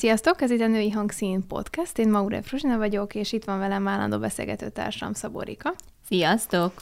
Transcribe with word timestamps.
Sziasztok, 0.00 0.40
ez 0.40 0.50
itt 0.50 0.60
a 0.60 0.66
Női 0.66 0.90
Hangszín 0.90 1.46
Podcast, 1.46 1.98
én 1.98 2.10
Maure 2.10 2.42
Fruzsina 2.42 2.76
vagyok, 2.76 3.14
és 3.14 3.32
itt 3.32 3.44
van 3.44 3.58
velem 3.58 3.88
állandó 3.88 4.18
beszélgető 4.18 4.68
társam 4.68 5.12
Szaborika. 5.12 5.74
Sziasztok! 6.06 6.72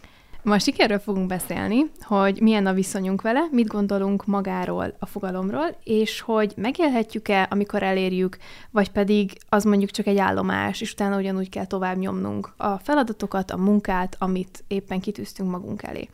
Ma 0.42 0.58
sikerről 0.58 0.98
fogunk 0.98 1.26
beszélni, 1.26 1.90
hogy 2.00 2.40
milyen 2.40 2.66
a 2.66 2.72
viszonyunk 2.72 3.22
vele, 3.22 3.48
mit 3.50 3.66
gondolunk 3.66 4.26
magáról, 4.26 4.96
a 4.98 5.06
fogalomról, 5.06 5.76
és 5.84 6.20
hogy 6.20 6.52
megélhetjük-e, 6.56 7.46
amikor 7.50 7.82
elérjük, 7.82 8.36
vagy 8.70 8.90
pedig 8.90 9.38
az 9.48 9.64
mondjuk 9.64 9.90
csak 9.90 10.06
egy 10.06 10.18
állomás, 10.18 10.80
és 10.80 10.92
utána 10.92 11.16
ugyanúgy 11.16 11.48
kell 11.48 11.66
tovább 11.66 11.96
nyomnunk 11.96 12.52
a 12.56 12.76
feladatokat, 12.76 13.50
a 13.50 13.56
munkát, 13.56 14.16
amit 14.18 14.64
éppen 14.68 15.00
kitűztünk 15.00 15.50
magunk 15.50 15.82
elé. 15.82 16.08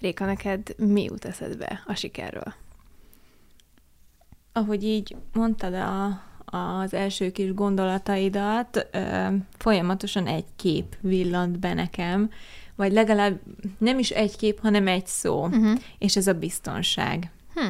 Réka, 0.00 0.24
neked 0.24 0.74
mi 0.76 1.02
jut 1.02 1.24
eszedbe 1.24 1.82
a 1.86 1.94
sikerről? 1.94 2.54
Ahogy 4.56 4.84
így 4.84 5.16
mondtad 5.32 5.74
a, 5.74 6.22
az 6.44 6.94
első 6.94 7.30
kis 7.30 7.54
gondolataidat, 7.54 8.88
ö, 8.92 9.26
folyamatosan 9.56 10.26
egy 10.26 10.44
kép 10.56 10.96
villant 11.00 11.58
be 11.58 11.74
nekem, 11.74 12.30
vagy 12.74 12.92
legalább 12.92 13.40
nem 13.78 13.98
is 13.98 14.10
egy 14.10 14.36
kép, 14.36 14.60
hanem 14.60 14.86
egy 14.88 15.06
szó, 15.06 15.44
uh-huh. 15.44 15.78
és 15.98 16.16
ez 16.16 16.26
a 16.26 16.32
biztonság. 16.32 17.30
Hm. 17.54 17.68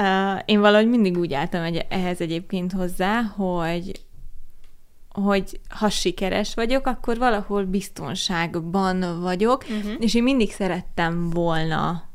Uh, 0.00 0.40
én 0.44 0.60
valahogy 0.60 0.88
mindig 0.88 1.18
úgy 1.18 1.32
álltam 1.32 1.62
egy, 1.62 1.86
ehhez 1.88 2.20
egyébként 2.20 2.72
hozzá, 2.72 3.22
hogy 3.22 4.04
hogy 5.08 5.60
ha 5.68 5.88
sikeres 5.88 6.54
vagyok, 6.54 6.86
akkor 6.86 7.18
valahol 7.18 7.64
biztonságban 7.64 9.20
vagyok, 9.20 9.62
uh-huh. 9.62 9.92
és 9.98 10.14
én 10.14 10.22
mindig 10.22 10.52
szerettem 10.52 11.30
volna 11.30 12.05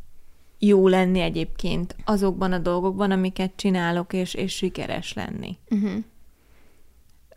jó 0.63 0.87
lenni 0.87 1.19
egyébként 1.19 1.95
azokban 2.05 2.51
a 2.51 2.57
dolgokban, 2.57 3.11
amiket 3.11 3.51
csinálok, 3.55 4.13
és, 4.13 4.33
és 4.33 4.55
sikeres 4.55 5.13
lenni. 5.13 5.57
Uh-huh. 5.69 6.03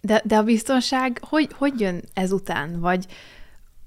De, 0.03 0.23
de 0.25 0.37
a 0.37 0.43
biztonság 0.43 1.21
hogy, 1.23 1.49
hogy 1.57 1.81
jön 1.81 2.03
ezután? 2.15 2.81
Vagy 2.81 3.07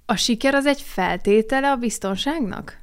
a 0.05 0.15
siker 0.15 0.55
az 0.55 0.65
egy 0.65 0.81
feltétele 0.81 1.71
a 1.71 1.75
biztonságnak? 1.75 2.79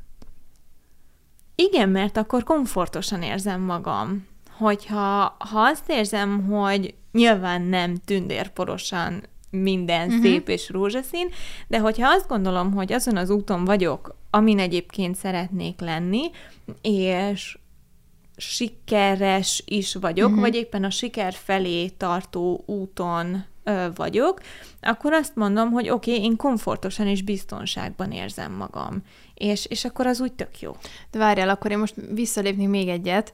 Igen, 1.54 1.88
mert 1.88 2.16
akkor 2.16 2.44
komfortosan 2.44 3.22
érzem 3.22 3.60
magam. 3.60 4.26
Hogyha 4.50 5.36
ha 5.38 5.60
azt 5.60 5.90
érzem, 5.90 6.46
hogy 6.46 6.94
nyilván 7.12 7.62
nem 7.62 7.96
tündérporosan 7.96 9.22
minden 9.50 10.06
uh-huh. 10.06 10.22
szép 10.22 10.48
és 10.48 10.68
rózsaszín, 10.68 11.28
de 11.68 11.78
hogyha 11.78 12.08
azt 12.08 12.28
gondolom, 12.28 12.72
hogy 12.72 12.92
azon 12.92 13.16
az 13.16 13.30
úton 13.30 13.64
vagyok, 13.64 14.16
amin 14.34 14.58
egyébként 14.58 15.16
szeretnék 15.16 15.80
lenni, 15.80 16.30
és 16.82 17.58
sikeres 18.36 19.62
is 19.66 19.94
vagyok, 19.94 20.28
uh-huh. 20.28 20.42
vagy 20.42 20.54
éppen 20.54 20.84
a 20.84 20.90
siker 20.90 21.32
felé 21.32 21.88
tartó 21.88 22.62
úton 22.66 23.44
ö, 23.64 23.86
vagyok, 23.94 24.40
akkor 24.80 25.12
azt 25.12 25.36
mondom, 25.36 25.70
hogy 25.70 25.88
oké, 25.88 26.10
okay, 26.10 26.24
én 26.24 26.36
komfortosan 26.36 27.06
és 27.06 27.22
biztonságban 27.22 28.12
érzem 28.12 28.52
magam. 28.52 29.02
És, 29.34 29.66
és 29.66 29.84
akkor 29.84 30.06
az 30.06 30.20
úgy 30.20 30.32
tök 30.32 30.60
jó. 30.60 30.76
De 31.10 31.18
várjál, 31.18 31.48
akkor 31.48 31.70
én 31.70 31.78
most 31.78 31.94
visszalépni 32.12 32.66
még 32.66 32.88
egyet. 32.88 33.32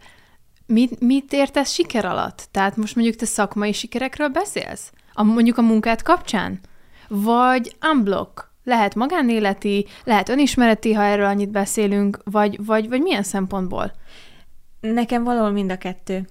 Mit, 0.67 1.01
mit 1.01 1.33
értesz 1.33 1.73
siker 1.73 2.05
alatt? 2.05 2.49
Tehát 2.51 2.77
most 2.77 2.95
mondjuk 2.95 3.17
te 3.17 3.27
szakmai 3.27 3.73
sikerekről 3.73 4.29
beszélsz? 4.29 4.93
A, 5.13 5.23
mondjuk 5.23 5.59
a 5.59 5.63
munkát 5.63 6.03
kapcsán? 6.03 6.61
Vagy 7.09 7.77
unblock? 7.93 8.50
Lehet 8.65 8.95
magánéleti, 8.95 9.87
lehet 10.05 10.29
önismereti, 10.29 10.93
ha 10.93 11.03
erről 11.03 11.25
annyit 11.25 11.51
beszélünk, 11.51 12.21
vagy, 12.25 12.65
vagy, 12.65 12.89
vagy 12.89 13.01
milyen 13.01 13.23
szempontból? 13.23 13.93
Nekem 14.81 15.25
valahol 15.25 15.51
mind 15.51 15.71
a 15.71 15.79
kettő. 15.79 16.29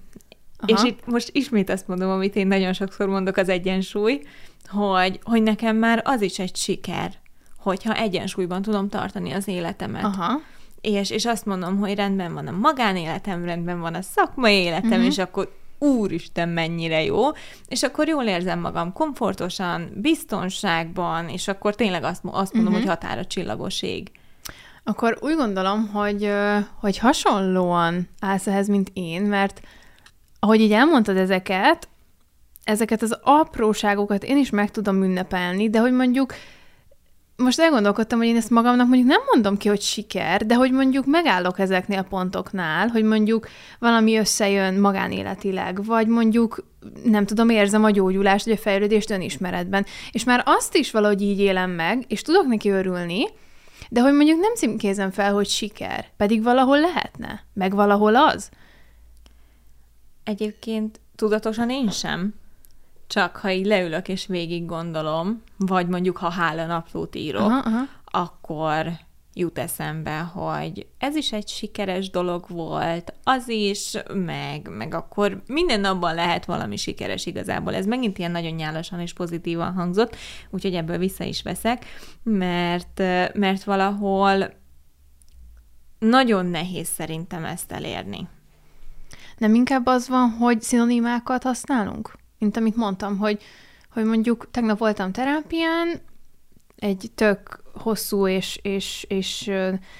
Aha. 0.56 0.72
És 0.72 0.90
itt 0.90 1.06
most 1.06 1.30
ismét 1.32 1.70
azt 1.70 1.88
mondom, 1.88 2.10
amit 2.10 2.36
én 2.36 2.46
nagyon 2.46 2.72
sokszor 2.72 3.08
mondok, 3.08 3.36
az 3.36 3.48
egyensúly, 3.48 4.22
hogy, 4.68 5.20
hogy 5.22 5.42
nekem 5.42 5.76
már 5.76 6.02
az 6.04 6.20
is 6.20 6.38
egy 6.38 6.56
siker, 6.56 7.12
hogyha 7.58 7.94
egyensúlyban 7.94 8.62
tudom 8.62 8.88
tartani 8.88 9.32
az 9.32 9.48
életemet. 9.48 10.04
Aha. 10.04 10.40
És, 10.80 11.10
és 11.10 11.26
azt 11.26 11.46
mondom, 11.46 11.78
hogy 11.78 11.94
rendben 11.94 12.34
van 12.34 12.46
a 12.46 12.50
magánéletem, 12.50 13.44
rendben 13.44 13.80
van 13.80 13.94
a 13.94 14.02
szakmai 14.02 14.54
életem, 14.54 14.90
uh-huh. 14.90 15.06
és 15.06 15.18
akkor 15.18 15.58
úristen, 15.80 16.48
mennyire 16.48 17.02
jó, 17.02 17.28
és 17.68 17.82
akkor 17.82 18.08
jól 18.08 18.24
érzem 18.24 18.60
magam 18.60 18.92
komfortosan, 18.92 19.90
biztonságban, 19.94 21.28
és 21.28 21.48
akkor 21.48 21.74
tényleg 21.74 22.04
azt, 22.04 22.22
azt 22.24 22.52
mondom, 22.52 22.72
uh-huh. 22.72 22.88
hogy 22.88 22.98
határa 22.98 23.26
csillagos 23.26 23.82
ég. 23.82 24.10
Akkor 24.84 25.18
úgy 25.20 25.34
gondolom, 25.34 25.88
hogy, 25.88 26.32
hogy 26.80 26.98
hasonlóan 26.98 28.08
állsz 28.20 28.46
ehhez, 28.46 28.68
mint 28.68 28.90
én, 28.92 29.22
mert 29.22 29.60
ahogy 30.38 30.60
így 30.60 30.72
elmondtad 30.72 31.16
ezeket, 31.16 31.88
ezeket 32.64 33.02
az 33.02 33.18
apróságokat 33.22 34.24
én 34.24 34.36
is 34.36 34.50
meg 34.50 34.70
tudom 34.70 35.02
ünnepelni, 35.02 35.70
de 35.70 35.78
hogy 35.78 35.92
mondjuk 35.92 36.34
most 37.40 37.60
elgondolkodtam, 37.60 38.18
hogy 38.18 38.26
én 38.26 38.36
ezt 38.36 38.50
magamnak 38.50 38.86
mondjuk 38.88 39.08
nem 39.08 39.20
mondom 39.32 39.56
ki, 39.56 39.68
hogy 39.68 39.80
siker, 39.80 40.46
de 40.46 40.54
hogy 40.54 40.72
mondjuk 40.72 41.06
megállok 41.06 41.58
ezeknél 41.58 41.98
a 41.98 42.02
pontoknál, 42.08 42.88
hogy 42.88 43.02
mondjuk 43.02 43.48
valami 43.78 44.16
összejön 44.16 44.74
magánéletileg, 44.74 45.84
vagy 45.84 46.06
mondjuk 46.06 46.64
nem 47.04 47.26
tudom, 47.26 47.48
érzem 47.48 47.84
a 47.84 47.90
gyógyulást, 47.90 48.44
vagy 48.44 48.54
a 48.54 48.60
fejlődést 48.60 49.10
önismeretben. 49.10 49.86
És 50.10 50.24
már 50.24 50.42
azt 50.46 50.76
is 50.76 50.90
valahogy 50.90 51.22
így 51.22 51.38
élem 51.38 51.70
meg, 51.70 52.04
és 52.08 52.22
tudok 52.22 52.46
neki 52.46 52.70
örülni, 52.70 53.24
de 53.88 54.00
hogy 54.00 54.12
mondjuk 54.12 54.40
nem 54.40 54.54
címkézem 54.54 55.10
fel, 55.10 55.32
hogy 55.32 55.48
siker, 55.48 56.06
pedig 56.16 56.42
valahol 56.42 56.80
lehetne, 56.80 57.44
meg 57.52 57.74
valahol 57.74 58.16
az. 58.16 58.50
Egyébként 60.24 61.00
tudatosan 61.16 61.70
én 61.70 61.90
sem. 61.90 62.34
Csak 63.10 63.36
ha 63.36 63.50
így 63.50 63.66
leülök 63.66 64.08
és 64.08 64.26
végig 64.26 64.66
gondolom, 64.66 65.42
vagy 65.56 65.88
mondjuk 65.88 66.16
ha 66.16 66.30
hála 66.30 66.66
naplót 66.66 67.14
írok, 67.14 67.50
aha, 67.50 67.58
aha. 67.58 67.82
akkor 68.04 68.92
jut 69.34 69.58
eszembe, 69.58 70.18
hogy 70.18 70.86
ez 70.98 71.16
is 71.16 71.32
egy 71.32 71.48
sikeres 71.48 72.10
dolog 72.10 72.44
volt, 72.48 73.14
az 73.24 73.48
is, 73.48 73.96
meg, 74.14 74.68
meg 74.68 74.94
akkor 74.94 75.42
minden 75.46 75.80
napban 75.80 76.14
lehet 76.14 76.44
valami 76.44 76.76
sikeres 76.76 77.26
igazából. 77.26 77.74
Ez 77.74 77.86
megint 77.86 78.18
ilyen 78.18 78.30
nagyon 78.30 78.52
nyálasan 78.52 79.00
és 79.00 79.12
pozitívan 79.12 79.72
hangzott, 79.72 80.16
úgyhogy 80.50 80.74
ebből 80.74 80.98
vissza 80.98 81.24
is 81.24 81.42
veszek, 81.42 81.84
mert, 82.22 82.98
mert 83.34 83.64
valahol 83.64 84.52
nagyon 85.98 86.46
nehéz 86.46 86.88
szerintem 86.88 87.44
ezt 87.44 87.72
elérni. 87.72 88.28
Nem 89.38 89.54
inkább 89.54 89.86
az 89.86 90.08
van, 90.08 90.30
hogy 90.30 90.62
szinonimákat 90.62 91.42
használunk? 91.42 92.18
Mint 92.40 92.56
amit 92.56 92.76
mondtam, 92.76 93.18
hogy, 93.18 93.42
hogy 93.92 94.04
mondjuk 94.04 94.50
tegnap 94.50 94.78
voltam 94.78 95.12
terápián, 95.12 96.00
egy 96.76 97.10
tök 97.14 97.62
hosszú 97.74 98.26
és, 98.26 98.58
és, 98.62 99.06
és 99.08 99.50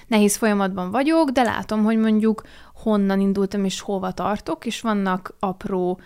nehéz 0.06 0.37
folyamatban 0.37 0.91
vagyok, 0.91 1.31
de 1.31 1.43
látom, 1.43 1.84
hogy 1.84 1.99
mondjuk 1.99 2.43
honnan 2.75 3.21
indultam 3.21 3.65
és 3.65 3.81
hova 3.81 4.12
tartok, 4.12 4.67
és 4.67 4.81
vannak 4.81 5.34
apró 5.39 6.01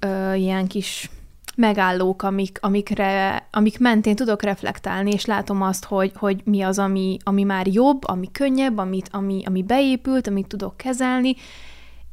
ö, 0.00 0.34
ilyen 0.34 0.66
kis 0.66 1.10
megállók, 1.56 2.22
amik, 2.22 2.58
amikre, 2.60 3.48
amik 3.52 3.78
mentén 3.78 4.14
tudok 4.14 4.42
reflektálni, 4.42 5.10
és 5.10 5.24
látom 5.24 5.62
azt, 5.62 5.84
hogy, 5.84 6.12
hogy 6.14 6.40
mi 6.44 6.62
az, 6.62 6.78
ami, 6.78 7.16
ami 7.22 7.42
már 7.42 7.66
jobb, 7.66 8.08
ami 8.08 8.30
könnyebb, 8.32 8.78
amit, 8.78 9.08
ami, 9.12 9.42
ami 9.46 9.62
beépült, 9.62 10.26
amit 10.26 10.46
tudok 10.46 10.76
kezelni, 10.76 11.34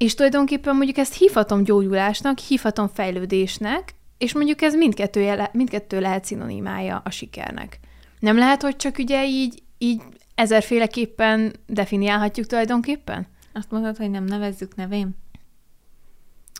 és 0.03 0.16
tulajdonképpen 0.16 0.75
mondjuk 0.75 0.97
ezt 0.97 1.18
hívhatom 1.18 1.64
gyógyulásnak, 1.64 2.40
hívhatom 2.40 2.88
fejlődésnek, 2.88 3.96
és 4.18 4.34
mondjuk 4.34 4.62
ez 4.62 4.75
mindkettő, 4.75 5.44
mindkettő 5.52 6.00
lehet 6.00 6.25
szinonimája 6.25 7.02
a 7.06 7.09
sikernek. 7.09 7.80
Nem 8.19 8.38
lehet, 8.38 8.62
hogy 8.62 8.75
csak 8.75 8.97
ugye 8.97 9.28
így, 9.28 9.63
így 9.78 10.02
ezerféleképpen 10.36 11.53
definiálhatjuk 11.68 12.46
tulajdonképpen? 12.46 13.28
Azt 13.53 13.72
mondod, 13.72 13.97
hogy 13.97 14.09
nem 14.09 14.24
nevezzük 14.24 14.75
nevén? 14.75 15.09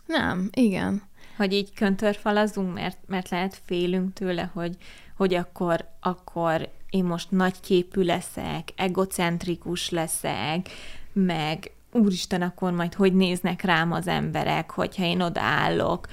Nem, 0.06 0.48
igen. 0.52 1.02
Hogy 1.36 1.52
így 1.52 1.74
köntörfalazunk, 1.74 2.74
mert, 2.74 2.98
mert 3.06 3.28
lehet 3.28 3.60
félünk 3.64 4.12
tőle, 4.12 4.50
hogy, 4.52 4.76
hogy 5.16 5.34
akkor, 5.34 5.88
akkor 6.00 6.68
én 6.90 7.04
most 7.04 7.30
nagyképű 7.30 8.02
leszek, 8.02 8.68
egocentrikus 8.76 9.90
leszek, 9.90 10.68
meg 11.12 11.73
úristen, 11.94 12.42
akkor 12.42 12.72
majd 12.72 12.94
hogy 12.94 13.14
néznek 13.14 13.62
rám 13.62 13.92
az 13.92 14.06
emberek, 14.06 14.70
hogyha 14.70 15.04
én 15.04 15.20
odaállok 15.20 16.06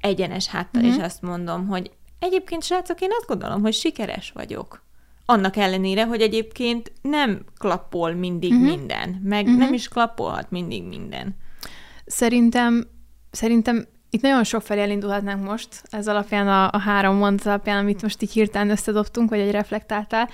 egyenes 0.00 0.46
háttal, 0.46 0.82
mm-hmm. 0.82 0.92
és 0.92 1.02
azt 1.02 1.22
mondom, 1.22 1.66
hogy 1.66 1.90
egyébként, 2.18 2.62
srácok, 2.62 3.00
én 3.00 3.10
azt 3.18 3.26
gondolom, 3.26 3.60
hogy 3.60 3.72
sikeres 3.72 4.30
vagyok. 4.34 4.82
Annak 5.26 5.56
ellenére, 5.56 6.04
hogy 6.04 6.20
egyébként 6.20 6.92
nem 7.02 7.44
klappol 7.58 8.12
mindig 8.12 8.52
mm-hmm. 8.52 8.64
minden, 8.64 9.20
meg 9.24 9.46
mm-hmm. 9.46 9.58
nem 9.58 9.72
is 9.72 9.88
klappolhat 9.88 10.50
mindig 10.50 10.82
minden. 10.82 11.36
Szerintem, 12.06 12.86
szerintem 13.30 13.86
itt 14.10 14.22
nagyon 14.22 14.44
sok 14.44 14.62
felé 14.62 14.80
elindulhatnánk 14.80 15.44
most, 15.44 15.82
ez 15.90 16.08
alapján 16.08 16.48
a, 16.48 16.70
a 16.70 16.78
három 16.78 17.16
mondat 17.16 17.46
alapján, 17.46 17.78
amit 17.78 18.02
most 18.02 18.22
így 18.22 18.32
hirtelen 18.32 18.70
összedobtunk, 18.70 19.30
vagy 19.30 19.38
egy 19.38 19.50
reflektáltál. 19.50 20.28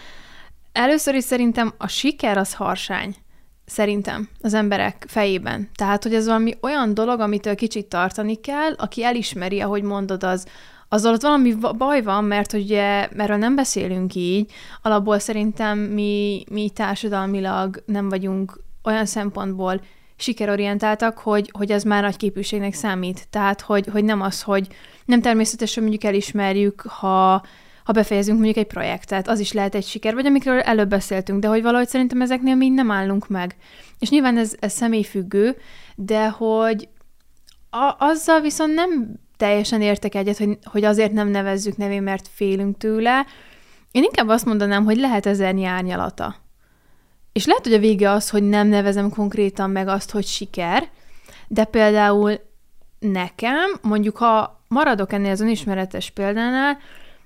Először 0.72 1.14
is 1.14 1.24
szerintem 1.24 1.74
a 1.78 1.86
siker 1.86 2.38
az 2.38 2.54
harsány. 2.54 3.16
Szerintem 3.70 4.28
az 4.40 4.54
emberek 4.54 5.04
fejében. 5.08 5.70
Tehát, 5.74 6.02
hogy 6.02 6.14
ez 6.14 6.26
valami 6.26 6.54
olyan 6.60 6.94
dolog, 6.94 7.20
amitől 7.20 7.54
kicsit 7.54 7.86
tartani 7.86 8.34
kell, 8.34 8.72
aki 8.76 9.04
elismeri, 9.04 9.60
ahogy 9.60 9.82
mondod, 9.82 10.24
az, 10.24 10.46
azzal 10.88 11.12
ott 11.12 11.22
valami 11.22 11.54
baj 11.78 12.02
van, 12.02 12.24
mert 12.24 12.52
ugye 12.52 13.08
erről 13.08 13.36
nem 13.36 13.54
beszélünk 13.54 14.14
így, 14.14 14.52
alapból 14.82 15.18
szerintem 15.18 15.78
mi, 15.78 16.44
mi 16.50 16.70
társadalmilag 16.74 17.82
nem 17.86 18.08
vagyunk 18.08 18.60
olyan 18.82 19.06
szempontból 19.06 19.80
sikerorientáltak, 20.16 21.18
hogy, 21.18 21.50
hogy 21.52 21.70
ez 21.70 21.82
már 21.82 22.02
nagy 22.02 22.16
képűségnek 22.16 22.74
számít. 22.74 23.26
Tehát, 23.30 23.60
hogy, 23.60 23.86
hogy 23.92 24.04
nem 24.04 24.20
az, 24.20 24.42
hogy 24.42 24.66
nem 25.04 25.20
természetesen 25.20 25.82
mondjuk 25.82 26.04
elismerjük, 26.04 26.80
ha, 26.80 27.42
ha 27.90 27.96
befejezünk 27.96 28.36
mondjuk 28.36 28.56
egy 28.56 28.72
projektet, 28.72 29.28
az 29.28 29.38
is 29.38 29.52
lehet 29.52 29.74
egy 29.74 29.84
siker, 29.84 30.14
vagy 30.14 30.26
amikről 30.26 30.60
előbb 30.60 30.88
beszéltünk, 30.88 31.40
de 31.40 31.48
hogy 31.48 31.62
valahogy 31.62 31.88
szerintem 31.88 32.20
ezeknél 32.20 32.54
mi 32.54 32.68
nem 32.68 32.90
állunk 32.90 33.28
meg. 33.28 33.56
És 33.98 34.10
nyilván 34.10 34.38
ez, 34.38 34.54
ez 34.60 34.72
személyfüggő, 34.72 35.56
de 35.96 36.28
hogy 36.28 36.88
a, 37.70 37.94
azzal 37.98 38.40
viszont 38.40 38.74
nem 38.74 39.14
teljesen 39.36 39.80
értek 39.82 40.14
egyet, 40.14 40.38
hogy, 40.38 40.58
hogy 40.64 40.84
azért 40.84 41.12
nem 41.12 41.28
nevezzük 41.28 41.76
nevén, 41.76 42.02
mert 42.02 42.28
félünk 42.28 42.76
tőle. 42.76 43.26
Én 43.90 44.02
inkább 44.02 44.28
azt 44.28 44.44
mondanám, 44.44 44.84
hogy 44.84 44.96
lehet 44.96 45.26
ezernyi 45.26 45.64
árnyalata. 45.64 46.36
És 47.32 47.46
lehet, 47.46 47.64
hogy 47.64 47.74
a 47.74 47.78
vége 47.78 48.10
az, 48.10 48.30
hogy 48.30 48.42
nem 48.42 48.66
nevezem 48.66 49.10
konkrétan 49.10 49.70
meg 49.70 49.88
azt, 49.88 50.10
hogy 50.10 50.26
siker, 50.26 50.88
de 51.48 51.64
például 51.64 52.40
nekem, 52.98 53.78
mondjuk 53.82 54.16
ha 54.16 54.62
maradok 54.68 55.12
ennél 55.12 55.30
az 55.30 55.40
önismeretes 55.40 56.10
példánál, 56.10 56.78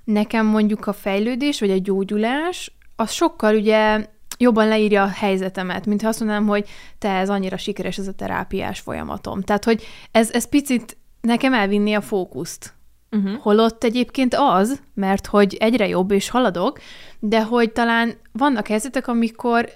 nekem 0.05 0.47
mondjuk 0.47 0.87
a 0.87 0.93
fejlődés, 0.93 1.61
vagy 1.61 1.71
a 1.71 1.79
gyógyulás, 1.79 2.73
az 2.97 3.11
sokkal 3.11 3.55
ugye 3.55 4.07
jobban 4.39 4.69
leírja 4.69 5.03
a 5.03 5.09
helyzetemet, 5.09 5.87
mint 5.87 6.03
ha 6.03 6.09
azt 6.09 6.21
mondanám, 6.21 6.47
hogy 6.47 6.69
te 6.99 7.11
ez 7.11 7.29
annyira 7.29 7.57
sikeres 7.57 7.99
ez 7.99 8.09
a 8.09 8.13
terápiás 8.13 8.81
folyamatom. 8.81 9.43
Tehát, 9.43 9.65
hogy 9.65 9.87
ez, 10.11 10.31
ez 10.31 10.49
picit 10.49 10.97
nekem 11.21 11.55
elvinni 11.55 11.95
a 11.95 12.01
fókuszt. 12.01 12.75
Uh-huh. 13.11 13.41
Holott 13.41 13.85
egyébként 13.85 14.35
az, 14.39 14.81
mert 14.95 15.27
hogy 15.27 15.55
egyre 15.55 15.89
jobb 15.89 16.11
és 16.11 16.29
haladok, 16.29 16.79
de 17.19 17.43
hogy 17.43 17.73
talán 17.73 18.15
vannak 18.33 18.67
helyzetek, 18.67 19.09
amikor 19.09 19.69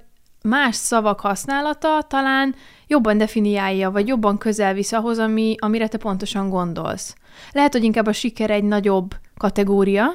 más 0.42 0.76
szavak 0.76 1.20
használata 1.20 2.02
talán 2.08 2.54
jobban 2.86 3.18
definiálja, 3.18 3.90
vagy 3.90 4.06
jobban 4.06 4.38
közel 4.38 4.74
visz 4.74 4.92
ahhoz, 4.92 5.18
ami, 5.18 5.54
amire 5.58 5.88
te 5.88 5.98
pontosan 5.98 6.48
gondolsz. 6.48 7.14
Lehet, 7.52 7.72
hogy 7.72 7.84
inkább 7.84 8.06
a 8.06 8.12
siker 8.12 8.50
egy 8.50 8.64
nagyobb 8.64 9.14
kategória, 9.38 10.14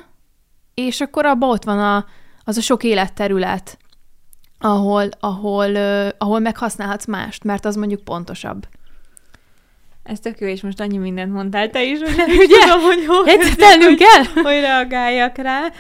és 0.73 1.01
akkor 1.01 1.25
abban 1.25 1.49
ott 1.49 1.63
van 1.63 1.79
a, 1.79 2.05
az 2.43 2.57
a 2.57 2.61
sok 2.61 2.83
életterület, 2.83 3.77
ahol, 4.59 5.09
ahol, 5.19 5.69
uh, 5.69 6.09
ahol 6.17 6.39
meghasználhatsz 6.39 7.05
mást, 7.05 7.43
mert 7.43 7.65
az 7.65 7.75
mondjuk 7.75 8.03
pontosabb. 8.03 8.67
Ez 10.03 10.19
tök 10.19 10.39
jó, 10.39 10.47
és 10.47 10.61
most 10.61 10.79
annyi 10.79 10.97
mindent 10.97 11.33
mondtál 11.33 11.69
te 11.69 11.83
is, 11.83 11.99
hogy 11.99 12.15
nem 12.27 12.37
Ugye? 12.37 12.59
tudom, 12.59 12.81
hogy 12.81 13.05
hol 13.05 13.23
hogy, 13.23 13.97
kell. 13.97 14.43
hogy 14.43 14.59
reagáljak 14.59 15.37
rá. 15.37 15.71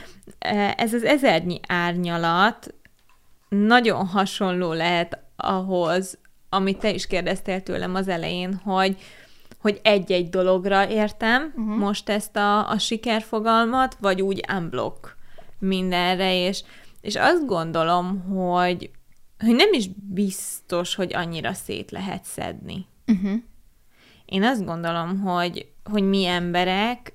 Ez 0.75 0.93
az 0.93 1.03
ezernyi 1.03 1.59
árnyalat 1.67 2.73
nagyon 3.49 4.07
hasonló 4.07 4.73
lehet 4.73 5.17
ahhoz, 5.35 6.17
amit 6.49 6.77
te 6.77 6.89
is 6.89 7.07
kérdeztél 7.07 7.61
tőlem 7.61 7.95
az 7.95 8.07
elején, 8.07 8.61
hogy, 8.63 8.97
hogy 9.63 9.79
egy-egy 9.83 10.29
dologra 10.29 10.89
értem 10.89 11.53
uh-huh. 11.55 11.77
most 11.77 12.09
ezt 12.09 12.35
a, 12.35 12.69
a 12.69 12.77
sikerfogalmat, 12.77 13.97
vagy 13.99 14.21
úgy 14.21 14.43
unblock 14.53 15.17
mindenre, 15.59 16.35
és, 16.35 16.63
és 17.01 17.15
azt 17.15 17.45
gondolom, 17.45 18.21
hogy, 18.21 18.89
hogy 19.39 19.55
nem 19.55 19.73
is 19.73 19.87
biztos, 20.13 20.95
hogy 20.95 21.13
annyira 21.13 21.53
szét 21.53 21.91
lehet 21.91 22.23
szedni. 22.23 22.85
Uh-huh. 23.07 23.41
Én 24.25 24.43
azt 24.43 24.65
gondolom, 24.65 25.19
hogy, 25.19 25.71
hogy 25.83 26.03
mi 26.03 26.25
emberek, 26.25 27.13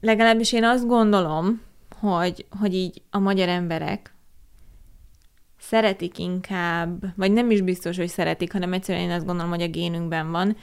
legalábbis 0.00 0.52
én 0.52 0.64
azt 0.64 0.86
gondolom, 0.86 1.60
hogy, 2.00 2.46
hogy 2.60 2.74
így 2.74 3.02
a 3.10 3.18
magyar 3.18 3.48
emberek 3.48 4.13
szeretik 5.68 6.18
inkább, 6.18 7.04
vagy 7.16 7.32
nem 7.32 7.50
is 7.50 7.60
biztos, 7.60 7.96
hogy 7.96 8.08
szeretik, 8.08 8.52
hanem 8.52 8.72
egyszerűen 8.72 9.04
én 9.04 9.10
azt 9.10 9.26
gondolom, 9.26 9.50
hogy 9.50 9.62
a 9.62 9.68
génünkben 9.68 10.30
van, 10.30 10.56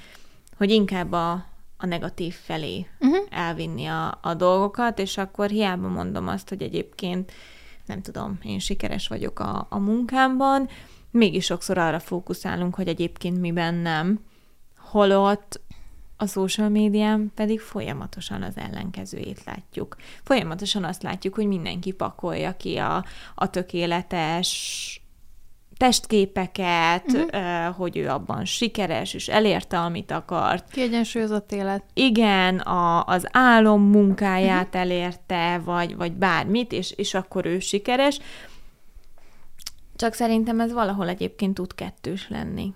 hogy 0.58 0.72
inkább 0.72 1.12
a, 1.12 1.32
a 1.78 1.86
negatív 1.86 2.34
felé 2.34 2.86
uh-huh. 3.00 3.26
elvinni 3.30 3.86
a, 3.86 4.20
a 4.22 4.34
dolgokat, 4.34 5.00
és 5.00 5.18
akkor 5.18 5.50
hiába 5.50 5.88
mondom 5.88 6.28
azt, 6.28 6.50
hogy 6.50 6.62
egyébként 6.62 7.32
nem 7.86 8.02
tudom, 8.02 8.40
én 8.44 8.60
sikeres 8.60 9.08
vagyok 9.08 9.40
a, 9.40 9.68
a 9.70 9.80
munkámban, 9.80 10.70
mégis 11.12 11.46
sokszor 11.46 11.78
arra 11.78 12.00
fókuszálunk, 12.00 12.76
hogy 12.76 12.88
egyébként 12.88 13.40
miben 13.40 13.74
nem, 13.74 14.20
holott 14.78 15.62
a 16.22 16.26
social 16.28 16.70
médián 16.70 17.32
pedig 17.36 17.60
folyamatosan 17.60 18.42
az 18.42 18.58
ellenkezőjét 18.58 19.44
látjuk. 19.46 19.96
Folyamatosan 20.24 20.84
azt 20.84 21.04
látjuk, 21.04 21.34
hogy 21.34 21.48
mindenki 21.48 21.92
pakolja 21.92 22.58
ki 22.58 22.78
a, 22.78 23.06
a 23.36 23.50
tökéletes 23.50 25.02
testképeket, 25.78 27.12
uh-huh. 27.12 27.76
hogy 27.76 27.98
ő 27.98 28.10
abban 28.10 28.46
sikeres, 28.46 29.14
és 29.14 29.28
elérte, 29.28 29.80
amit 29.80 30.12
akart. 30.12 30.72
Kiegyensúlyozott 30.72 31.52
élet. 31.52 31.84
Igen, 31.94 32.60
a, 32.60 33.06
az 33.06 33.28
álom 33.32 33.82
munkáját 33.82 34.66
uh-huh. 34.66 34.82
elérte, 34.82 35.62
vagy, 35.64 35.96
vagy 35.96 36.12
bármit, 36.12 36.72
és, 36.72 36.92
és 36.92 37.14
akkor 37.14 37.46
ő 37.46 37.60
sikeres. 37.60 38.20
Csak 39.96 40.14
szerintem 40.14 40.60
ez 40.60 40.74
valahol 40.74 41.08
egyébként 41.08 41.54
tud 41.54 41.76
kettős 41.76 42.30
lenni. 42.30 42.74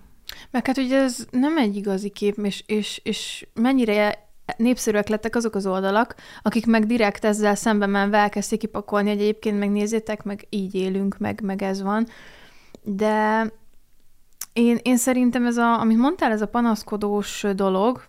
Meg 0.50 0.66
hát 0.66 0.78
ugye 0.78 1.02
ez 1.02 1.26
nem 1.30 1.58
egy 1.58 1.76
igazi 1.76 2.08
kép, 2.08 2.36
és, 2.42 2.62
és, 2.66 3.00
és 3.04 3.46
mennyire 3.54 4.24
népszerűek 4.56 5.08
lettek 5.08 5.36
azok 5.36 5.54
az 5.54 5.66
oldalak, 5.66 6.14
akik 6.42 6.66
meg 6.66 6.86
direkt 6.86 7.24
ezzel 7.24 7.54
szemben 7.54 7.90
menve 7.90 8.18
elkezdték 8.18 8.58
kipakolni, 8.58 9.08
hogy 9.08 9.20
egyébként 9.20 9.58
megnézzétek, 9.58 10.22
meg 10.22 10.46
így 10.50 10.74
élünk, 10.74 11.18
meg, 11.18 11.40
meg 11.42 11.62
ez 11.62 11.82
van. 11.82 12.06
De 12.82 13.46
én, 14.52 14.78
én 14.82 14.96
szerintem 14.96 15.46
ez 15.46 15.56
a, 15.56 15.80
amit 15.80 15.96
mondtál, 15.96 16.32
ez 16.32 16.42
a 16.42 16.48
panaszkodós 16.48 17.44
dolog, 17.54 18.06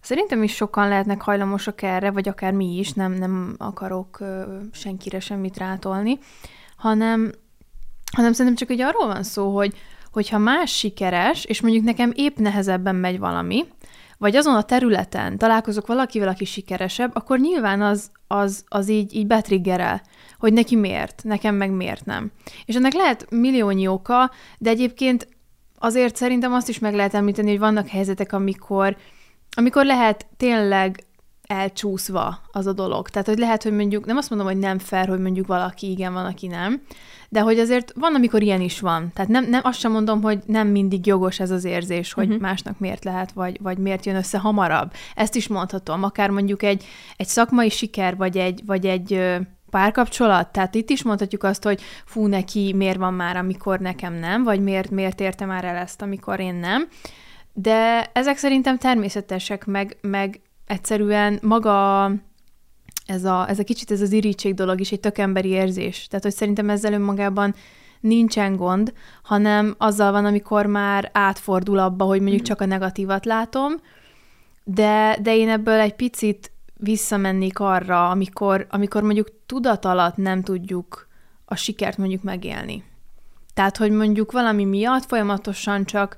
szerintem 0.00 0.42
is 0.42 0.54
sokan 0.54 0.88
lehetnek 0.88 1.22
hajlamosak 1.22 1.82
erre, 1.82 2.10
vagy 2.10 2.28
akár 2.28 2.52
mi 2.52 2.78
is, 2.78 2.92
nem, 2.92 3.12
nem 3.12 3.54
akarok 3.58 4.18
senkire 4.72 5.20
semmit 5.20 5.56
rátolni, 5.56 6.18
hanem, 6.76 7.32
hanem 8.16 8.32
szerintem 8.32 8.54
csak 8.54 8.68
hogy 8.68 8.80
arról 8.80 9.06
van 9.06 9.22
szó, 9.22 9.56
hogy, 9.56 9.76
hogyha 10.18 10.38
más 10.38 10.76
sikeres, 10.76 11.44
és 11.44 11.60
mondjuk 11.60 11.84
nekem 11.84 12.12
épp 12.14 12.36
nehezebben 12.36 12.94
megy 12.94 13.18
valami, 13.18 13.64
vagy 14.18 14.36
azon 14.36 14.54
a 14.54 14.62
területen 14.62 15.38
találkozok 15.38 15.86
valakivel, 15.86 16.28
aki 16.28 16.44
sikeresebb, 16.44 17.10
akkor 17.14 17.38
nyilván 17.38 17.82
az, 17.82 18.10
az, 18.26 18.64
az 18.68 18.88
így, 18.88 19.14
így 19.14 19.26
betriggerel, 19.26 20.02
hogy 20.38 20.52
neki 20.52 20.76
miért, 20.76 21.22
nekem 21.24 21.54
meg 21.54 21.70
miért 21.70 22.04
nem. 22.04 22.30
És 22.64 22.74
ennek 22.74 22.92
lehet 22.92 23.30
milliónyi 23.30 23.86
oka, 23.86 24.30
de 24.58 24.70
egyébként 24.70 25.28
azért 25.78 26.16
szerintem 26.16 26.52
azt 26.52 26.68
is 26.68 26.78
meg 26.78 26.94
lehet 26.94 27.14
említeni, 27.14 27.48
hogy 27.48 27.58
vannak 27.58 27.88
helyzetek, 27.88 28.32
amikor, 28.32 28.96
amikor 29.56 29.84
lehet 29.84 30.26
tényleg 30.36 31.04
elcsúszva 31.46 32.40
az 32.52 32.66
a 32.66 32.72
dolog. 32.72 33.08
Tehát, 33.08 33.26
hogy 33.26 33.38
lehet, 33.38 33.62
hogy 33.62 33.72
mondjuk, 33.72 34.06
nem 34.06 34.16
azt 34.16 34.30
mondom, 34.30 34.48
hogy 34.48 34.58
nem 34.58 34.78
fair, 34.78 35.08
hogy 35.08 35.20
mondjuk 35.20 35.46
valaki 35.46 35.90
igen, 35.90 36.12
van, 36.12 36.26
aki 36.26 36.46
nem, 36.46 36.82
de 37.28 37.40
hogy 37.40 37.58
azért 37.58 37.92
van, 37.96 38.14
amikor 38.14 38.42
ilyen 38.42 38.60
is 38.60 38.80
van. 38.80 39.10
Tehát 39.14 39.30
nem, 39.30 39.48
nem 39.48 39.60
azt 39.64 39.78
sem 39.78 39.92
mondom, 39.92 40.22
hogy 40.22 40.38
nem 40.46 40.68
mindig 40.68 41.06
jogos 41.06 41.40
ez 41.40 41.50
az 41.50 41.64
érzés, 41.64 42.12
hogy 42.12 42.26
uh-huh. 42.26 42.40
másnak 42.40 42.78
miért 42.78 43.04
lehet, 43.04 43.32
vagy, 43.32 43.58
vagy 43.62 43.78
miért 43.78 44.06
jön 44.06 44.16
össze 44.16 44.38
hamarabb. 44.38 44.92
Ezt 45.14 45.34
is 45.34 45.48
mondhatom, 45.48 46.02
akár 46.02 46.30
mondjuk 46.30 46.62
egy, 46.62 46.84
egy 47.16 47.26
szakmai 47.26 47.68
siker, 47.68 48.16
vagy 48.16 48.36
egy, 48.36 48.62
vagy 48.66 48.86
egy 48.86 49.38
párkapcsolat, 49.70 50.48
tehát 50.48 50.74
itt 50.74 50.90
is 50.90 51.02
mondhatjuk 51.02 51.42
azt, 51.42 51.64
hogy 51.64 51.80
fú, 52.04 52.26
neki 52.26 52.72
miért 52.76 52.98
van 52.98 53.14
már, 53.14 53.36
amikor 53.36 53.78
nekem 53.78 54.14
nem, 54.14 54.42
vagy 54.42 54.60
miért, 54.62 54.90
miért 54.90 55.20
érte 55.20 55.44
már 55.44 55.64
el 55.64 55.76
ezt, 55.76 56.02
amikor 56.02 56.40
én 56.40 56.54
nem. 56.54 56.88
De 57.52 58.10
ezek 58.12 58.36
szerintem 58.36 58.78
természetesek, 58.78 59.66
meg, 59.66 59.96
meg 60.00 60.40
egyszerűen 60.66 61.38
maga 61.42 62.10
ez 63.08 63.24
a, 63.24 63.48
ez 63.48 63.58
a 63.58 63.64
kicsit 63.64 63.90
ez 63.90 64.00
az 64.00 64.12
irítség 64.12 64.54
dolog 64.54 64.80
is 64.80 64.92
egy 64.92 65.00
tök 65.00 65.18
emberi 65.18 65.48
érzés. 65.48 66.06
Tehát, 66.06 66.24
hogy 66.24 66.34
szerintem 66.34 66.70
ezzel 66.70 66.92
önmagában 66.92 67.54
nincsen 68.00 68.56
gond, 68.56 68.92
hanem 69.22 69.74
azzal 69.78 70.12
van, 70.12 70.24
amikor 70.24 70.66
már 70.66 71.10
átfordul 71.12 71.78
abba, 71.78 72.04
hogy 72.04 72.20
mondjuk 72.20 72.40
mm. 72.40 72.44
csak 72.44 72.60
a 72.60 72.66
negatívat 72.66 73.24
látom, 73.24 73.72
de, 74.64 75.18
de 75.22 75.36
én 75.36 75.48
ebből 75.48 75.80
egy 75.80 75.94
picit 75.94 76.52
visszamennék 76.76 77.58
arra, 77.58 78.10
amikor, 78.10 78.66
amikor 78.70 79.02
mondjuk 79.02 79.28
tudat 79.46 79.84
alatt 79.84 80.16
nem 80.16 80.42
tudjuk 80.42 81.08
a 81.44 81.56
sikert 81.56 81.96
mondjuk 81.96 82.22
megélni. 82.22 82.84
Tehát, 83.54 83.76
hogy 83.76 83.90
mondjuk 83.90 84.32
valami 84.32 84.64
miatt 84.64 85.04
folyamatosan 85.04 85.84
csak 85.84 86.16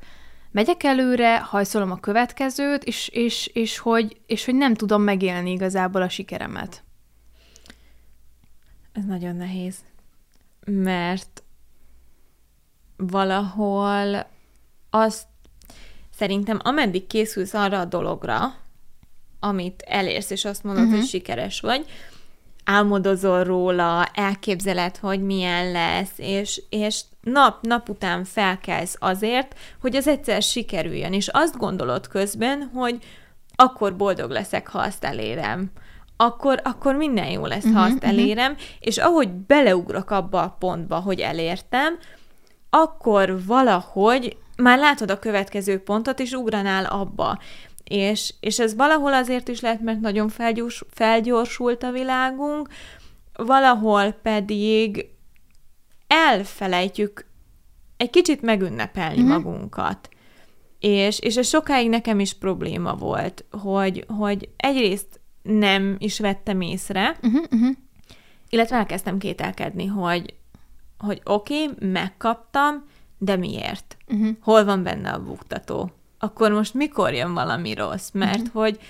megyek 0.50 0.82
előre, 0.82 1.38
hajszolom 1.38 1.90
a 1.90 2.00
következőt, 2.00 2.84
és, 2.84 3.08
és, 3.08 3.46
és, 3.46 3.78
hogy, 3.78 4.20
és 4.26 4.44
hogy 4.44 4.54
nem 4.54 4.74
tudom 4.74 5.02
megélni 5.02 5.50
igazából 5.50 6.02
a 6.02 6.08
sikeremet. 6.08 6.82
Ez 8.92 9.04
nagyon 9.04 9.36
nehéz. 9.36 9.76
Mert 10.66 11.42
valahol 12.96 14.26
azt 14.90 15.26
szerintem 16.14 16.58
ameddig 16.62 17.06
készülsz 17.06 17.54
arra 17.54 17.80
a 17.80 17.84
dologra, 17.84 18.54
amit 19.40 19.82
elérsz, 19.86 20.30
és 20.30 20.44
azt 20.44 20.64
mondod, 20.64 20.84
uh-huh. 20.84 20.98
hogy 20.98 21.08
sikeres 21.08 21.60
vagy, 21.60 21.86
álmodozol 22.64 23.44
róla, 23.44 24.04
elképzeled, 24.14 24.96
hogy 24.96 25.22
milyen 25.22 25.70
lesz, 25.70 26.12
és, 26.16 26.62
és 26.68 27.00
nap, 27.20 27.66
nap 27.66 27.88
után 27.88 28.24
felkelsz 28.24 28.96
azért, 28.98 29.54
hogy 29.80 29.96
az 29.96 30.06
egyszer 30.06 30.42
sikerüljön, 30.42 31.12
és 31.12 31.28
azt 31.28 31.56
gondolod 31.56 32.08
közben, 32.08 32.70
hogy 32.74 32.98
akkor 33.54 33.96
boldog 33.96 34.30
leszek, 34.30 34.68
ha 34.68 34.78
azt 34.78 35.04
elérem. 35.04 35.70
Akkor, 36.16 36.60
akkor 36.64 36.94
minden 36.94 37.30
jó 37.30 37.46
lesz, 37.46 37.64
uh-huh, 37.64 37.78
ha 37.78 37.84
azt 37.84 38.04
elérem, 38.04 38.52
uh-huh. 38.52 38.66
és 38.80 38.98
ahogy 38.98 39.28
beleugrok 39.28 40.10
abba 40.10 40.42
a 40.42 40.56
pontba, 40.58 40.96
hogy 40.96 41.20
elértem, 41.20 41.98
akkor 42.70 43.44
valahogy 43.46 44.36
már 44.56 44.78
látod 44.78 45.10
a 45.10 45.18
következő 45.18 45.78
pontot, 45.78 46.20
és 46.20 46.32
ugranál 46.32 46.84
abba. 46.84 47.38
És, 47.90 48.34
és 48.40 48.58
ez 48.58 48.74
valahol 48.74 49.14
azért 49.14 49.48
is 49.48 49.60
lehet, 49.60 49.80
mert 49.80 50.00
nagyon 50.00 50.28
felgyors, 50.28 50.84
felgyorsult 50.90 51.82
a 51.82 51.90
világunk, 51.90 52.68
valahol 53.32 54.10
pedig 54.10 55.08
elfelejtjük 56.06 57.26
egy 57.96 58.10
kicsit 58.10 58.42
megünnepelni 58.42 59.20
mm-hmm. 59.20 59.28
magunkat. 59.28 60.08
És, 60.78 61.18
és 61.18 61.36
ez 61.36 61.48
sokáig 61.48 61.88
nekem 61.88 62.20
is 62.20 62.32
probléma 62.32 62.94
volt, 62.94 63.44
hogy, 63.50 64.04
hogy 64.08 64.48
egyrészt 64.56 65.20
nem 65.42 65.96
is 65.98 66.18
vettem 66.18 66.60
észre, 66.60 67.16
uh-huh, 67.22 67.44
uh-huh. 67.50 67.76
illetve 68.48 68.76
elkezdtem 68.76 69.18
kételkedni, 69.18 69.86
hogy, 69.86 70.34
hogy 70.98 71.20
oké, 71.24 71.62
okay, 71.62 71.88
megkaptam, 71.90 72.84
de 73.18 73.36
miért? 73.36 73.96
Uh-huh. 74.08 74.36
Hol 74.40 74.64
van 74.64 74.82
benne 74.82 75.10
a 75.10 75.22
buktató? 75.24 75.90
Akkor 76.22 76.50
most 76.50 76.74
mikor 76.74 77.12
jön 77.12 77.34
valami 77.34 77.74
rossz? 77.74 78.10
Mert 78.10 78.40
uh-huh. 78.40 78.62
hogy, 78.62 78.80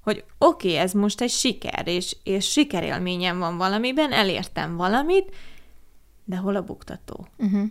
hogy 0.00 0.24
oké, 0.38 0.68
okay, 0.68 0.80
ez 0.80 0.92
most 0.92 1.20
egy 1.20 1.30
siker, 1.30 1.88
és, 1.88 2.16
és 2.22 2.50
sikerélményem 2.50 3.38
van 3.38 3.56
valamiben, 3.56 4.12
elértem 4.12 4.76
valamit, 4.76 5.34
de 6.24 6.36
hol 6.36 6.56
a 6.56 6.62
buktató? 6.62 7.26
Uh-huh. 7.38 7.62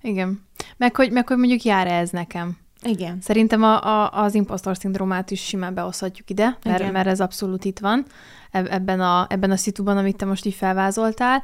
Igen. 0.00 0.44
Meg 0.76 0.96
hogy, 0.96 1.12
meg 1.12 1.26
hogy 1.26 1.36
mondjuk 1.36 1.62
jár 1.62 1.86
ez 1.86 2.10
nekem. 2.10 2.58
Igen. 2.82 3.20
Szerintem 3.20 3.62
a, 3.62 3.84
a, 3.84 4.22
az 4.22 4.34
impostor 4.34 4.76
szindrómát 4.76 5.30
is 5.30 5.44
simán 5.44 5.74
behozhatjuk 5.74 6.30
ide, 6.30 6.58
mert, 6.64 6.92
mert 6.92 7.06
ez 7.06 7.20
abszolút 7.20 7.64
itt 7.64 7.78
van 7.78 8.06
ebben 8.50 9.00
a, 9.00 9.26
ebben 9.28 9.50
a 9.50 9.56
szituban, 9.56 9.96
amit 9.96 10.16
te 10.16 10.24
most 10.24 10.44
így 10.44 10.54
felvázoltál. 10.54 11.42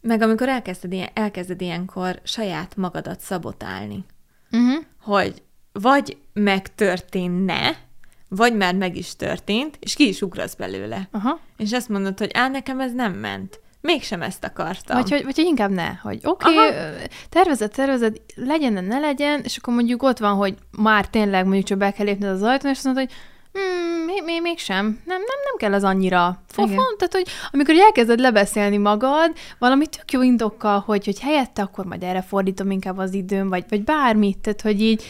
Meg 0.00 0.22
amikor 0.22 0.48
elkezded, 0.48 0.92
ilyen, 0.92 1.08
elkezded 1.14 1.60
ilyenkor 1.60 2.20
saját 2.22 2.76
magadat 2.76 3.20
szabotálni, 3.20 4.04
uh-huh. 4.50 4.84
hogy 5.00 5.42
vagy 5.80 6.16
megtörténne, 6.32 7.76
vagy 8.28 8.56
már 8.56 8.74
meg 8.74 8.96
is 8.96 9.16
történt, 9.16 9.76
és 9.80 9.94
ki 9.94 10.08
is 10.08 10.20
ugrasz 10.20 10.54
belőle. 10.54 11.08
Aha. 11.10 11.40
És 11.56 11.72
azt 11.72 11.88
mondod, 11.88 12.18
hogy 12.18 12.30
á, 12.34 12.48
nekem 12.48 12.80
ez 12.80 12.92
nem 12.92 13.12
ment 13.12 13.60
mégsem 13.86 14.22
ezt 14.22 14.44
akartam. 14.44 14.96
Vagy 14.96 15.10
hogy, 15.10 15.24
vagy 15.24 15.36
hogy 15.36 15.44
inkább 15.44 15.70
ne, 15.70 15.88
hogy 16.02 16.20
oké, 16.22 16.54
okay, 16.54 16.70
tervezed, 17.28 17.70
tervezed, 17.70 18.20
legyen, 18.34 18.84
ne 18.84 18.98
legyen, 18.98 19.40
és 19.44 19.56
akkor 19.56 19.74
mondjuk 19.74 20.02
ott 20.02 20.18
van, 20.18 20.34
hogy 20.34 20.54
már 20.70 21.08
tényleg 21.08 21.44
mondjuk 21.44 21.64
csak 21.64 21.78
be 21.78 21.90
kell 21.90 22.06
lépned 22.06 22.30
az 22.30 22.42
ajtón, 22.42 22.70
és 22.70 22.76
azt 22.76 22.84
mondod, 22.84 23.04
hogy 23.04 23.14
hmm, 23.52 24.04
még, 24.04 24.22
még, 24.24 24.42
mégsem, 24.42 24.84
nem, 24.84 25.18
nem, 25.18 25.38
nem 25.44 25.56
kell 25.58 25.72
az 25.72 25.84
annyira 25.84 26.42
fofon, 26.48 26.94
tehát 26.98 27.12
hogy 27.12 27.26
amikor 27.50 27.74
elkezded 27.74 28.20
lebeszélni 28.20 28.76
magad, 28.76 29.32
valami 29.58 29.86
tök 29.86 30.12
jó 30.12 30.22
indokkal, 30.22 30.82
hogy, 30.86 31.04
hogy 31.04 31.20
helyette 31.20 31.62
akkor 31.62 31.84
majd 31.84 32.02
erre 32.02 32.22
fordítom 32.22 32.70
inkább 32.70 32.98
az 32.98 33.14
időm, 33.14 33.48
vagy, 33.48 33.64
vagy 33.68 33.84
bármit, 33.84 34.38
tehát 34.38 34.60
hogy 34.60 34.80
így 34.80 35.04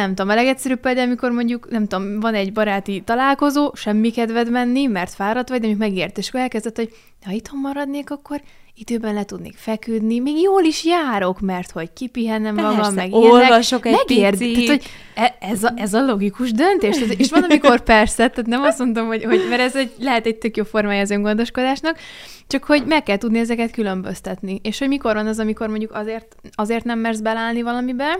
nem 0.00 0.08
tudom, 0.08 0.28
a 0.28 0.34
legegyszerűbb 0.34 0.80
például, 0.80 1.06
amikor 1.06 1.30
mondjuk, 1.30 1.70
nem 1.70 1.86
tudom, 1.86 2.20
van 2.20 2.34
egy 2.34 2.52
baráti 2.52 3.02
találkozó, 3.04 3.72
semmi 3.74 4.10
kedved 4.10 4.50
menni, 4.50 4.86
mert 4.86 5.14
fáradt 5.14 5.48
vagy, 5.48 5.60
de 5.60 5.66
még 5.66 5.76
megért, 5.76 6.18
és 6.18 6.28
akkor 6.28 6.40
elkezdett, 6.40 6.76
hogy 6.76 6.94
ha 7.24 7.32
itthon 7.32 7.60
maradnék, 7.60 8.10
akkor 8.10 8.40
időben 8.74 9.14
le 9.14 9.24
tudnék 9.24 9.56
feküdni, 9.56 10.18
még 10.18 10.40
jól 10.40 10.62
is 10.62 10.84
járok, 10.84 11.40
mert 11.40 11.70
hogy 11.70 11.92
kipihennem 11.92 12.54
Persze, 12.54 12.70
magam, 12.70 12.94
meg 12.94 13.12
olvasok 13.12 13.86
egy 13.86 13.92
megérd, 13.92 14.38
picit. 14.38 14.66
Tehát, 14.66 14.68
hogy 14.68 14.90
e, 15.14 15.36
ez, 15.40 15.64
a, 15.64 15.72
ez 15.76 15.94
a 15.94 16.04
logikus 16.04 16.52
döntés. 16.52 16.98
Tehát, 16.98 17.14
és 17.14 17.30
van, 17.30 17.42
amikor 17.42 17.80
persze, 17.80 18.28
tehát 18.28 18.46
nem 18.46 18.62
azt 18.62 18.78
mondom, 18.78 19.06
hogy, 19.06 19.24
hogy 19.24 19.46
mert 19.48 19.60
ez 19.60 19.76
egy, 19.76 19.92
lehet 19.98 20.26
egy 20.26 20.36
tök 20.36 20.56
jó 20.56 20.64
formája 20.64 21.00
az 21.00 21.10
öngondoskodásnak, 21.10 21.98
csak 22.46 22.64
hogy 22.64 22.84
meg 22.86 23.02
kell 23.02 23.18
tudni 23.18 23.38
ezeket 23.38 23.70
különböztetni. 23.70 24.60
És 24.62 24.78
hogy 24.78 24.88
mikor 24.88 25.14
van 25.14 25.26
az, 25.26 25.38
amikor 25.38 25.68
mondjuk 25.68 25.94
azért, 25.94 26.36
azért 26.54 26.84
nem 26.84 26.98
mersz 26.98 27.20
belállni 27.20 27.62
valamibe, 27.62 28.18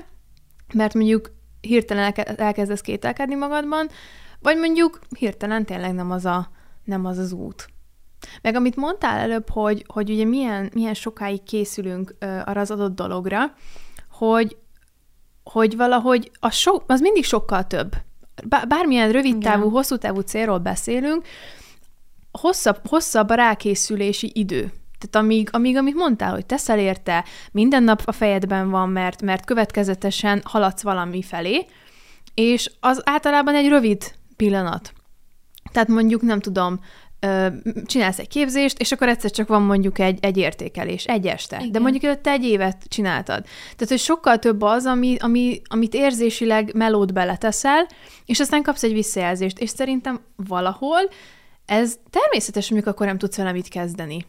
mert 0.75 0.95
mondjuk 0.95 1.31
hirtelen 1.64 2.12
elkezdesz 2.37 2.80
kételkedni 2.80 3.35
magadban, 3.35 3.88
vagy 4.40 4.56
mondjuk 4.56 4.99
hirtelen 5.18 5.64
tényleg 5.64 5.94
nem 5.94 6.11
az 6.11 6.25
a, 6.25 6.50
nem 6.85 7.04
az, 7.04 7.18
az 7.18 7.33
út. 7.33 7.68
Meg 8.42 8.54
amit 8.54 8.76
mondtál 8.76 9.18
előbb, 9.18 9.50
hogy, 9.50 9.85
hogy 9.87 10.11
ugye 10.11 10.25
milyen, 10.25 10.71
milyen 10.75 10.94
sokáig 10.94 11.42
készülünk 11.42 12.14
arra 12.21 12.61
az 12.61 12.71
adott 12.71 12.94
dologra, 12.94 13.54
hogy, 14.11 14.56
hogy 15.42 15.76
valahogy 15.76 16.30
az, 16.40 16.54
so, 16.54 16.78
az 16.87 17.00
mindig 17.00 17.25
sokkal 17.25 17.66
több. 17.66 17.92
Bármilyen 18.68 19.12
rövid 19.12 19.38
távú, 19.38 19.71
hosszú 19.71 19.97
távú 19.97 20.21
célról 20.21 20.59
beszélünk, 20.59 21.26
hosszabb, 22.33 22.80
hosszabb 22.88 23.28
a 23.28 23.35
rákészülési 23.35 24.30
idő. 24.35 24.73
Tehát 24.98 25.26
amíg, 25.26 25.48
amíg, 25.52 25.76
amit 25.76 25.94
mondtál, 25.94 26.32
hogy 26.32 26.46
teszel 26.46 26.78
érte, 26.78 27.24
minden 27.52 27.82
nap 27.82 28.02
a 28.04 28.12
fejedben 28.12 28.70
van, 28.70 28.88
mert, 28.88 29.22
mert 29.22 29.44
következetesen 29.44 30.40
haladsz 30.44 30.82
valami 30.82 31.22
felé, 31.22 31.66
és 32.34 32.70
az 32.80 33.02
általában 33.04 33.54
egy 33.54 33.68
rövid 33.68 34.14
pillanat. 34.36 34.92
Tehát 35.72 35.88
mondjuk, 35.88 36.22
nem 36.22 36.40
tudom, 36.40 36.80
csinálsz 37.84 38.18
egy 38.18 38.28
képzést, 38.28 38.78
és 38.80 38.92
akkor 38.92 39.08
egyszer 39.08 39.30
csak 39.30 39.48
van 39.48 39.62
mondjuk 39.62 39.98
egy, 39.98 40.18
egy 40.20 40.36
értékelés, 40.36 41.04
egy 41.04 41.26
este. 41.26 41.56
Igen. 41.56 41.72
De 41.72 41.78
mondjuk 41.78 42.04
előtte 42.04 42.30
egy 42.30 42.44
évet 42.44 42.82
csináltad. 42.88 43.44
Tehát, 43.44 43.88
hogy 43.88 43.98
sokkal 43.98 44.38
több 44.38 44.62
az, 44.62 44.86
ami, 44.86 45.16
ami, 45.18 45.60
amit 45.64 45.94
érzésileg 45.94 46.74
melód 46.74 47.12
beleteszel, 47.12 47.86
és 48.24 48.40
aztán 48.40 48.62
kapsz 48.62 48.82
egy 48.82 48.92
visszajelzést. 48.92 49.58
És 49.58 49.70
szerintem 49.70 50.20
valahol 50.36 51.00
ez 51.66 51.98
természetes, 52.10 52.70
amikor 52.70 52.92
akkor 52.92 53.06
nem 53.06 53.18
tudsz 53.18 53.36
vele 53.36 53.52
mit 53.52 53.68
kezdeni. 53.68 54.26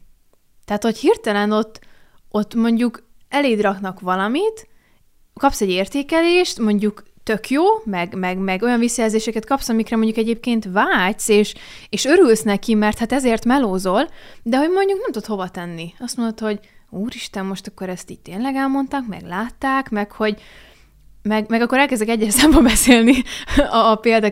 Tehát, 0.65 0.84
hogy 0.84 0.98
hirtelen 0.98 1.51
ott, 1.51 1.79
ott 2.29 2.55
mondjuk 2.55 3.03
eléd 3.29 3.62
raknak 3.62 4.00
valamit, 4.00 4.67
kapsz 5.34 5.62
egy 5.62 5.69
értékelést, 5.69 6.60
mondjuk 6.60 7.03
tök 7.24 7.50
jó, 7.50 7.63
meg, 7.84 8.15
meg, 8.15 8.38
meg 8.38 8.62
olyan 8.62 8.79
visszajelzéseket 8.79 9.45
kapsz, 9.45 9.69
amikre 9.69 9.95
mondjuk 9.95 10.17
egyébként 10.17 10.67
vágysz, 10.72 11.27
és, 11.27 11.53
és 11.89 12.05
örülsz 12.05 12.41
neki, 12.41 12.74
mert 12.74 12.98
hát 12.98 13.12
ezért 13.12 13.45
melózol, 13.45 14.10
de 14.43 14.57
hogy 14.57 14.69
mondjuk 14.69 15.00
nem 15.01 15.12
tudod 15.12 15.27
hova 15.27 15.50
tenni. 15.50 15.93
Azt 16.00 16.17
mondod, 16.17 16.39
hogy 16.39 16.60
úristen, 16.89 17.45
most 17.45 17.67
akkor 17.67 17.89
ezt 17.89 18.10
így 18.10 18.19
tényleg 18.19 18.55
elmondták, 18.55 19.05
meg 19.07 19.22
látták, 19.22 19.89
meg 19.89 20.12
hogy 20.12 20.41
meg, 21.22 21.50
meg 21.50 21.62
akkor 21.62 21.77
elkezdek 21.77 22.07
egyes 22.07 22.34
számba 22.39 22.62
beszélni 22.62 23.24
a, 23.72 23.77
a 23.77 23.95
példa 23.95 24.31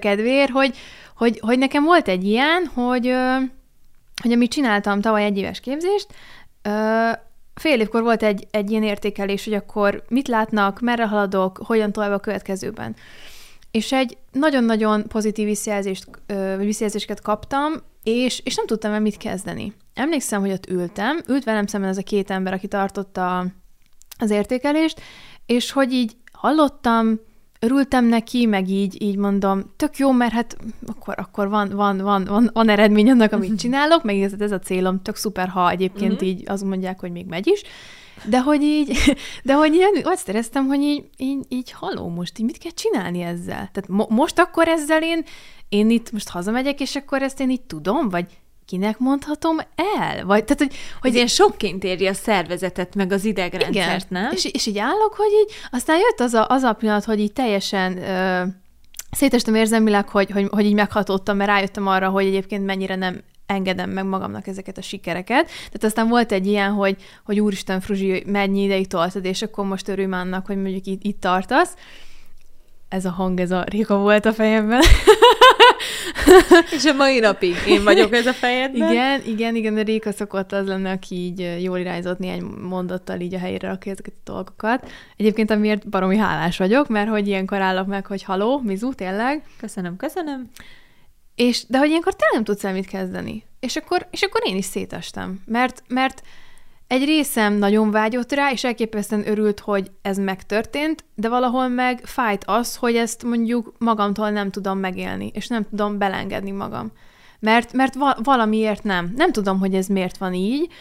hogy, 0.51 0.77
hogy, 1.17 1.39
hogy 1.39 1.57
nekem 1.57 1.83
volt 1.83 2.07
egy 2.07 2.23
ilyen, 2.23 2.65
hogy 2.73 3.13
hogy 4.21 4.31
amit 4.31 4.51
csináltam 4.51 5.01
tavaly 5.01 5.23
egy 5.23 5.37
éves 5.37 5.59
képzést, 5.59 6.07
fél 7.53 7.79
évkor 7.79 8.01
volt 8.01 8.23
egy, 8.23 8.47
egy 8.51 8.71
ilyen 8.71 8.83
értékelés, 8.83 9.43
hogy 9.43 9.53
akkor 9.53 10.03
mit 10.07 10.27
látnak, 10.27 10.79
merre 10.79 11.07
haladok, 11.07 11.61
hogyan 11.65 11.91
tovább 11.91 12.11
a 12.11 12.19
következőben. 12.19 12.95
És 13.71 13.91
egy 13.91 14.17
nagyon-nagyon 14.31 15.07
pozitív 15.07 15.45
visszajelzést, 15.45 16.05
visszajelzéseket 16.57 17.21
kaptam, 17.21 17.73
és, 18.03 18.41
és 18.43 18.55
nem 18.55 18.65
tudtam 18.65 18.91
el 18.91 18.99
mit 18.99 19.17
kezdeni. 19.17 19.73
Emlékszem, 19.93 20.41
hogy 20.41 20.51
ott 20.51 20.69
ültem, 20.69 21.19
ült 21.27 21.43
velem 21.43 21.67
szemben 21.67 21.89
ez 21.89 21.97
a 21.97 22.03
két 22.03 22.31
ember, 22.31 22.53
aki 22.53 22.67
tartotta 22.67 23.45
az 24.17 24.29
értékelést, 24.29 25.01
és 25.45 25.71
hogy 25.71 25.93
így 25.93 26.15
hallottam, 26.31 27.19
örültem 27.63 28.05
neki, 28.05 28.45
meg 28.45 28.69
így, 28.69 29.01
így 29.01 29.17
mondom, 29.17 29.63
tök 29.75 29.97
jó, 29.97 30.11
mert 30.11 30.33
hát 30.33 30.57
akkor, 30.85 31.13
akkor 31.17 31.49
van, 31.49 31.69
van, 31.69 31.97
van, 31.97 32.23
van, 32.23 32.49
van 32.53 32.69
eredmény 32.69 33.09
annak, 33.09 33.31
amit 33.31 33.59
csinálok, 33.59 34.03
meg 34.03 34.21
ez, 34.21 34.33
ez 34.39 34.51
a 34.51 34.59
célom, 34.59 35.01
tök 35.01 35.15
szuper, 35.15 35.47
ha 35.47 35.69
egyébként 35.69 36.11
uh-huh. 36.11 36.27
így 36.27 36.43
azt 36.45 36.63
mondják, 36.63 36.99
hogy 36.99 37.11
még 37.11 37.25
megy 37.25 37.47
is. 37.47 37.61
De 38.25 38.41
hogy 38.41 38.61
így, 38.61 38.97
de 39.43 39.53
hogy 39.53 39.73
így 39.73 40.01
azt 40.03 40.29
éreztem, 40.29 40.67
hogy 40.67 40.81
így, 40.81 41.03
így, 41.17 41.45
így 41.49 41.71
haló, 41.71 42.07
most 42.07 42.39
így 42.39 42.45
mit 42.45 42.57
kell 42.57 42.71
csinálni 42.71 43.21
ezzel? 43.21 43.69
Tehát 43.71 43.87
mo- 43.87 44.09
most 44.09 44.39
akkor 44.39 44.67
ezzel 44.67 45.03
én, 45.03 45.23
én 45.69 45.89
itt 45.89 46.11
most 46.11 46.29
hazamegyek, 46.29 46.79
és 46.79 46.95
akkor 46.95 47.21
ezt 47.21 47.39
én 47.39 47.49
így 47.49 47.61
tudom, 47.61 48.09
vagy 48.09 48.25
kinek 48.65 48.99
mondhatom 48.99 49.57
el? 49.75 50.25
Vagy, 50.25 50.43
tehát, 50.43 50.57
hogy, 50.57 50.75
hogy 51.01 51.13
ilyen 51.13 51.27
sokként 51.27 51.83
éri 51.83 52.07
a 52.07 52.13
szervezetet, 52.13 52.95
meg 52.95 53.11
az 53.11 53.25
idegrendszert, 53.25 54.09
igen. 54.09 54.21
nem? 54.21 54.31
És, 54.31 54.45
és 54.45 54.65
így 54.65 54.77
állok, 54.77 55.13
hogy 55.13 55.31
így, 55.41 55.53
aztán 55.71 55.97
jött 55.97 56.19
az 56.19 56.33
a, 56.33 56.47
az 56.49 56.63
a 56.63 56.73
pillanat, 56.73 57.03
hogy 57.03 57.19
így 57.19 57.33
teljesen 57.33 57.97
ö, 57.97 58.43
szétestem 59.11 59.55
érzelmileg, 59.55 60.09
hogy, 60.09 60.31
hogy, 60.31 60.47
hogy 60.51 60.65
így 60.65 60.73
meghatottam, 60.73 61.37
mert 61.37 61.49
rájöttem 61.49 61.87
arra, 61.87 62.09
hogy 62.09 62.25
egyébként 62.25 62.65
mennyire 62.65 62.95
nem 62.95 63.21
engedem 63.45 63.89
meg 63.89 64.05
magamnak 64.05 64.47
ezeket 64.47 64.77
a 64.77 64.81
sikereket. 64.81 65.45
Tehát 65.45 65.83
aztán 65.83 66.07
volt 66.07 66.31
egy 66.31 66.47
ilyen, 66.47 66.71
hogy, 66.71 66.95
hogy 67.23 67.39
úristen, 67.39 67.81
Fruzsi, 67.81 68.23
mennyi 68.25 68.63
ideig 68.63 68.87
toltad, 68.87 69.25
és 69.25 69.41
akkor 69.41 69.65
most 69.65 69.87
örülj 69.87 70.11
annak, 70.11 70.45
hogy 70.45 70.61
mondjuk 70.61 70.85
itt, 70.85 71.03
itt 71.03 71.19
tartasz. 71.19 71.75
Ez 72.93 73.05
a 73.05 73.09
hang, 73.09 73.39
ez 73.39 73.51
a 73.51 73.63
Réka 73.63 73.97
volt 73.97 74.25
a 74.25 74.33
fejemben. 74.33 74.81
És 76.75 76.85
a 76.85 76.93
mai 76.93 77.19
napig 77.19 77.55
én 77.67 77.83
vagyok 77.83 78.13
ez 78.13 78.25
a 78.25 78.33
fejedben. 78.33 78.91
Igen, 78.91 79.21
igen, 79.25 79.55
igen, 79.55 79.77
a 79.77 79.81
Réka 79.81 80.11
szokott 80.11 80.51
az 80.51 80.67
lenne, 80.67 80.91
aki 80.91 81.15
így 81.15 81.57
jól 81.61 81.77
irányzott 81.77 82.19
néhány 82.19 82.41
mondattal 82.43 83.19
így 83.19 83.33
a 83.33 83.39
helyére 83.39 83.67
rakja 83.67 83.91
ezeket 83.91 84.13
a 84.23 84.31
dolgokat. 84.31 84.91
Egyébként 85.17 85.51
amiért 85.51 85.89
baromi 85.89 86.17
hálás 86.17 86.57
vagyok, 86.57 86.87
mert 86.87 87.09
hogy 87.09 87.27
ilyenkor 87.27 87.61
állok 87.61 87.87
meg, 87.87 88.05
hogy 88.05 88.23
haló, 88.23 88.61
Mizu, 88.63 88.93
tényleg. 88.93 89.43
Köszönöm, 89.59 89.95
köszönöm. 89.95 90.49
És, 91.35 91.65
de 91.67 91.77
hogy 91.77 91.89
ilyenkor 91.89 92.15
tényleg 92.15 92.35
nem 92.35 92.43
tudsz 92.43 92.63
el 92.63 92.73
mit 92.73 92.87
kezdeni. 92.87 93.43
És 93.59 93.75
akkor, 93.75 94.07
és 94.11 94.21
akkor 94.21 94.41
én 94.45 94.57
is 94.57 94.65
szétestem. 94.65 95.41
Mert, 95.45 95.83
mert 95.87 96.21
egy 96.87 97.03
részem 97.03 97.53
nagyon 97.53 97.91
vágyott 97.91 98.31
rá, 98.31 98.51
és 98.51 98.63
elképesztően 98.63 99.27
örült, 99.27 99.59
hogy 99.59 99.91
ez 100.01 100.17
megtörtént, 100.17 101.03
de 101.15 101.29
valahol 101.29 101.67
meg 101.67 102.01
fájt 102.05 102.43
az, 102.45 102.75
hogy 102.75 102.95
ezt 102.95 103.23
mondjuk 103.23 103.73
magamtól 103.77 104.29
nem 104.29 104.51
tudom 104.51 104.77
megélni, 104.77 105.31
és 105.33 105.47
nem 105.47 105.65
tudom 105.69 105.97
belengedni 105.97 106.51
magam. 106.51 106.91
Mert, 107.39 107.73
mert 107.73 107.95
va- 107.95 108.19
valamiért 108.23 108.83
nem. 108.83 109.13
Nem 109.15 109.31
tudom, 109.31 109.59
hogy 109.59 109.75
ez 109.75 109.87
miért 109.87 110.17
van 110.17 110.33
így, 110.33 110.71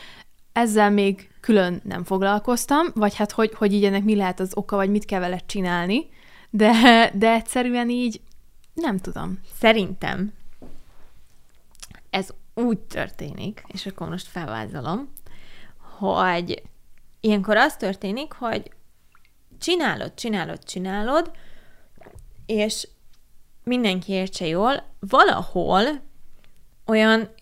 ezzel 0.52 0.90
még 0.90 1.30
külön 1.40 1.80
nem 1.84 2.04
foglalkoztam, 2.04 2.86
vagy 2.94 3.14
hát, 3.14 3.32
hogy, 3.32 3.54
hogy 3.54 3.72
így 3.72 3.84
ennek 3.84 4.04
mi 4.04 4.16
lehet 4.16 4.40
az 4.40 4.50
oka, 4.54 4.76
vagy 4.76 4.90
mit 4.90 5.04
kell 5.04 5.20
vele 5.20 5.40
csinálni, 5.46 6.08
de, 6.50 6.72
de 7.14 7.32
egyszerűen 7.32 7.90
így 7.90 8.20
nem 8.74 8.98
tudom. 8.98 9.38
Szerintem 9.58 10.32
ez 12.10 12.28
úgy 12.54 12.78
történik, 12.78 13.62
és 13.66 13.86
akkor 13.86 14.08
most 14.08 14.26
felvázolom, 14.26 15.12
hogy 16.02 16.62
ilyenkor 17.20 17.56
az 17.56 17.76
történik, 17.76 18.32
hogy 18.32 18.70
csinálod, 19.58 20.14
csinálod, 20.14 20.64
csinálod, 20.64 21.30
és 22.46 22.88
mindenki 23.64 24.12
értse 24.12 24.46
jól, 24.46 24.84
valahol 25.00 25.84
olyan 26.86 27.34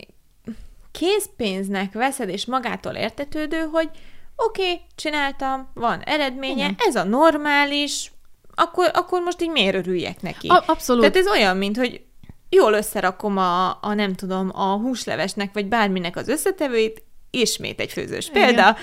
készpénznek 0.91 1.93
veszed, 1.93 2.29
és 2.29 2.47
magától 2.47 2.93
értetődő, 2.93 3.59
hogy 3.59 3.91
oké, 4.37 4.63
okay, 4.63 4.81
csináltam, 4.95 5.71
van 5.75 6.01
eredménye, 6.01 6.65
Igen. 6.65 6.75
ez 6.79 6.95
a 6.97 7.05
normális, 7.05 8.13
akkor, 8.55 8.91
akkor 8.93 9.23
most 9.23 9.43
így 9.43 9.51
miért 9.51 9.75
örüljek 9.75 10.23
neki? 10.23 10.49
A- 10.49 10.65
abszolút. 10.67 11.03
Tehát 11.03 11.17
ez 11.17 11.29
olyan, 11.29 11.57
mint 11.57 11.77
hogy 11.77 12.05
jól 12.49 12.73
összerakom 12.73 13.37
a, 13.37 13.69
a 13.83 13.95
nem 13.95 14.15
tudom, 14.15 14.51
a 14.55 14.77
húslevesnek, 14.77 15.53
vagy 15.53 15.67
bárminek 15.67 16.17
az 16.17 16.29
összetevőit, 16.29 17.03
ismét 17.31 17.81
egy 17.81 17.93
főzős 17.93 18.31
példa, 18.31 18.77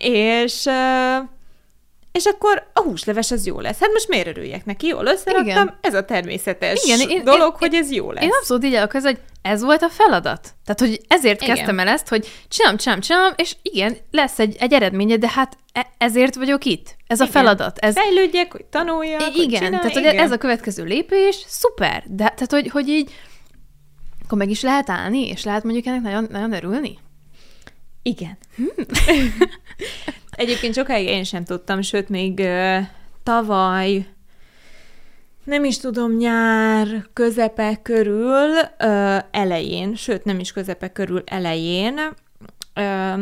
és 0.00 0.68
és 2.12 2.24
akkor 2.24 2.70
a 2.72 2.80
húsleves 2.80 3.30
az 3.30 3.46
jó 3.46 3.60
lesz. 3.60 3.78
Hát 3.80 3.92
most 3.92 4.08
miért 4.08 4.26
örüljek 4.26 4.64
neki? 4.64 4.86
Jól 4.86 5.06
összeraktam, 5.06 5.46
Igen. 5.46 5.78
ez 5.80 5.94
a 5.94 6.04
természetes 6.04 6.84
Igen, 6.84 7.08
én, 7.08 7.24
dolog, 7.24 7.52
én, 7.52 7.58
hogy 7.58 7.74
ez 7.74 7.92
jó 7.92 8.10
lesz. 8.10 8.24
Én 8.24 8.30
abszolút 8.40 8.64
így 8.64 8.74
állok, 8.74 8.94
ez, 8.94 9.02
hogy 9.02 9.18
ez 9.42 9.62
volt 9.62 9.82
a 9.82 9.88
feladat. 9.88 10.40
Tehát, 10.64 10.80
hogy 10.80 11.00
ezért 11.08 11.42
igen. 11.42 11.54
kezdtem 11.54 11.78
el 11.78 11.88
ezt, 11.88 12.08
hogy 12.08 12.28
csinálom, 12.48 12.78
csinálom, 12.78 13.02
csinálom, 13.02 13.32
és 13.36 13.56
igen, 13.62 13.96
lesz 14.10 14.38
egy, 14.38 14.56
egy 14.58 14.72
eredménye, 14.72 15.16
de 15.16 15.28
hát 15.28 15.56
e- 15.72 15.92
ezért 15.98 16.34
vagyok 16.34 16.64
itt. 16.64 16.96
Ez 17.06 17.20
igen. 17.20 17.28
a 17.28 17.30
feladat. 17.38 17.78
Ez... 17.78 17.94
Fejlődjek, 17.94 18.52
hogy 18.52 18.64
tanuljak, 18.64 19.20
Igen, 19.20 19.32
hogy 19.32 19.48
csinálj, 19.48 19.70
tehát, 19.70 19.90
igen. 19.90 20.04
hogy 20.04 20.14
ez 20.14 20.30
a 20.30 20.38
következő 20.38 20.84
lépés, 20.84 21.44
szuper. 21.46 22.02
De 22.06 22.16
tehát, 22.16 22.50
hogy, 22.50 22.68
hogy 22.68 22.88
így 22.88 23.12
akkor 24.24 24.38
meg 24.38 24.50
is 24.50 24.62
lehet 24.62 24.90
állni, 24.90 25.28
és 25.28 25.44
lehet 25.44 25.64
mondjuk 25.64 25.86
ennek 25.86 26.02
nagyon, 26.02 26.26
nagyon 26.30 26.52
örülni. 26.52 26.98
Igen. 28.02 28.38
Egyébként 30.30 30.74
sokáig 30.74 31.06
én 31.06 31.24
sem 31.24 31.44
tudtam, 31.44 31.82
sőt, 31.82 32.08
még 32.08 32.38
uh, 32.38 32.78
tavaly, 33.22 34.06
nem 35.44 35.64
is 35.64 35.78
tudom, 35.78 36.16
nyár 36.16 37.08
közepe 37.12 37.76
körül, 37.82 38.58
elején, 39.30 39.94
sőt, 39.94 40.24
nem 40.24 40.38
is 40.38 40.52
közepe 40.52 40.88
körül, 40.92 41.22
elején 41.26 41.98
uh, 42.76 43.20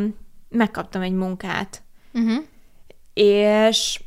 megkaptam 0.49 1.01
egy 1.01 1.11
munkát. 1.13 1.83
Uh-huh. 2.13 2.43
És 3.13 4.01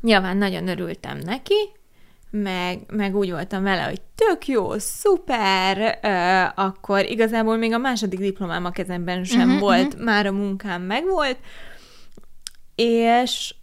nyilván 0.00 0.36
nagyon 0.36 0.68
örültem 0.68 1.18
neki, 1.18 1.54
meg, 2.42 2.80
meg 2.86 3.16
úgy 3.16 3.30
voltam 3.30 3.62
vele, 3.62 3.82
hogy 3.82 4.00
tök 4.14 4.46
jó, 4.46 4.78
szuper, 4.78 5.98
uh, 6.02 6.64
akkor 6.64 7.04
igazából 7.04 7.56
még 7.56 7.72
a 7.72 7.78
második 7.78 8.18
diplomám 8.18 8.64
a 8.64 8.70
kezemben 8.70 9.24
sem 9.24 9.46
uh-huh, 9.48 9.60
volt, 9.60 9.86
uh-huh. 9.86 10.04
már 10.04 10.26
a 10.26 10.32
munkám 10.32 10.82
megvolt, 10.82 11.38
és 12.74 13.54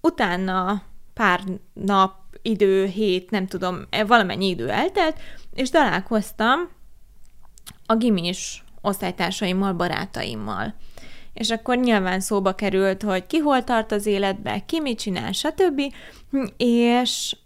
utána 0.00 0.82
pár 1.14 1.40
nap, 1.72 2.14
idő, 2.42 2.86
hét, 2.86 3.30
nem 3.30 3.46
tudom, 3.46 3.86
e, 3.90 4.04
valamennyi 4.04 4.48
idő 4.48 4.70
eltelt, 4.70 5.20
és 5.54 5.70
találkoztam 5.70 6.68
a 7.86 7.96
gimis 7.96 8.64
osztálytársaimmal, 8.80 9.72
barátaimmal. 9.72 10.74
És 11.32 11.50
akkor 11.50 11.76
nyilván 11.76 12.20
szóba 12.20 12.54
került, 12.54 13.02
hogy 13.02 13.26
ki 13.26 13.38
hol 13.38 13.64
tart 13.64 13.92
az 13.92 14.06
életbe, 14.06 14.62
ki 14.66 14.80
mit 14.80 14.98
csinál, 14.98 15.32
stb. 15.32 15.80
És 16.56 17.36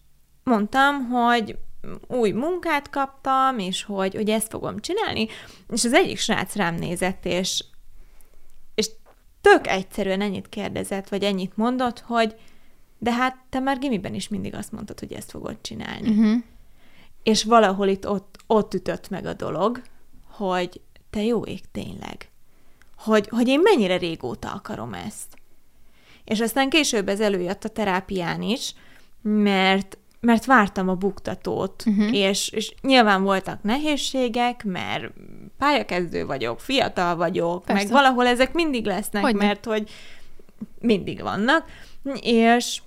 mondtam, 0.45 1.09
hogy 1.09 1.59
új 2.07 2.31
munkát 2.31 2.91
kaptam, 2.91 3.59
és 3.59 3.83
hogy, 3.83 4.15
hogy 4.15 4.31
ezt 4.31 4.51
fogom 4.51 4.79
csinálni, 4.79 5.29
és 5.69 5.85
az 5.85 5.93
egyik 5.93 6.19
srác 6.19 6.55
rám 6.55 6.75
nézett, 6.75 7.25
és, 7.27 7.65
és 8.75 8.91
tök 9.41 9.67
egyszerűen 9.67 10.21
ennyit 10.21 10.49
kérdezett, 10.49 11.09
vagy 11.09 11.23
ennyit 11.23 11.57
mondott, 11.57 12.01
hogy 12.01 12.35
de 12.99 13.13
hát 13.13 13.37
te 13.49 13.59
már 13.59 13.79
gimiben 13.79 14.15
is 14.15 14.29
mindig 14.29 14.55
azt 14.55 14.73
mondtad, 14.73 14.99
hogy 14.99 15.13
ezt 15.13 15.31
fogod 15.31 15.57
csinálni. 15.61 16.09
Uh-huh. 16.09 16.43
És 17.23 17.45
valahol 17.45 17.89
itt 17.89 18.09
ott, 18.09 18.39
ott 18.47 18.75
ütött 18.75 19.09
meg 19.09 19.27
a 19.27 19.33
dolog, 19.33 19.83
hogy 20.31 20.81
te 21.11 21.23
jó 21.23 21.45
ég 21.45 21.61
tényleg. 21.73 22.31
Hogy, 22.97 23.29
hogy 23.29 23.49
én 23.49 23.61
mennyire 23.61 23.97
régóta 23.97 24.53
akarom 24.53 24.95
ezt. 24.95 25.37
És 26.25 26.41
aztán 26.41 26.71
később 26.71 27.09
ez 27.09 27.21
előjött 27.21 27.65
a 27.65 27.69
terápián 27.69 28.43
is, 28.43 28.75
mert 29.23 29.99
mert 30.23 30.45
vártam 30.45 30.89
a 30.89 30.95
buktatót, 30.95 31.83
uh-huh. 31.87 32.15
és, 32.15 32.49
és 32.49 32.75
nyilván 32.83 33.23
voltak 33.23 33.63
nehézségek, 33.63 34.65
mert 34.65 35.13
pályakezdő 35.59 36.27
vagyok, 36.27 36.61
fiatal 36.61 37.17
vagyok, 37.17 37.65
Persze. 37.65 37.83
meg 37.83 37.93
valahol 37.93 38.27
ezek 38.27 38.53
mindig 38.53 38.85
lesznek, 38.85 39.23
Hogyne. 39.23 39.47
mert 39.47 39.65
hogy 39.65 39.91
mindig 40.81 41.23
vannak, 41.23 41.65
és 42.21 42.83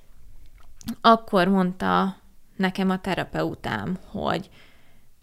akkor 1.02 1.48
mondta 1.48 2.18
nekem 2.56 2.90
a 2.90 3.02
terapeutám, 3.02 3.98
hogy 4.12 4.50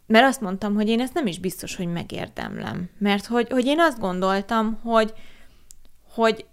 mert 0.06 0.26
azt 0.26 0.40
mondtam, 0.40 0.74
hogy 0.74 0.88
én 0.88 1.00
ezt 1.00 1.14
nem 1.14 1.26
is 1.26 1.38
biztos, 1.38 1.76
hogy 1.76 1.86
megérdemlem. 1.86 2.88
Mert 2.98 3.26
hogy, 3.26 3.50
hogy 3.50 3.66
én 3.66 3.80
azt 3.80 3.98
gondoltam, 3.98 4.78
hogy, 4.82 5.12
hogy 6.14 6.46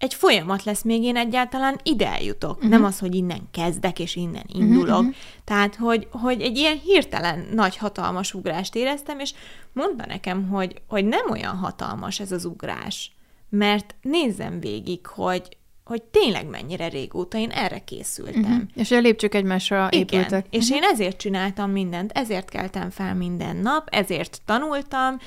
egy 0.00 0.14
folyamat 0.14 0.64
lesz, 0.64 0.82
még 0.82 1.02
én 1.02 1.16
egyáltalán 1.16 1.80
ide 1.82 2.06
eljutok. 2.06 2.56
Uh-huh. 2.56 2.70
Nem 2.70 2.84
az, 2.84 2.98
hogy 2.98 3.14
innen 3.14 3.40
kezdek, 3.50 3.98
és 3.98 4.16
innen 4.16 4.44
mhm, 4.52 4.62
indulok. 4.62 4.98
Uh-huh. 4.98 5.14
Tehát, 5.44 5.74
hogy, 5.74 6.08
hogy 6.10 6.40
egy 6.40 6.56
ilyen 6.56 6.78
hirtelen 6.78 7.46
nagy, 7.52 7.76
hatalmas 7.76 8.34
ugrást 8.34 8.74
éreztem, 8.74 9.18
és 9.18 9.32
mondta 9.72 10.06
nekem, 10.06 10.48
hogy, 10.48 10.82
hogy 10.88 11.04
nem 11.04 11.30
olyan 11.30 11.56
hatalmas 11.56 12.20
ez 12.20 12.32
az 12.32 12.44
ugrás. 12.44 13.12
Mert 13.48 13.94
nézzem 14.02 14.60
végig, 14.60 15.06
hogy, 15.06 15.56
hogy 15.84 16.02
tényleg 16.02 16.46
mennyire 16.46 16.88
régóta 16.88 17.38
én 17.38 17.50
erre 17.50 17.78
készültem. 17.78 18.42
Uh-huh. 18.42 18.62
És 18.74 18.90
a 18.90 18.98
lépcsők 18.98 19.34
egymásra 19.34 19.88
Igen. 19.90 20.00
épültek. 20.02 20.46
És 20.50 20.62
uh-huh. 20.62 20.76
én 20.76 20.82
ezért 20.92 21.16
csináltam 21.16 21.70
mindent, 21.70 22.12
ezért 22.12 22.48
keltem 22.48 22.90
fel 22.90 23.14
minden 23.14 23.56
nap, 23.56 23.88
ezért 23.90 24.40
tanultam, 24.44 25.18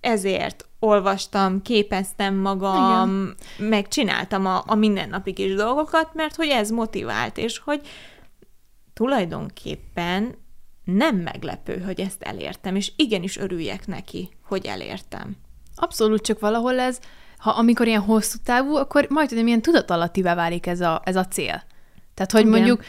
ezért 0.00 0.68
olvastam, 0.78 1.62
képeztem 1.62 2.34
magam, 2.34 3.34
Igen. 3.56 3.68
meg 3.68 3.88
csináltam 3.88 4.46
a, 4.46 4.62
a 4.66 4.74
mindennapi 4.74 5.32
kis 5.32 5.54
dolgokat, 5.54 6.14
mert 6.14 6.34
hogy 6.34 6.48
ez 6.48 6.70
motivált, 6.70 7.38
és 7.38 7.58
hogy 7.58 7.80
tulajdonképpen 8.92 10.34
nem 10.84 11.16
meglepő, 11.16 11.78
hogy 11.78 12.00
ezt 12.00 12.22
elértem, 12.22 12.76
és 12.76 12.92
igenis 12.96 13.36
örüljek 13.36 13.86
neki, 13.86 14.28
hogy 14.42 14.66
elértem. 14.66 15.36
Abszolút, 15.74 16.22
csak 16.22 16.40
valahol 16.40 16.78
ez, 16.78 17.00
ha 17.38 17.50
amikor 17.50 17.86
ilyen 17.86 18.00
hosszú 18.00 18.38
távú, 18.44 18.74
akkor 18.74 19.06
majd 19.08 19.32
ilyen 19.32 19.62
tudatalattivá 19.62 20.34
válik 20.34 20.66
ez 20.66 20.80
a, 20.80 21.00
ez 21.04 21.16
a 21.16 21.26
cél. 21.26 21.62
Tehát, 22.14 22.32
hogy 22.32 22.40
Igen. 22.40 22.52
mondjuk 22.52 22.84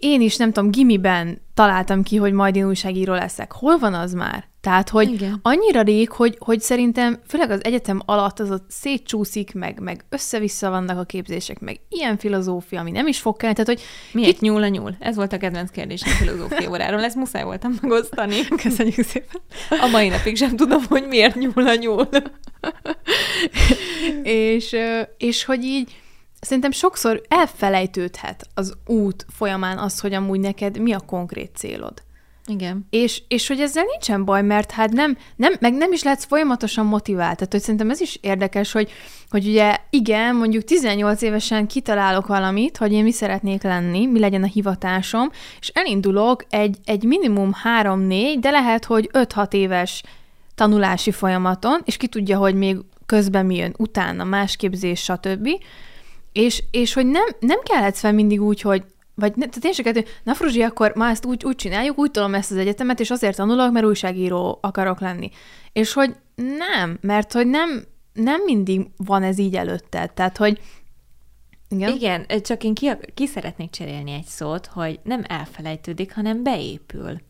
én 0.00 0.20
is, 0.20 0.36
nem 0.36 0.52
tudom, 0.52 0.70
gimiben 0.70 1.40
találtam 1.54 2.02
ki, 2.02 2.16
hogy 2.16 2.32
majd 2.32 2.56
én 2.56 2.66
újságíró 2.66 3.12
leszek. 3.12 3.52
Hol 3.52 3.78
van 3.78 3.94
az 3.94 4.12
már? 4.12 4.48
Tehát, 4.62 4.88
hogy 4.88 5.12
Igen. 5.12 5.38
annyira 5.42 5.82
rég, 5.82 6.10
hogy, 6.10 6.36
hogy 6.38 6.60
szerintem 6.60 7.20
főleg 7.26 7.50
az 7.50 7.64
egyetem 7.64 8.00
alatt 8.04 8.38
az 8.38 8.50
ott 8.50 8.64
szétcsúszik, 8.68 9.54
meg, 9.54 9.80
meg 9.80 10.04
össze-vissza 10.08 10.70
vannak 10.70 10.98
a 10.98 11.04
képzések, 11.04 11.60
meg 11.60 11.80
ilyen 11.88 12.18
filozófia, 12.18 12.80
ami 12.80 12.90
nem 12.90 13.06
is 13.06 13.20
fog 13.20 13.36
kelleni. 13.36 13.64
Tehát, 13.64 13.80
hogy 13.80 13.88
Miért 14.12 14.40
nyúl 14.40 14.62
a 14.62 14.68
nyúl? 14.68 14.96
Ez 14.98 15.16
volt 15.16 15.32
a 15.32 15.36
kedvenc 15.38 15.70
kérdésem 15.70 16.12
filozófia 16.12 16.70
óráról, 16.70 17.04
ezt 17.04 17.16
muszáj 17.16 17.44
voltam 17.44 17.78
megosztani. 17.80 18.46
köszönjük 18.62 19.04
szépen. 19.04 19.40
A 19.70 19.86
mai 19.86 20.08
napig 20.08 20.36
sem 20.36 20.56
tudom, 20.56 20.82
hogy 20.88 21.06
miért 21.06 21.34
nyúl 21.34 21.68
a 21.68 21.74
nyúl. 21.74 22.08
és, 24.22 24.76
és 25.16 25.44
hogy 25.44 25.64
így 25.64 25.96
szerintem 26.40 26.70
sokszor 26.70 27.22
elfelejtődhet 27.28 28.46
az 28.54 28.74
út 28.86 29.26
folyamán 29.28 29.78
az, 29.78 30.00
hogy 30.00 30.14
amúgy 30.14 30.40
neked 30.40 30.78
mi 30.78 30.92
a 30.92 31.00
konkrét 31.00 31.50
célod. 31.56 32.02
Igen. 32.46 32.86
És, 32.90 33.22
és 33.28 33.48
hogy 33.48 33.60
ezzel 33.60 33.84
nincsen 33.84 34.24
baj, 34.24 34.42
mert 34.42 34.70
hát 34.70 34.92
nem, 34.92 35.16
nem, 35.36 35.54
meg 35.60 35.74
nem 35.74 35.92
is 35.92 36.02
lehetsz 36.02 36.24
folyamatosan 36.24 36.86
motivált. 36.86 37.36
Tehát, 37.36 37.52
hogy 37.52 37.60
szerintem 37.60 37.90
ez 37.90 38.00
is 38.00 38.18
érdekes, 38.20 38.72
hogy, 38.72 38.90
hogy 39.30 39.46
ugye 39.46 39.76
igen, 39.90 40.36
mondjuk 40.36 40.64
18 40.64 41.22
évesen 41.22 41.66
kitalálok 41.66 42.26
valamit, 42.26 42.76
hogy 42.76 42.92
én 42.92 43.02
mi 43.02 43.12
szeretnék 43.12 43.62
lenni, 43.62 44.06
mi 44.06 44.18
legyen 44.18 44.42
a 44.42 44.46
hivatásom, 44.46 45.30
és 45.60 45.68
elindulok 45.68 46.44
egy, 46.50 46.78
egy 46.84 47.02
minimum 47.02 47.52
3-4, 47.82 48.36
de 48.40 48.50
lehet, 48.50 48.84
hogy 48.84 49.10
5-6 49.12 49.52
éves 49.52 50.02
tanulási 50.54 51.10
folyamaton, 51.10 51.80
és 51.84 51.96
ki 51.96 52.06
tudja, 52.06 52.38
hogy 52.38 52.54
még 52.54 52.76
közben 53.06 53.46
mi 53.46 53.56
jön 53.56 53.74
utána, 53.78 54.24
más 54.24 54.56
képzés, 54.56 55.00
stb. 55.00 55.48
És, 56.32 56.62
és 56.70 56.92
hogy 56.92 57.06
nem, 57.06 57.26
nem 57.40 57.60
kellhetsz 57.62 58.00
fel 58.00 58.12
mindig 58.12 58.42
úgy, 58.42 58.60
hogy 58.60 58.82
vagy 59.14 59.32
ne, 59.36 59.72
se 59.72 59.82
kettő, 59.82 60.04
na 60.22 60.34
Fruzsi, 60.34 60.62
akkor 60.62 60.92
ma 60.94 61.08
ezt 61.08 61.24
úgy, 61.24 61.44
úgy 61.44 61.56
csináljuk, 61.56 61.98
úgy 61.98 62.10
tolom 62.10 62.34
ezt 62.34 62.50
az 62.50 62.56
egyetemet, 62.56 63.00
és 63.00 63.10
azért 63.10 63.36
tanulok, 63.36 63.72
mert 63.72 63.86
újságíró 63.86 64.58
akarok 64.62 65.00
lenni. 65.00 65.30
És 65.72 65.92
hogy 65.92 66.14
nem, 66.34 66.98
mert 67.00 67.32
hogy 67.32 67.46
nem, 67.46 67.84
nem 68.12 68.42
mindig 68.44 68.86
van 68.96 69.22
ez 69.22 69.38
így 69.38 69.56
előtted. 69.56 70.12
Tehát, 70.12 70.36
hogy 70.36 70.60
igen. 71.68 71.94
Igen, 71.94 72.26
csak 72.42 72.64
én 72.64 72.74
ki, 72.74 72.90
ki 73.14 73.26
szeretnék 73.26 73.70
cserélni 73.70 74.12
egy 74.12 74.24
szót, 74.24 74.66
hogy 74.66 75.00
nem 75.02 75.24
elfelejtődik, 75.28 76.14
hanem 76.14 76.42
beépül. 76.42 77.20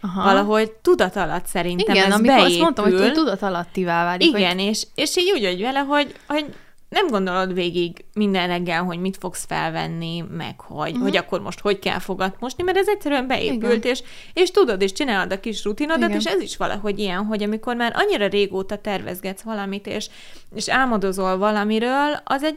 Aha. 0.00 0.22
Valahogy 0.22 0.72
tudat 0.72 1.16
alatt 1.16 1.46
szerintem 1.46 1.94
Igen, 1.94 2.06
ez 2.06 2.12
amikor 2.12 2.34
beépül. 2.34 2.50
azt 2.52 2.60
mondtam, 2.60 2.84
hogy 2.84 2.96
tu- 2.96 3.12
tudat 3.12 3.42
alattivá 3.42 4.04
válik. 4.04 4.28
Igen, 4.28 4.58
Hogy, 4.58 4.66
és, 4.66 4.86
és 4.94 5.16
így 5.16 5.30
úgy 5.30 5.42
vagy 5.42 5.60
vele, 5.60 5.78
hogy, 5.78 6.14
hogy 6.26 6.54
nem 6.90 7.06
gondolod 7.06 7.54
végig 7.54 8.04
minden 8.14 8.46
reggel, 8.46 8.82
hogy 8.82 8.98
mit 8.98 9.16
fogsz 9.16 9.44
felvenni, 9.44 10.24
meg 10.30 10.60
hogy, 10.60 10.90
uh-huh. 10.90 11.02
hogy 11.02 11.16
akkor 11.16 11.40
most 11.40 11.60
hogy 11.60 11.78
kell 11.78 11.98
fogat 11.98 12.40
mosni, 12.40 12.62
mert 12.62 12.76
ez 12.76 12.88
egyszerűen 12.88 13.26
beépült, 13.26 13.84
és, 13.84 14.02
és 14.32 14.50
tudod, 14.50 14.82
és 14.82 14.92
csinálod 14.92 15.32
a 15.32 15.40
kis 15.40 15.64
rutinodat, 15.64 16.08
Igen. 16.08 16.20
és 16.20 16.24
ez 16.24 16.40
is 16.40 16.56
valahogy 16.56 16.98
ilyen, 16.98 17.24
hogy 17.24 17.42
amikor 17.42 17.76
már 17.76 17.92
annyira 17.96 18.26
régóta 18.26 18.78
tervezgetsz 18.78 19.42
valamit, 19.42 19.86
és, 19.86 20.08
és 20.54 20.68
álmodozol 20.68 21.38
valamiről, 21.38 22.20
az 22.24 22.42
egy 22.42 22.56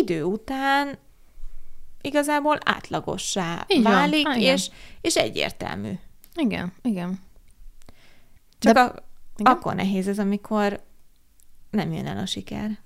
idő 0.00 0.22
után 0.22 0.98
igazából 2.00 2.58
átlagossá 2.64 3.64
Így 3.68 3.82
van. 3.82 3.92
válik, 3.92 4.20
igen. 4.20 4.38
és, 4.38 4.70
és 5.00 5.16
egyértelmű. 5.16 5.92
igen, 6.34 6.72
igen. 6.82 7.20
Csak 8.58 8.74
De- 8.74 8.80
a, 8.80 8.94
igen. 9.36 9.52
akkor 9.52 9.74
nehéz 9.74 10.08
ez, 10.08 10.18
amikor 10.18 10.80
nem 11.70 11.92
jön 11.92 12.06
el 12.06 12.18
a 12.18 12.26
siker. 12.26 12.78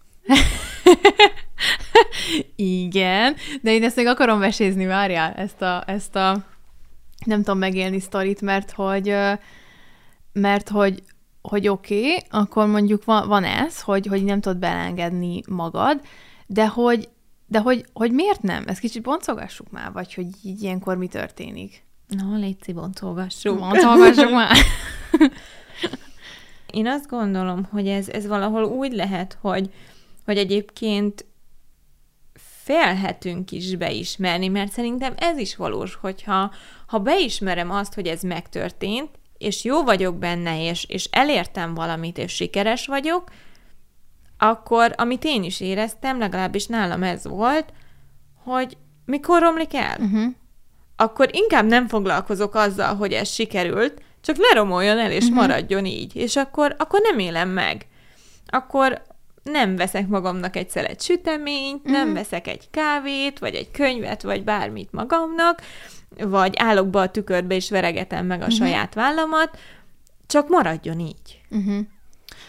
Igen, 2.57 3.37
de 3.63 3.73
én 3.73 3.85
ezt 3.85 3.97
még 3.97 4.07
akarom 4.07 4.39
vesézni, 4.39 4.87
várjál, 4.87 5.33
ezt 5.33 5.63
a, 5.63 5.83
ezt 5.87 6.17
a 6.17 6.45
nem 7.25 7.39
tudom 7.39 7.59
megélni 7.59 8.01
sztorit, 8.01 8.41
mert 8.41 8.71
hogy, 8.71 9.17
mert 10.33 10.69
hogy, 10.69 11.03
hogy 11.43 11.69
oké, 11.69 11.99
okay, 11.99 12.17
akkor 12.31 12.67
mondjuk 12.67 13.05
van, 13.05 13.29
van 13.29 13.45
ez, 13.45 13.81
hogy, 13.83 14.07
hogy 14.07 14.25
nem 14.25 14.41
tudod 14.41 14.59
belengedni 14.59 15.43
magad, 15.49 16.01
de 16.47 16.67
hogy, 16.67 17.09
de 17.47 17.59
hogy, 17.59 17.85
hogy 17.93 18.13
miért 18.13 18.43
nem? 18.43 18.65
Ezt 18.67 18.81
kicsit 18.81 19.03
boncolgassuk 19.03 19.71
már, 19.71 19.93
vagy 19.93 20.15
hogy 20.15 20.27
így 20.43 20.63
ilyenkor 20.63 20.97
mi 20.97 21.07
történik. 21.07 21.85
Na, 22.09 22.37
légy 22.37 22.63
szívoncolgassuk. 22.63 23.59
Boncolgassuk 23.59 24.31
már. 24.31 24.57
Én 26.71 26.87
azt 26.87 27.09
gondolom, 27.09 27.65
hogy 27.71 27.89
ez, 27.89 28.09
ez 28.09 28.27
valahol 28.27 28.65
úgy 28.65 28.93
lehet, 28.93 29.39
hogy, 29.41 29.71
hogy 30.25 30.39
egyébként 30.39 31.25
félhetünk 32.65 33.51
is 33.51 33.77
beismerni, 33.77 34.49
mert 34.49 34.73
szerintem 34.73 35.15
ez 35.17 35.39
is 35.39 35.57
valós, 35.57 35.95
hogyha 35.95 36.53
ha 36.87 36.99
beismerem 36.99 37.71
azt, 37.71 37.95
hogy 37.95 38.07
ez 38.07 38.23
megtörtént, 38.23 39.11
és 39.39 39.65
jó 39.65 39.83
vagyok 39.83 40.19
benne, 40.19 40.69
és, 40.69 40.85
és 40.85 41.09
elértem 41.11 41.75
valamit, 41.75 42.19
és 42.19 42.33
sikeres 42.33 42.87
vagyok, 42.87 43.31
akkor, 44.39 44.95
amit 44.97 45.25
én 45.25 45.43
is 45.43 45.61
éreztem, 45.61 46.19
legalábbis 46.19 46.67
nálam 46.67 47.03
ez 47.03 47.27
volt, 47.27 47.73
hogy 48.45 48.77
mikor 49.05 49.41
romlik 49.41 49.75
el? 49.75 49.97
Uh-huh. 50.01 50.33
akkor 50.97 51.29
inkább 51.33 51.65
nem 51.67 51.89
foglalkozok 51.89 52.55
azzal, 52.55 52.95
hogy 52.95 53.13
ez 53.13 53.29
sikerült, 53.29 54.03
csak 54.21 54.37
ne 54.37 54.55
romoljon 54.55 54.99
el, 54.99 55.11
és 55.11 55.23
uh-huh. 55.23 55.39
maradjon 55.39 55.87
így. 55.87 56.17
És 56.17 56.37
akkor, 56.37 56.75
akkor 56.79 57.01
nem 57.03 57.19
élem 57.19 57.49
meg. 57.49 57.87
Akkor 58.47 59.03
nem 59.45 59.77
veszek 59.77 60.07
magamnak 60.07 60.57
egy 60.57 60.71
szelet 60.71 61.03
süteményt, 61.03 61.79
uh-huh. 61.79 61.93
nem 61.93 62.13
veszek 62.13 62.47
egy 62.47 62.71
kávét, 62.71 63.39
vagy 63.39 63.55
egy 63.55 63.71
könyvet, 63.71 64.23
vagy 64.23 64.45
bármit 64.45 64.93
magamnak, 64.93 65.63
vagy 66.19 66.55
állok 66.57 66.89
be 66.89 66.99
a 66.99 67.11
tükörbe, 67.11 67.55
és 67.55 67.71
veregetem 67.71 68.27
meg 68.27 68.41
a 68.41 68.45
uh-huh. 68.45 68.59
saját 68.59 68.95
vállamat, 68.95 69.59
csak 70.27 70.49
maradjon 70.49 70.99
így. 70.99 71.41
Uh-huh. 71.51 71.79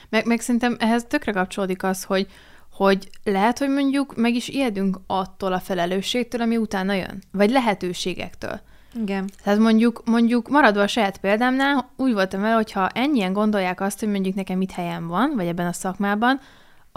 Meg, 0.09 0.25
meg 0.25 0.39
szerintem 0.39 0.75
ehhez 0.79 1.05
tökre 1.07 1.31
kapcsolódik 1.31 1.83
az, 1.83 2.03
hogy, 2.03 2.27
hogy 2.71 3.09
lehet, 3.23 3.57
hogy 3.57 3.69
mondjuk 3.69 4.15
meg 4.15 4.35
is 4.35 4.47
ijedünk 4.47 4.99
attól 5.07 5.53
a 5.53 5.59
felelősségtől, 5.59 6.41
ami 6.41 6.57
utána 6.57 6.93
jön. 6.93 7.23
Vagy 7.31 7.49
lehetőségektől. 7.49 8.59
Igen. 9.01 9.29
Tehát 9.43 9.59
mondjuk, 9.59 10.01
mondjuk 10.05 10.49
maradva 10.49 10.81
a 10.81 10.87
saját 10.87 11.17
példámnál, 11.17 11.91
úgy 11.97 12.13
voltam 12.13 12.41
vele, 12.41 12.53
hogyha 12.53 12.89
ennyien 12.89 13.33
gondolják 13.33 13.81
azt, 13.81 13.99
hogy 13.99 14.09
mondjuk 14.09 14.35
nekem 14.35 14.57
mit 14.57 14.71
helyem 14.71 15.07
van, 15.07 15.33
vagy 15.35 15.47
ebben 15.47 15.67
a 15.67 15.73
szakmában, 15.73 16.39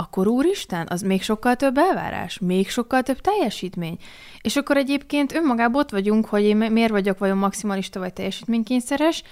akkor 0.00 0.26
úristen, 0.26 0.86
az 0.90 1.02
még 1.02 1.22
sokkal 1.22 1.56
több 1.56 1.78
elvárás, 1.78 2.38
még 2.38 2.68
sokkal 2.70 3.02
több 3.02 3.20
teljesítmény. 3.20 3.98
És 4.40 4.56
akkor 4.56 4.76
egyébként 4.76 5.34
önmagában 5.34 5.80
ott 5.80 5.90
vagyunk, 5.90 6.26
hogy 6.26 6.42
én 6.42 6.56
miért 6.56 6.90
vagyok 6.90 7.18
vajon 7.18 7.36
maximalista 7.36 7.98
vagy 7.98 8.12
teljesítménykényszeres, 8.12 9.22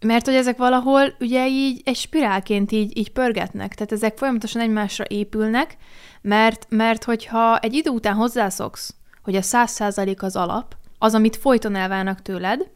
mert 0.00 0.24
hogy 0.24 0.34
ezek 0.34 0.56
valahol 0.56 1.14
ugye 1.20 1.48
így 1.48 1.80
egy 1.84 1.96
spirálként 1.96 2.72
így, 2.72 2.96
így 2.98 3.10
pörgetnek, 3.12 3.74
tehát 3.74 3.92
ezek 3.92 4.18
folyamatosan 4.18 4.62
egymásra 4.62 5.04
épülnek, 5.08 5.76
mert, 6.20 6.66
mert 6.68 7.04
hogyha 7.04 7.58
egy 7.58 7.74
idő 7.74 7.90
után 7.90 8.14
hozzászoksz, 8.14 8.94
hogy 9.22 9.36
a 9.36 9.42
száz 9.42 9.70
százalék 9.70 10.22
az 10.22 10.36
alap, 10.36 10.76
az, 10.98 11.14
amit 11.14 11.36
folyton 11.36 11.74
elvárnak 11.74 12.22
tőled, 12.22 12.70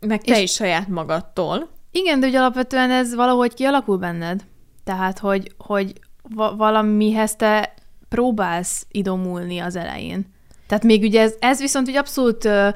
Meg 0.00 0.22
te 0.22 0.36
És- 0.36 0.42
is 0.42 0.52
saját 0.52 0.88
magadtól. 0.88 1.68
igen, 1.90 2.20
de 2.20 2.26
hogy 2.26 2.34
alapvetően 2.34 2.90
ez 2.90 3.14
valahogy 3.14 3.54
kialakul 3.54 3.96
benned. 3.96 4.44
Tehát, 4.84 5.18
hogy, 5.18 5.54
hogy 5.58 5.92
va- 6.34 6.56
valamihez 6.56 7.36
te 7.36 7.74
próbálsz 8.08 8.86
idomulni 8.90 9.58
az 9.58 9.76
elején. 9.76 10.26
Tehát 10.66 10.84
még 10.84 11.02
ugye 11.02 11.20
ez, 11.20 11.34
ez 11.40 11.60
viszont 11.60 11.88
ugye 11.88 11.98
abszolút 11.98 12.44
ö, 12.44 12.68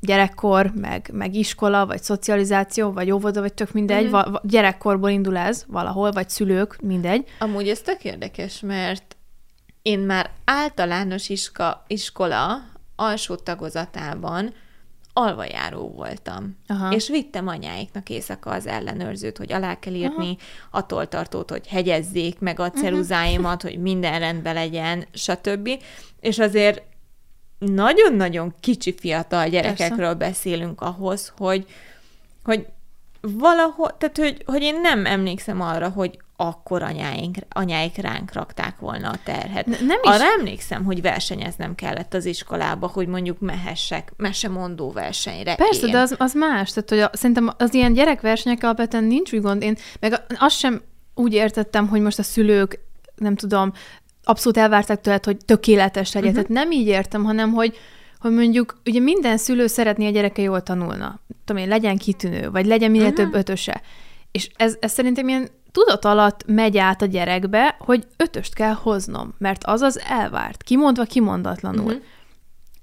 gyerekkor, 0.00 0.72
meg, 0.74 1.10
meg 1.12 1.34
iskola, 1.34 1.86
vagy 1.86 2.02
szocializáció, 2.02 2.92
vagy 2.92 3.10
óvoda, 3.10 3.40
vagy 3.40 3.54
tök 3.54 3.72
mindegy, 3.72 4.02
Mhm. 4.02 4.12
va- 4.12 4.28
va- 4.28 4.46
gyerekkorból 4.46 5.10
indul 5.10 5.36
ez 5.36 5.64
valahol, 5.68 6.10
vagy 6.10 6.28
szülők, 6.28 6.76
mindegy. 6.82 7.24
Amúgy 7.38 7.68
ez 7.68 7.80
tök 7.80 8.04
érdekes, 8.04 8.60
mert 8.60 9.16
én 9.82 9.98
már 9.98 10.30
általános 10.44 11.28
iska, 11.28 11.84
iskola 11.86 12.62
alsó 12.96 13.34
tagozatában 13.34 14.52
alvajáró 15.18 15.92
voltam. 15.96 16.56
Aha. 16.66 16.94
És 16.94 17.08
vittem 17.08 17.46
anyáiknak 17.48 18.10
éjszaka 18.10 18.50
az 18.50 18.66
ellenőrzőt, 18.66 19.36
hogy 19.36 19.52
alá 19.52 19.78
kell 19.78 19.94
írni 19.94 20.26
Aha. 20.26 20.36
attól 20.70 21.08
tartót, 21.08 21.50
hogy 21.50 21.66
hegyezzék 21.66 22.38
meg 22.38 22.60
a 22.60 22.70
ceruzáimat, 22.70 23.62
hogy 23.62 23.78
minden 23.78 24.18
rendben 24.18 24.54
legyen, 24.54 25.06
stb. 25.12 25.70
És 26.20 26.38
azért 26.38 26.82
nagyon-nagyon 27.58 28.54
kicsi 28.60 28.94
fiatal 28.98 29.48
gyerekekről 29.48 30.14
beszélünk 30.14 30.80
ahhoz, 30.80 31.32
hogy, 31.36 31.66
hogy 32.44 32.66
valahol, 33.20 33.96
tehát 33.98 34.16
hogy, 34.16 34.42
hogy 34.46 34.62
én 34.62 34.80
nem 34.80 35.06
emlékszem 35.06 35.60
arra, 35.60 35.88
hogy 35.88 36.18
akkor 36.36 36.82
anyáink, 36.82 37.36
anyáik 37.48 37.96
ránk 37.96 38.32
rakták 38.32 38.78
volna 38.78 39.08
a 39.08 39.18
terhet. 39.24 39.66
Ne- 39.66 39.80
nem 39.80 39.98
is- 40.02 40.10
Arra 40.10 40.24
emlékszem, 40.38 40.84
hogy 40.84 41.02
versenyeznem 41.02 41.74
kellett 41.74 42.14
az 42.14 42.24
iskolába, 42.24 42.86
hogy 42.86 43.06
mondjuk 43.06 43.40
mehessek 43.40 44.12
mesemondó 44.16 44.90
versenyre. 44.92 45.54
Persze, 45.54 45.86
én. 45.86 45.92
de 45.92 45.98
az, 45.98 46.14
az 46.18 46.32
más. 46.34 46.72
Tehát, 46.72 46.88
hogy 46.88 46.98
a, 46.98 47.10
szerintem 47.12 47.50
az 47.58 47.74
ilyen 47.74 47.92
gyerekversenyek 47.92 48.62
alapvetően 48.62 49.04
nincs 49.04 49.32
úgy 49.32 49.40
gond. 49.40 49.62
Én 49.62 49.76
meg 50.00 50.24
azt 50.38 50.58
sem 50.58 50.82
úgy 51.14 51.32
értettem, 51.32 51.88
hogy 51.88 52.00
most 52.00 52.18
a 52.18 52.22
szülők, 52.22 52.78
nem 53.16 53.36
tudom, 53.36 53.72
abszolút 54.24 54.58
elvárták 54.58 55.00
tőled, 55.00 55.24
hogy 55.24 55.36
tökéletes 55.44 56.12
legyél. 56.12 56.30
Uh-huh. 56.30 56.46
Tehát 56.46 56.64
nem 56.64 56.78
így 56.78 56.86
értem, 56.86 57.24
hanem 57.24 57.52
hogy, 57.52 57.78
hogy 58.18 58.32
mondjuk 58.32 58.80
ugye 58.84 59.00
minden 59.00 59.36
szülő 59.36 59.66
szeretné 59.66 60.06
a 60.06 60.10
gyereke 60.10 60.42
jól 60.42 60.62
tanulna. 60.62 61.20
Tudom 61.44 61.62
én, 61.62 61.68
legyen 61.68 61.96
kitűnő, 61.96 62.50
vagy 62.50 62.66
legyen 62.66 62.90
minél 62.90 63.08
uh-huh. 63.08 63.24
több 63.24 63.34
ötöse. 63.34 63.82
És 64.30 64.50
ez, 64.56 64.76
ez 64.80 64.92
szerintem 64.92 65.28
ilyen 65.28 65.48
tudat 65.76 66.04
alatt 66.04 66.44
megy 66.46 66.78
át 66.78 67.02
a 67.02 67.06
gyerekbe, 67.06 67.76
hogy 67.78 68.06
ötöst 68.16 68.54
kell 68.54 68.72
hoznom, 68.72 69.34
mert 69.38 69.64
az 69.64 69.80
az 69.80 70.00
elvárt, 70.08 70.62
kimondva 70.62 71.04
kimondatlanul. 71.04 71.84
Uh-huh. 71.84 72.02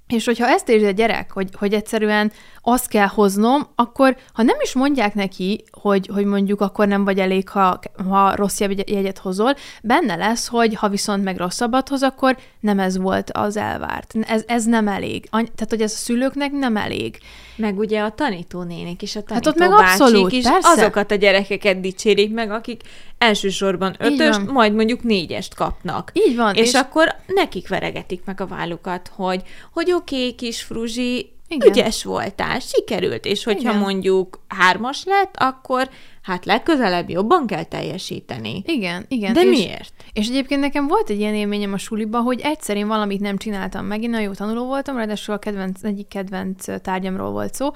És 0.06 0.24
hogyha 0.24 0.46
ezt 0.46 0.68
érzi 0.68 0.86
a 0.86 0.90
gyerek, 0.90 1.32
hogy, 1.32 1.48
hogy 1.58 1.74
egyszerűen 1.74 2.32
azt 2.62 2.88
kell 2.88 3.06
hoznom, 3.06 3.66
akkor 3.74 4.16
ha 4.32 4.42
nem 4.42 4.56
is 4.62 4.74
mondják 4.74 5.14
neki, 5.14 5.64
hogy, 5.70 6.10
hogy 6.12 6.24
mondjuk 6.24 6.60
akkor 6.60 6.88
nem 6.88 7.04
vagy 7.04 7.18
elég, 7.18 7.48
ha, 7.48 7.78
ha 8.08 8.36
rossz 8.36 8.60
jegyet 8.60 9.18
hozol, 9.18 9.54
benne 9.82 10.14
lesz, 10.14 10.48
hogy 10.48 10.74
ha 10.74 10.88
viszont 10.88 11.24
meg 11.24 11.36
rosszabbat 11.36 11.88
hoz, 11.88 12.02
akkor 12.02 12.36
nem 12.60 12.78
ez 12.78 12.98
volt 12.98 13.30
az 13.30 13.56
elvárt. 13.56 14.14
Ez, 14.20 14.42
ez 14.46 14.64
nem 14.64 14.88
elég. 14.88 15.28
Tehát, 15.30 15.66
hogy 15.68 15.82
ez 15.82 15.92
a 15.92 15.96
szülőknek 15.96 16.52
nem 16.52 16.76
elég. 16.76 17.18
Meg 17.56 17.78
ugye 17.78 18.00
a 18.00 18.10
tanítónénik 18.10 19.02
is, 19.02 19.16
a 19.16 19.22
tanító 19.22 19.34
hát 19.34 19.46
ott 19.46 19.68
meg 19.68 19.72
abszolút, 19.72 20.32
is 20.32 20.42
persze. 20.42 20.68
azokat 20.68 21.10
a 21.10 21.14
gyerekeket 21.14 21.80
dicsérik 21.80 22.32
meg, 22.32 22.50
akik 22.50 22.82
elsősorban 23.18 23.96
ötöst, 23.98 24.46
majd 24.46 24.74
mondjuk 24.74 25.02
négyest 25.02 25.54
kapnak. 25.54 26.10
Így 26.14 26.36
van. 26.36 26.54
És, 26.54 26.68
és 26.68 26.74
akkor 26.74 27.14
nekik 27.26 27.68
veregetik 27.68 28.24
meg 28.24 28.40
a 28.40 28.46
vállukat, 28.46 29.10
hogy, 29.14 29.42
hogy 29.72 29.92
oké, 29.92 30.16
okay, 30.16 30.34
kis 30.34 30.62
Fruzsi, 30.62 31.32
igen. 31.48 31.68
ügyes 31.68 32.04
voltál, 32.04 32.58
sikerült, 32.58 33.24
és 33.24 33.44
hogyha 33.44 33.70
Igen. 33.70 33.80
mondjuk 33.80 34.40
hármas 34.48 35.04
lett, 35.04 35.34
akkor 35.36 35.90
hát 36.22 36.44
legközelebb 36.44 37.10
jobban 37.10 37.46
kell 37.46 37.62
teljesíteni. 37.62 38.62
Igen, 38.66 39.04
igen. 39.08 39.32
De 39.32 39.40
és, 39.40 39.48
miért? 39.48 39.92
És 40.12 40.28
egyébként 40.28 40.60
nekem 40.60 40.86
volt 40.86 41.10
egy 41.10 41.18
ilyen 41.18 41.34
élményem 41.34 41.72
a 41.72 41.78
suliban, 41.78 42.22
hogy 42.22 42.40
egyszer 42.40 42.76
én 42.76 42.86
valamit 42.86 43.20
nem 43.20 43.36
csináltam 43.36 43.86
meg, 43.86 44.02
én 44.02 44.10
nagyon 44.10 44.26
jó 44.26 44.32
tanuló 44.32 44.66
voltam, 44.66 44.96
ráadásul 44.96 45.34
a 45.34 45.38
kedvenc, 45.38 45.82
egyik 45.82 46.08
kedvenc 46.08 46.64
tárgyamról 46.82 47.30
volt 47.30 47.54
szó, 47.54 47.70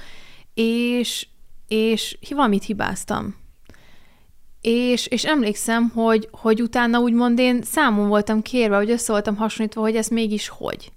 és, 0.55 1.27
és 1.69 2.19
valamit 2.31 2.65
hibáztam. 2.65 3.37
És, 4.61 5.07
és 5.07 5.25
emlékszem, 5.25 5.89
hogy, 5.95 6.29
hogy 6.31 6.63
utána 6.63 6.99
úgymond 6.99 7.39
én 7.39 7.63
számon 7.63 8.09
voltam 8.09 8.43
kérve, 8.43 8.77
hogy 8.77 8.91
össze 8.91 9.13
voltam 9.13 9.37
hasonlítva, 9.37 9.81
hogy 9.81 9.97
ez 9.97 10.09
mégis 10.09 10.49
hogy 10.49 10.93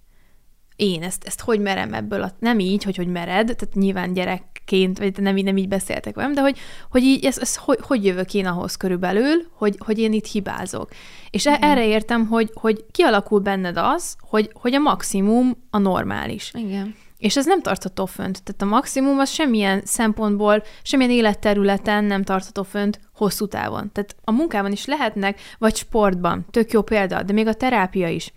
én 0.75 1.03
ezt, 1.03 1.23
ezt 1.23 1.41
hogy 1.41 1.59
merem 1.59 1.93
ebből, 1.93 2.21
a, 2.21 2.31
nem 2.39 2.59
így, 2.59 2.83
hogy 2.83 2.95
hogy 2.95 3.07
mered, 3.07 3.45
tehát 3.45 3.73
nyilván 3.73 4.13
gyerekként, 4.13 4.97
vagy 4.97 5.21
nem, 5.21 5.35
nem 5.35 5.57
így 5.57 5.67
beszéltek 5.67 6.15
velem, 6.15 6.33
de 6.33 6.41
hogy, 6.41 6.59
hogy 6.89 7.03
így, 7.03 7.25
ez, 7.25 7.37
ez 7.37 7.55
hogy, 7.55 7.77
hogy 7.81 8.05
jövök 8.05 8.33
én 8.33 8.45
ahhoz 8.45 8.75
körülbelül, 8.75 9.45
hogy, 9.53 9.75
hogy 9.85 9.99
én 9.99 10.13
itt 10.13 10.27
hibázok. 10.27 10.89
És 11.29 11.49
mm. 11.49 11.53
erre 11.59 11.85
értem, 11.85 12.27
hogy, 12.27 12.51
hogy 12.53 12.85
kialakul 12.91 13.39
benned 13.39 13.77
az, 13.77 14.15
hogy, 14.19 14.49
hogy 14.53 14.73
a 14.73 14.79
maximum 14.79 15.57
a 15.69 15.77
normális. 15.77 16.51
Igen. 16.53 16.95
És 17.17 17.37
ez 17.37 17.45
nem 17.45 17.61
tartható 17.61 18.05
fönt. 18.05 18.43
Tehát 18.43 18.61
a 18.61 18.65
maximum 18.65 19.19
az 19.19 19.29
semmilyen 19.29 19.81
szempontból, 19.85 20.63
semmilyen 20.81 21.11
életterületen 21.11 22.03
nem 22.03 22.23
tartható 22.23 22.63
fönt 22.63 22.99
hosszú 23.13 23.47
távon. 23.47 23.91
Tehát 23.91 24.15
a 24.23 24.31
munkában 24.31 24.71
is 24.71 24.85
lehetnek, 24.85 25.39
vagy 25.57 25.75
sportban, 25.75 26.45
tök 26.51 26.71
jó 26.71 26.81
példa, 26.81 27.23
de 27.23 27.33
még 27.33 27.47
a 27.47 27.53
terápia 27.53 28.07
is. 28.07 28.33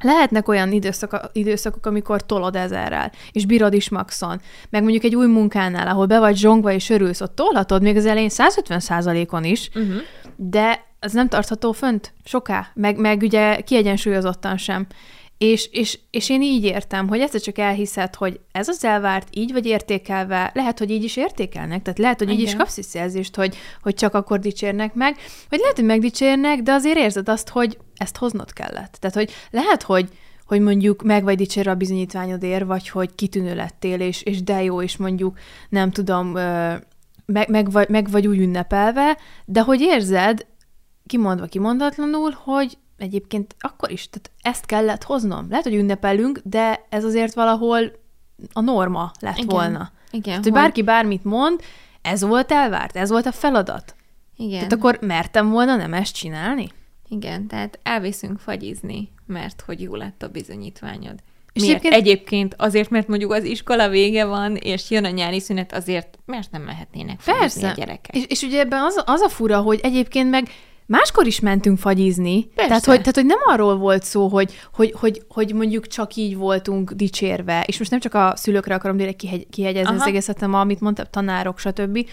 Lehetnek 0.00 0.48
olyan 0.48 0.72
időszak, 0.72 1.30
időszakok, 1.32 1.86
amikor 1.86 2.26
tolod 2.26 2.56
ezerrel, 2.56 3.12
és 3.32 3.46
bírod 3.46 3.72
is 3.72 3.88
maxon. 3.88 4.40
Meg 4.70 4.82
mondjuk 4.82 5.04
egy 5.04 5.16
új 5.16 5.26
munkánál, 5.26 5.88
ahol 5.88 6.06
be 6.06 6.18
vagy 6.18 6.36
zsongva 6.36 6.72
és 6.72 6.90
örülsz, 6.90 7.20
ott 7.20 7.34
tolhatod 7.34 7.82
még 7.82 7.96
az 7.96 8.06
elején 8.06 8.30
150% 8.32 9.32
on 9.32 9.44
is, 9.44 9.68
uh-huh. 9.74 9.96
de 10.36 10.86
ez 10.98 11.12
nem 11.12 11.28
tartható 11.28 11.72
fönt 11.72 12.12
soká, 12.24 12.70
meg, 12.74 12.98
meg 12.98 13.22
ugye 13.22 13.60
kiegyensúlyozottan 13.60 14.56
sem. 14.56 14.86
És, 15.38 15.68
és, 15.72 15.98
és 16.10 16.30
én 16.30 16.42
így 16.42 16.64
értem, 16.64 17.08
hogy 17.08 17.20
egyszer 17.20 17.40
csak 17.40 17.58
elhiszed, 17.58 18.14
hogy 18.14 18.40
ez 18.52 18.68
az 18.68 18.84
elvárt, 18.84 19.28
így 19.30 19.52
vagy 19.52 19.66
értékelve, 19.66 20.50
lehet, 20.54 20.78
hogy 20.78 20.90
így 20.90 21.04
is 21.04 21.16
értékelnek, 21.16 21.82
tehát 21.82 21.98
lehet, 21.98 22.18
hogy 22.18 22.28
így 22.28 22.38
Igen. 22.38 22.46
is 22.46 22.56
kapsz 22.56 22.76
visszajelzést, 22.76 23.36
hogy, 23.36 23.56
hogy 23.82 23.94
csak 23.94 24.14
akkor 24.14 24.38
dicsérnek 24.38 24.94
meg, 24.94 25.16
vagy 25.48 25.58
lehet, 25.58 25.76
hogy 25.76 25.84
megdicsérnek, 25.84 26.62
de 26.62 26.72
azért 26.72 26.96
érzed 26.96 27.28
azt, 27.28 27.48
hogy 27.48 27.78
ezt 27.98 28.16
hoznod 28.16 28.52
kellett. 28.52 28.96
Tehát, 29.00 29.16
hogy 29.16 29.30
lehet, 29.50 29.82
hogy, 29.82 30.08
hogy 30.46 30.60
mondjuk 30.60 31.02
meg 31.02 31.24
vagy 31.24 31.36
dicsérve 31.36 31.70
a 31.70 31.74
bizonyítványodért, 31.74 32.64
vagy 32.64 32.88
hogy 32.88 33.14
kitűnő 33.14 33.54
lettél, 33.54 34.00
és, 34.00 34.22
és 34.22 34.42
de 34.42 34.62
jó, 34.62 34.82
és 34.82 34.96
mondjuk 34.96 35.38
nem 35.68 35.90
tudom, 35.90 36.26
meg, 37.26 37.48
meg, 37.48 37.70
vagy, 37.70 37.88
meg 37.88 38.10
vagy 38.10 38.26
úgy 38.26 38.38
ünnepelve, 38.38 39.18
de 39.44 39.60
hogy 39.60 39.80
érzed, 39.80 40.46
kimondva 41.06 41.46
kimondatlanul, 41.46 42.30
hogy 42.30 42.78
egyébként 42.98 43.54
akkor 43.58 43.90
is, 43.90 44.08
tehát 44.10 44.30
ezt 44.42 44.66
kellett 44.66 45.02
hoznom. 45.02 45.46
Lehet, 45.48 45.64
hogy 45.64 45.74
ünnepelünk, 45.74 46.40
de 46.44 46.86
ez 46.88 47.04
azért 47.04 47.34
valahol 47.34 47.92
a 48.52 48.60
norma 48.60 49.10
lett 49.20 49.36
Igen. 49.36 49.48
volna. 49.48 49.90
Igen. 50.10 50.22
Tehát, 50.22 50.42
hogy 50.42 50.52
bárki 50.52 50.82
bármit 50.82 51.24
mond, 51.24 51.60
ez 52.02 52.22
volt 52.22 52.52
elvárt, 52.52 52.96
ez 52.96 53.10
volt 53.10 53.26
a 53.26 53.32
feladat. 53.32 53.94
Igen. 54.36 54.56
Tehát 54.56 54.72
akkor 54.72 54.98
mertem 55.00 55.50
volna 55.50 55.76
nem 55.76 55.94
ezt 55.94 56.14
csinálni? 56.14 56.68
Igen, 57.08 57.46
tehát 57.46 57.78
elviszünk 57.82 58.38
fagyizni, 58.38 59.08
mert 59.26 59.60
hogy 59.66 59.80
jó 59.80 59.94
lett 59.94 60.22
a 60.22 60.28
bizonyítványod. 60.28 61.18
És 61.52 61.62
Miért? 61.62 61.84
Egyébként... 61.84 62.06
egyébként 62.06 62.54
azért, 62.58 62.90
mert 62.90 63.08
mondjuk 63.08 63.32
az 63.32 63.44
iskola 63.44 63.88
vége 63.88 64.24
van, 64.24 64.56
és 64.56 64.90
jön 64.90 65.04
a 65.04 65.10
nyári 65.10 65.40
szünet, 65.40 65.72
azért 65.72 66.18
mert 66.26 66.50
nem 66.50 66.62
mehetnének 66.62 67.20
Persze. 67.24 67.68
a 67.68 67.72
gyerekek. 67.72 68.16
És, 68.16 68.24
és 68.28 68.42
ugye 68.42 68.60
ebben 68.60 68.82
az, 68.82 69.02
az 69.06 69.20
a 69.20 69.28
fura, 69.28 69.60
hogy 69.60 69.80
egyébként 69.82 70.30
meg 70.30 70.48
Máskor 70.88 71.26
is 71.26 71.40
mentünk 71.40 71.78
fagyizni. 71.78 72.44
Persze. 72.44 72.68
Tehát 72.68 72.84
hogy, 72.84 72.98
tehát, 72.98 73.14
hogy 73.14 73.26
nem 73.26 73.38
arról 73.44 73.76
volt 73.76 74.02
szó, 74.02 74.28
hogy, 74.28 74.54
hogy, 74.72 74.94
hogy, 74.96 75.22
hogy 75.28 75.54
mondjuk 75.54 75.86
csak 75.86 76.14
így 76.14 76.36
voltunk 76.36 76.92
dicsérve, 76.92 77.64
és 77.66 77.78
most 77.78 77.90
nem 77.90 78.00
csak 78.00 78.14
a 78.14 78.32
szülőkre 78.36 78.74
akarom 78.74 78.96
direkt 78.96 79.16
kihegy, 79.16 79.46
kihegyezni 79.50 79.88
Aha. 79.90 80.00
az 80.00 80.06
egészet, 80.06 80.38
hanem 80.38 80.60
amit 80.60 80.80
mondtam, 80.80 81.04
tanárok, 81.10 81.58
stb. 81.58 82.08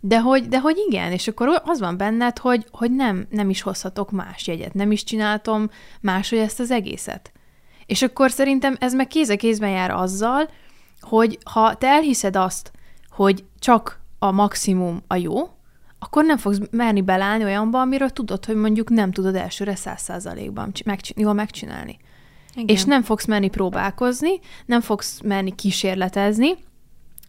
De 0.00 0.20
hogy, 0.20 0.48
de 0.48 0.60
hogy 0.60 0.76
igen, 0.88 1.12
és 1.12 1.28
akkor 1.28 1.62
az 1.64 1.80
van 1.80 1.96
benned, 1.96 2.38
hogy, 2.38 2.66
hogy 2.70 2.94
nem, 2.94 3.26
nem 3.30 3.50
is 3.50 3.62
hozhatok 3.62 4.10
más 4.10 4.46
jegyet, 4.46 4.74
nem 4.74 4.90
is 4.90 5.04
csináltam 5.04 5.70
máshogy 6.00 6.38
ezt 6.38 6.60
az 6.60 6.70
egészet. 6.70 7.32
És 7.86 8.02
akkor 8.02 8.30
szerintem 8.30 8.76
ez 8.80 8.94
meg 8.94 9.06
kéz 9.06 9.28
a 9.28 9.36
kézben 9.36 9.70
jár 9.70 9.90
azzal, 9.90 10.48
hogy 11.00 11.38
ha 11.52 11.74
te 11.74 11.86
elhiszed 11.86 12.36
azt, 12.36 12.70
hogy 13.10 13.44
csak 13.58 14.00
a 14.18 14.30
maximum 14.30 15.02
a 15.06 15.16
jó, 15.16 15.48
akkor 15.98 16.24
nem 16.24 16.36
fogsz 16.36 16.58
merni 16.70 17.02
belállni 17.02 17.44
olyanba, 17.44 17.80
amiről 17.80 18.10
tudod, 18.10 18.44
hogy 18.44 18.56
mondjuk 18.56 18.90
nem 18.90 19.12
tudod 19.12 19.34
elsőre 19.34 19.74
száz 19.74 20.02
százalékban 20.02 20.72
megcsin- 20.84 21.20
jól 21.20 21.32
megcsinálni. 21.32 21.98
Igen. 22.54 22.76
És 22.76 22.84
nem 22.84 23.02
fogsz 23.02 23.26
merni 23.26 23.48
próbálkozni, 23.48 24.40
nem 24.66 24.80
fogsz 24.80 25.20
merni 25.20 25.54
kísérletezni, 25.54 26.56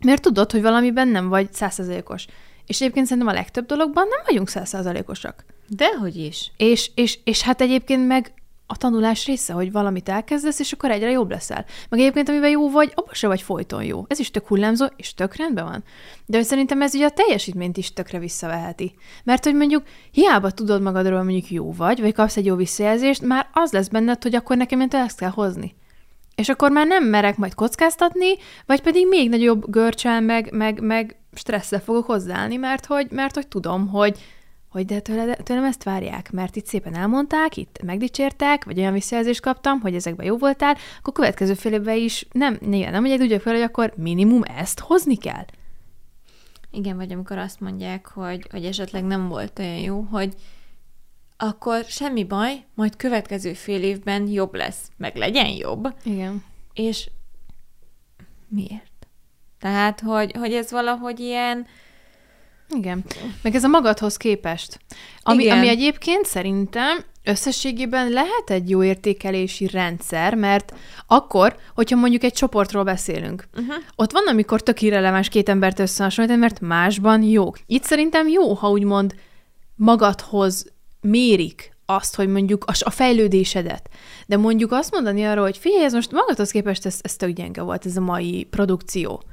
mert 0.05 0.21
tudod, 0.21 0.51
hogy 0.51 0.61
valamiben 0.61 1.07
nem 1.07 1.27
vagy 1.27 1.53
százszázalékos. 1.53 2.25
És 2.65 2.81
egyébként 2.81 3.05
szerintem 3.05 3.33
a 3.33 3.37
legtöbb 3.37 3.65
dologban 3.65 4.07
nem 4.07 4.21
vagyunk 4.25 4.49
százszázalékosak. 4.49 5.45
Dehogy 5.67 6.15
is. 6.15 6.51
És, 6.57 6.91
és, 6.95 7.19
és 7.23 7.41
hát 7.41 7.61
egyébként 7.61 8.07
meg 8.07 8.33
a 8.71 8.77
tanulás 8.77 9.25
része, 9.25 9.53
hogy 9.53 9.71
valamit 9.71 10.09
elkezdesz, 10.09 10.59
és 10.59 10.71
akkor 10.71 10.91
egyre 10.91 11.09
jobb 11.09 11.29
leszel. 11.29 11.65
Meg 11.89 11.99
egyébként, 11.99 12.29
amiben 12.29 12.49
jó 12.49 12.69
vagy, 12.69 12.91
abban 12.95 13.13
se 13.13 13.27
vagy 13.27 13.41
folyton 13.41 13.83
jó. 13.83 14.05
Ez 14.07 14.19
is 14.19 14.31
tök 14.31 14.47
hullámzó, 14.47 14.85
és 14.95 15.13
tök 15.13 15.35
rendben 15.35 15.65
van. 15.65 15.83
De 16.25 16.37
hogy 16.37 16.45
szerintem 16.45 16.81
ez 16.81 16.95
ugye 16.95 17.05
a 17.05 17.09
teljesítményt 17.09 17.77
is 17.77 17.93
tökre 17.93 18.19
visszaveheti. 18.19 18.93
Mert 19.23 19.43
hogy 19.43 19.55
mondjuk 19.55 19.83
hiába 20.11 20.51
tudod 20.51 20.81
magadról, 20.81 21.23
mondjuk 21.23 21.51
jó 21.51 21.73
vagy, 21.73 22.01
vagy 22.01 22.13
kapsz 22.13 22.37
egy 22.37 22.45
jó 22.45 22.55
visszajelzést, 22.55 23.21
már 23.21 23.49
az 23.53 23.71
lesz 23.71 23.87
benned, 23.87 24.23
hogy 24.23 24.35
akkor 24.35 24.57
nekem 24.57 24.81
ezt 24.89 25.19
kell 25.19 25.29
hozni. 25.29 25.75
És 26.35 26.49
akkor 26.49 26.71
már 26.71 26.87
nem 26.87 27.03
merek 27.03 27.37
majd 27.37 27.53
kockáztatni, 27.53 28.35
vagy 28.65 28.81
pedig 28.81 29.07
még 29.07 29.29
nagyobb 29.29 29.69
görcsel, 29.69 30.21
meg, 30.21 30.51
meg, 30.51 30.81
meg 30.81 31.19
stresszel 31.33 31.79
fogok 31.81 32.05
hozzáállni, 32.05 32.55
mert 32.55 32.85
hogy, 32.85 33.07
mert 33.11 33.35
hogy 33.35 33.47
tudom, 33.47 33.87
hogy 33.87 34.17
hogy 34.69 34.85
de 34.85 34.99
tőle, 34.99 35.35
tőlem 35.35 35.63
ezt 35.63 35.83
várják, 35.83 36.31
mert 36.31 36.55
itt 36.55 36.65
szépen 36.65 36.95
elmondták, 36.95 37.57
itt 37.57 37.81
megdicsértek, 37.83 38.65
vagy 38.65 38.79
olyan 38.79 38.93
visszajelzést 38.93 39.41
kaptam, 39.41 39.79
hogy 39.79 39.95
ezekben 39.95 40.25
jó 40.25 40.37
voltál, 40.37 40.77
akkor 40.99 41.13
következő 41.13 41.53
fél 41.53 41.73
évben 41.73 41.97
is 41.97 42.27
nem, 42.31 42.57
nyilván 42.61 42.91
nem 42.91 43.05
egy 43.05 43.21
úgy 43.21 43.41
fel, 43.41 43.53
hogy 43.53 43.61
akkor 43.61 43.93
minimum 43.95 44.43
ezt 44.43 44.79
hozni 44.79 45.17
kell. 45.17 45.45
Igen, 46.71 46.95
vagy 46.95 47.11
amikor 47.11 47.37
azt 47.37 47.59
mondják, 47.59 48.07
hogy, 48.07 48.47
hogy 48.51 48.65
esetleg 48.65 49.03
nem 49.03 49.27
volt 49.27 49.59
olyan 49.59 49.77
jó, 49.77 50.01
hogy 50.01 50.35
akkor 51.37 51.83
semmi 51.83 52.23
baj, 52.23 52.65
majd 52.73 52.95
következő 52.95 53.53
fél 53.53 53.83
évben 53.83 54.27
jobb 54.27 54.55
lesz, 54.55 54.91
meg 54.97 55.15
legyen 55.15 55.47
jobb. 55.47 55.93
Igen. 56.03 56.43
És 56.73 57.09
miért? 58.47 59.07
Tehát, 59.59 59.99
hogy, 59.99 60.31
hogy 60.31 60.53
ez 60.53 60.71
valahogy 60.71 61.19
ilyen, 61.19 61.67
igen. 62.75 63.03
Meg 63.41 63.55
ez 63.55 63.63
a 63.63 63.67
magadhoz 63.67 64.17
képest. 64.17 64.79
Ami, 65.21 65.43
Igen. 65.43 65.57
ami 65.57 65.67
egyébként 65.67 66.25
szerintem 66.25 67.03
összességében 67.23 68.09
lehet 68.09 68.49
egy 68.49 68.69
jó 68.69 68.83
értékelési 68.83 69.67
rendszer, 69.67 70.35
mert 70.35 70.73
akkor, 71.07 71.55
hogyha 71.75 71.95
mondjuk 71.95 72.23
egy 72.23 72.33
csoportról 72.33 72.83
beszélünk, 72.83 73.47
uh-huh. 73.55 73.75
ott 73.95 74.11
van, 74.11 74.27
amikor 74.27 74.61
tök 74.61 74.81
irreleváns 74.81 75.29
két 75.29 75.49
embert 75.49 75.79
összehasonlítani, 75.79 76.41
mert 76.41 76.59
másban 76.59 77.23
jók. 77.23 77.59
Itt 77.65 77.83
szerintem 77.83 78.27
jó, 78.27 78.53
ha 78.53 78.69
úgymond 78.69 79.15
magadhoz 79.75 80.65
mérik 81.01 81.77
azt, 81.85 82.15
hogy 82.15 82.27
mondjuk 82.27 82.63
a, 82.65 82.71
a 82.79 82.89
fejlődésedet. 82.89 83.89
De 84.25 84.37
mondjuk 84.37 84.71
azt 84.71 84.91
mondani 84.91 85.25
arról, 85.25 85.43
hogy 85.43 85.57
figyelj, 85.57 85.83
ez 85.83 85.93
most 85.93 86.11
magadhoz 86.11 86.51
képest 86.51 86.85
ez, 86.85 86.99
ez 87.01 87.15
tök 87.15 87.29
gyenge 87.29 87.61
volt, 87.61 87.85
ez 87.85 87.97
a 87.97 88.01
mai 88.01 88.47
produkció. 88.49 89.23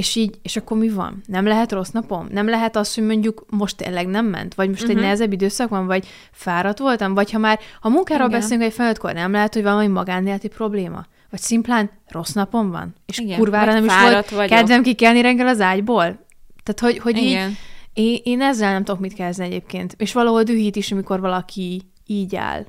És 0.00 0.16
így, 0.16 0.38
és 0.42 0.56
akkor 0.56 0.76
mi 0.76 0.88
van? 0.88 1.22
Nem 1.26 1.46
lehet 1.46 1.72
rossz 1.72 1.88
napom? 1.88 2.28
Nem 2.30 2.48
lehet 2.48 2.76
az, 2.76 2.94
hogy 2.94 3.04
mondjuk 3.04 3.44
most 3.50 3.76
tényleg 3.76 4.06
nem 4.06 4.26
ment? 4.26 4.54
Vagy 4.54 4.68
most 4.68 4.80
uh-huh. 4.80 4.90
egy 4.90 4.96
mhm. 4.96 5.04
nehezebb 5.04 5.32
időszak 5.32 5.68
van? 5.68 5.86
Vagy 5.86 6.06
fáradt 6.32 6.78
voltam? 6.78 7.14
Vagy 7.14 7.30
ha 7.30 7.38
már 7.38 7.58
a 7.80 7.88
munkáról 7.88 8.28
Igen. 8.28 8.40
beszélünk 8.40 8.66
egy 8.66 8.72
feladatkor, 8.72 9.12
nem 9.12 9.32
lehet, 9.32 9.54
hogy 9.54 9.62
valami 9.62 9.86
magánéleti 9.86 10.48
probléma? 10.48 11.06
Vagy 11.30 11.40
szimplán 11.40 11.90
rossz 12.08 12.32
napom 12.32 12.70
van? 12.70 12.94
És 13.06 13.18
Igen. 13.18 13.38
kurvára 13.38 13.72
nem 13.72 13.84
is 13.84 13.92
volt 14.02 14.30
vagyok. 14.30 14.50
kedvem 14.50 14.82
kikelni 14.82 15.20
reggel 15.20 15.46
az 15.46 15.60
ágyból? 15.60 16.26
Tehát, 16.62 16.80
hogy, 16.80 16.98
hogy 16.98 17.16
Igen. 17.16 17.48
így, 17.48 17.56
én, 17.94 18.20
én 18.22 18.42
ezzel 18.42 18.72
nem 18.72 18.84
tudok 18.84 19.00
mit 19.00 19.14
kezdeni 19.14 19.48
egyébként. 19.48 19.94
És 19.98 20.12
valahol 20.12 20.42
dühít 20.42 20.76
is, 20.76 20.92
amikor 20.92 21.20
valaki 21.20 21.82
így 22.06 22.36
áll 22.36 22.66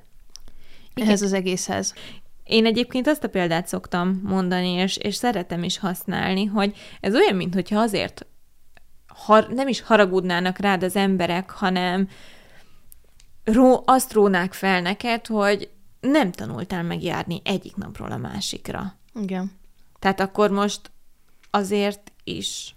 Igen. 0.94 1.08
ehhez 1.08 1.22
az 1.22 1.34
egészhez. 1.34 1.94
Én 2.52 2.66
egyébként 2.66 3.08
azt 3.08 3.24
a 3.24 3.30
példát 3.30 3.68
szoktam 3.68 4.22
mondani, 4.24 4.70
és, 4.70 4.98
és 4.98 5.16
szeretem 5.16 5.64
is 5.64 5.78
használni, 5.78 6.46
hogy 6.46 6.76
ez 7.00 7.16
olyan, 7.16 7.36
mintha 7.36 7.80
azért 7.80 8.26
har, 9.08 9.48
nem 9.48 9.68
is 9.68 9.82
haragudnának 9.82 10.58
rád 10.58 10.84
az 10.84 10.96
emberek, 10.96 11.50
hanem 11.50 12.10
ró, 13.44 13.84
azt 13.86 14.14
rónák 14.14 14.54
fel 14.54 14.82
neked, 14.82 15.28
hogy 15.28 15.70
nem 16.00 16.32
tanultál 16.32 16.84
megjárni 16.84 17.42
egyik 17.44 17.76
napról 17.76 18.12
a 18.12 18.18
másikra. 18.18 18.98
Igen. 19.14 19.52
Tehát 20.00 20.20
akkor 20.20 20.50
most 20.50 20.92
azért 21.50 22.12
is 22.24 22.76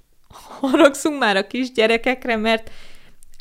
haragszunk 0.61 1.19
már 1.19 1.37
a 1.37 1.47
kisgyerekekre, 1.47 2.37
mert 2.37 2.71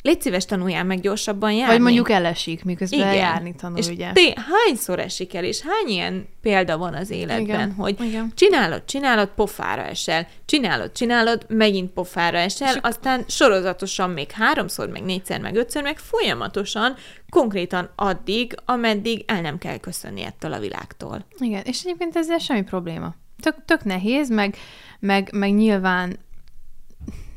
légy 0.04 0.20
szíves, 0.20 0.44
tanuljál 0.44 0.84
meg 0.84 1.00
gyorsabban 1.00 1.52
járni. 1.52 1.72
Vagy 1.72 1.82
mondjuk 1.82 2.10
elesik, 2.10 2.64
miközben 2.64 2.98
Igen. 2.98 3.14
járni 3.14 3.54
tanul, 3.54 3.78
és 3.78 3.88
ugye. 3.88 4.12
Té, 4.12 4.32
hányszor 4.36 4.98
esik 4.98 5.34
el, 5.34 5.44
és 5.44 5.60
hány 5.60 5.88
ilyen 5.88 6.28
példa 6.40 6.78
van 6.78 6.94
az 6.94 7.10
életben, 7.10 7.44
Igen. 7.44 7.72
hogy 7.72 8.00
Igen. 8.00 8.32
csinálod, 8.34 8.84
csinálod, 8.84 9.28
pofára 9.28 9.82
esel, 9.82 10.28
csinálod, 10.44 10.92
csinálod, 10.92 11.46
megint 11.48 11.90
pofára 11.90 12.38
esel, 12.38 12.74
és 12.74 12.80
aztán 12.82 13.24
sorozatosan 13.28 14.10
még 14.10 14.30
háromszor, 14.30 14.88
meg 14.88 15.02
négyszer, 15.02 15.40
meg 15.40 15.56
ötször, 15.56 15.82
meg 15.82 15.98
folyamatosan, 15.98 16.94
konkrétan 17.28 17.90
addig, 17.96 18.54
ameddig 18.64 19.24
el 19.26 19.40
nem 19.40 19.58
kell 19.58 19.78
köszönni 19.78 20.22
ettől 20.22 20.52
a 20.52 20.58
világtól. 20.58 21.26
Igen, 21.38 21.62
és 21.64 21.82
egyébként 21.82 22.16
ezzel 22.16 22.38
semmi 22.38 22.62
probléma. 22.62 23.14
Tök, 23.42 23.64
tök 23.64 23.84
nehéz, 23.84 24.30
meg, 24.30 24.56
meg, 24.98 25.28
meg 25.32 25.54
nyilván 25.54 26.18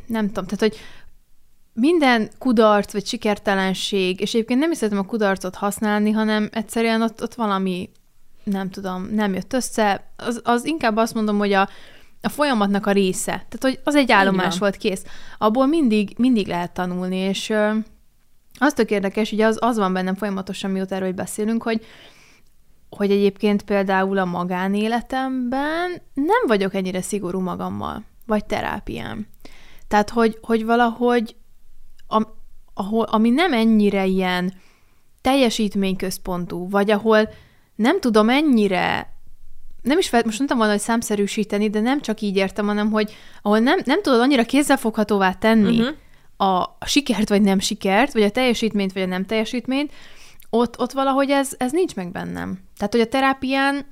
nem 0.08 0.28
tudom, 0.28 0.46
tehát, 0.46 0.60
hogy 0.60 0.78
minden 1.80 2.30
kudarc 2.38 2.92
vagy 2.92 3.06
sikertelenség, 3.06 4.20
és 4.20 4.34
egyébként 4.34 4.60
nem 4.60 4.72
is 4.72 4.78
szeretem 4.78 5.00
a 5.00 5.06
kudarcot 5.06 5.56
használni, 5.56 6.12
hanem 6.12 6.50
egyszerűen 6.52 7.02
ott, 7.02 7.22
ott 7.22 7.34
valami, 7.34 7.90
nem 8.44 8.70
tudom, 8.70 9.10
nem 9.12 9.34
jött 9.34 9.54
össze, 9.54 10.12
az, 10.16 10.42
az 10.44 10.66
inkább 10.66 10.98
azt 10.98 11.14
mondom, 11.14 11.38
hogy 11.38 11.54
a, 11.54 11.70
a 12.22 12.30
folyamatnak 12.30 12.86
a 12.86 12.92
része. 12.92 13.32
Tehát, 13.32 13.60
hogy 13.62 13.80
az 13.84 13.96
egy 13.96 14.12
állomás 14.12 14.58
volt, 14.58 14.78
kész. 14.78 15.04
Abból 15.38 15.66
mindig, 15.66 16.14
mindig 16.18 16.48
lehet 16.48 16.74
tanulni, 16.74 17.18
és 17.18 17.50
ö, 17.50 17.72
az 18.60 18.74
tök 18.74 18.92
érdekes, 18.92 19.32
ugye 19.32 19.46
az, 19.46 19.58
az 19.62 19.78
van 19.78 19.94
bennem 19.94 20.16
folyamatosan, 20.16 20.72
mióta 20.72 20.96
erről 20.96 21.12
beszélünk, 21.12 21.64
hogy 21.64 21.86
hogy 22.90 23.12
egyébként 23.12 23.62
például 23.64 24.18
a 24.18 24.26
magánéletemben 24.26 26.02
nem 26.14 26.44
vagyok 26.48 26.74
ennyire 26.74 27.02
szigorú 27.02 27.40
magammal, 27.40 28.04
vagy 28.26 28.46
terápiám. 28.46 29.28
Tehát, 29.88 30.10
hogy, 30.10 30.38
hogy 30.42 30.66
valahogy 30.66 31.36
am, 32.08 32.28
ahol, 32.74 33.04
ami 33.04 33.30
nem 33.30 33.54
ennyire 33.54 34.06
ilyen 34.06 34.54
teljesítményközpontú, 35.22 36.70
vagy 36.70 36.92
ahol 36.92 37.30
nem 37.76 38.00
tudom 38.00 38.30
ennyire 38.30 39.16
nem 39.82 39.98
is 39.98 40.10
fel, 40.10 40.22
most 40.26 40.38
mondtam 40.38 40.58
volna, 40.58 40.74
hogy 40.74 40.82
számszerűsíteni, 40.82 41.70
de 41.70 41.80
nem 41.80 42.02
csak 42.02 42.22
így 42.22 42.36
értem, 42.36 42.66
hanem 42.66 42.92
hogy 42.92 43.16
ahol 43.42 43.60
nem, 43.60 43.80
nem 43.84 44.02
tudod 44.02 44.20
annyira 44.20 44.44
kézzelfoghatóvá 44.44 45.34
tenni 45.34 45.80
uh-huh. 45.80 45.96
a, 46.52 46.62
a 46.80 46.86
sikert 46.86 47.30
vagy 47.30 47.42
nem 47.42 47.60
sikert, 47.60 48.14
vagy 48.14 48.22
a 48.22 48.30
teljesítményt 48.30 48.94
vagy 48.94 49.02
a 49.02 49.06
nem 49.06 49.26
teljesítményt, 49.26 49.92
ott, 50.50 50.80
ott 50.80 50.92
valahogy 50.92 51.30
ez, 51.30 51.52
ez 51.58 51.72
nincs 51.72 51.96
meg 51.96 52.12
bennem. 52.12 52.60
Tehát, 52.78 52.94
hogy 52.94 53.02
a 53.02 53.08
terápián 53.08 53.86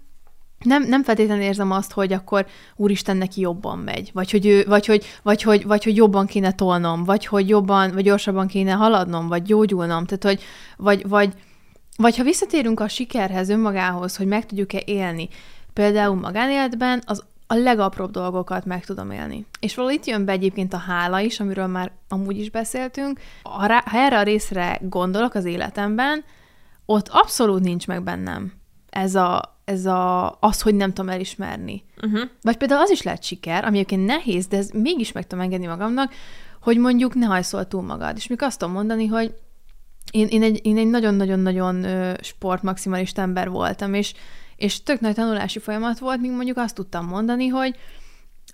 nem, 0.63 0.83
nem 0.83 1.03
feltétlenül 1.03 1.43
érzem 1.43 1.71
azt, 1.71 1.91
hogy 1.91 2.13
akkor 2.13 2.45
úristen 2.75 3.17
neki 3.17 3.41
jobban 3.41 3.77
megy, 3.79 4.09
vagy 4.13 4.31
hogy, 4.31 4.45
ő, 4.45 4.63
vagy, 4.67 4.85
hogy, 4.85 5.05
vagy, 5.23 5.41
hogy, 5.41 5.65
vagy 5.65 5.83
hogy 5.83 5.95
jobban 5.95 6.25
kéne 6.25 6.51
tolnom, 6.51 7.03
vagy 7.03 7.25
hogy 7.25 7.49
jobban, 7.49 7.91
vagy 7.91 8.03
gyorsabban 8.03 8.47
kéne 8.47 8.71
haladnom, 8.71 9.27
vagy 9.27 9.41
gyógyulnom, 9.41 10.05
tehát 10.05 10.23
hogy, 10.23 10.43
vagy, 10.77 11.07
vagy, 11.07 11.33
vagy 11.97 12.17
ha 12.17 12.23
visszatérünk 12.23 12.79
a 12.79 12.87
sikerhez, 12.87 13.49
önmagához, 13.49 14.15
hogy 14.15 14.27
meg 14.27 14.45
tudjuk-e 14.45 14.81
élni, 14.85 15.29
például 15.73 16.15
magánéletben 16.15 17.01
az 17.05 17.23
a 17.47 17.53
legapróbb 17.53 18.11
dolgokat 18.11 18.65
meg 18.65 18.85
tudom 18.85 19.11
élni. 19.11 19.45
És 19.59 19.75
valahol 19.75 19.97
itt 19.97 20.05
jön 20.05 20.25
be 20.25 20.31
egyébként 20.31 20.73
a 20.73 20.77
hála 20.77 21.19
is, 21.19 21.39
amiről 21.39 21.67
már 21.67 21.91
amúgy 22.09 22.39
is 22.39 22.49
beszéltünk. 22.49 23.19
Ha, 23.43 23.81
ha 23.85 23.97
erre 23.97 24.19
a 24.19 24.23
részre 24.23 24.79
gondolok 24.81 25.33
az 25.33 25.45
életemben, 25.45 26.23
ott 26.85 27.07
abszolút 27.07 27.61
nincs 27.61 27.87
meg 27.87 28.03
bennem 28.03 28.53
ez 28.95 29.15
a, 29.15 29.54
ez 29.65 29.85
a, 29.85 30.37
az, 30.39 30.61
hogy 30.61 30.75
nem 30.75 30.93
tudom 30.93 31.09
elismerni. 31.09 31.83
Uh-huh. 32.03 32.29
Vagy 32.41 32.57
például 32.57 32.81
az 32.81 32.89
is 32.89 33.01
lehet 33.01 33.23
siker, 33.23 33.65
ami 33.65 33.77
egyébként 33.77 34.05
nehéz, 34.05 34.47
de 34.47 34.57
ez 34.57 34.69
mégis 34.69 35.11
meg 35.11 35.27
tudom 35.27 35.43
engedni 35.43 35.65
magamnak, 35.65 36.13
hogy 36.61 36.77
mondjuk 36.77 37.15
ne 37.15 37.25
hajszol 37.25 37.67
túl 37.67 37.81
magad. 37.81 38.15
És 38.15 38.27
mikor 38.27 38.47
azt 38.47 38.59
tudom 38.59 38.73
mondani, 38.73 39.05
hogy 39.05 39.35
én, 40.11 40.27
én 40.27 40.43
egy, 40.43 40.59
én 40.63 40.77
egy 40.77 40.87
nagyon-nagyon-nagyon 40.87 41.85
sportmaximalista 42.21 43.21
ember 43.21 43.49
voltam, 43.49 43.93
és, 43.93 44.13
és 44.55 44.83
tök 44.83 44.99
nagy 44.99 45.15
tanulási 45.15 45.59
folyamat 45.59 45.99
volt, 45.99 46.21
míg 46.21 46.31
mondjuk 46.31 46.57
azt 46.57 46.75
tudtam 46.75 47.05
mondani, 47.05 47.47
hogy 47.47 47.75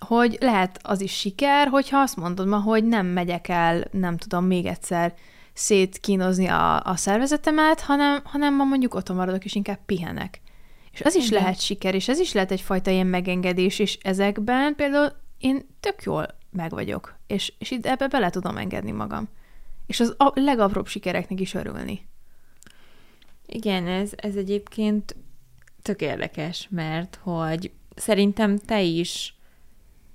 hogy 0.06 0.36
lehet 0.40 0.78
az 0.82 1.00
is 1.00 1.12
siker, 1.12 1.68
hogyha 1.68 1.98
azt 1.98 2.16
mondod 2.16 2.46
ma, 2.46 2.60
hogy 2.60 2.84
nem 2.84 3.06
megyek 3.06 3.48
el, 3.48 3.84
nem 3.90 4.16
tudom, 4.16 4.44
még 4.44 4.66
egyszer 4.66 5.14
szétkínozni 5.52 6.46
a, 6.46 6.82
a 6.84 6.96
szervezetemet, 6.96 7.80
hanem, 7.80 8.20
hanem 8.24 8.54
ma 8.54 8.64
mondjuk 8.64 8.94
otthon 8.94 9.16
maradok, 9.16 9.44
és 9.44 9.54
inkább 9.54 9.78
pihenek. 9.86 10.40
És 10.92 11.00
az 11.00 11.14
is 11.14 11.26
Igen. 11.26 11.42
lehet 11.42 11.60
siker, 11.60 11.94
és 11.94 12.08
ez 12.08 12.18
is 12.18 12.32
lehet 12.32 12.50
egyfajta 12.50 12.90
ilyen 12.90 13.06
megengedés, 13.06 13.78
és 13.78 13.98
ezekben 14.02 14.74
például 14.74 15.12
én 15.38 15.66
tök 15.80 16.02
jól 16.02 16.26
meg 16.50 16.70
vagyok, 16.70 17.18
és, 17.26 17.52
és 17.58 17.70
itt 17.70 17.86
ebbe 17.86 18.08
bele 18.08 18.30
tudom 18.30 18.56
engedni 18.56 18.90
magam. 18.90 19.28
És 19.86 20.00
az 20.00 20.14
a 20.18 20.32
legapróbb 20.34 20.86
sikereknek 20.86 21.40
is 21.40 21.54
örülni. 21.54 22.08
Igen, 23.46 23.86
ez, 23.86 24.10
ez 24.16 24.36
egyébként 24.36 25.16
tök 25.82 26.00
érdekes, 26.00 26.68
mert 26.70 27.18
hogy 27.22 27.70
szerintem 27.94 28.58
te 28.58 28.82
is 28.82 29.34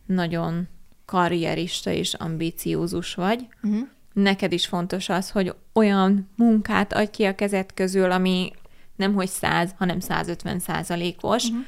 nagyon 0.06 0.68
karrierista 1.06 1.92
és 1.92 2.14
ambíciózus 2.14 3.14
vagy. 3.14 3.48
Uh-huh. 3.64 3.88
Neked 4.14 4.52
is 4.52 4.68
fontos 4.68 5.10
az, 5.10 5.32
hogy 5.32 5.56
olyan 5.74 6.30
munkát 6.36 6.94
adj 6.94 7.12
ki 7.12 7.24
a 7.24 7.36
kezed 7.36 7.74
közül, 7.74 8.12
ami 8.12 8.52
nem 8.98 9.14
hogy 9.14 9.28
100, 9.28 9.74
hanem 9.78 10.00
150 10.00 10.60
százalékos, 10.60 11.44
uh-huh. 11.44 11.66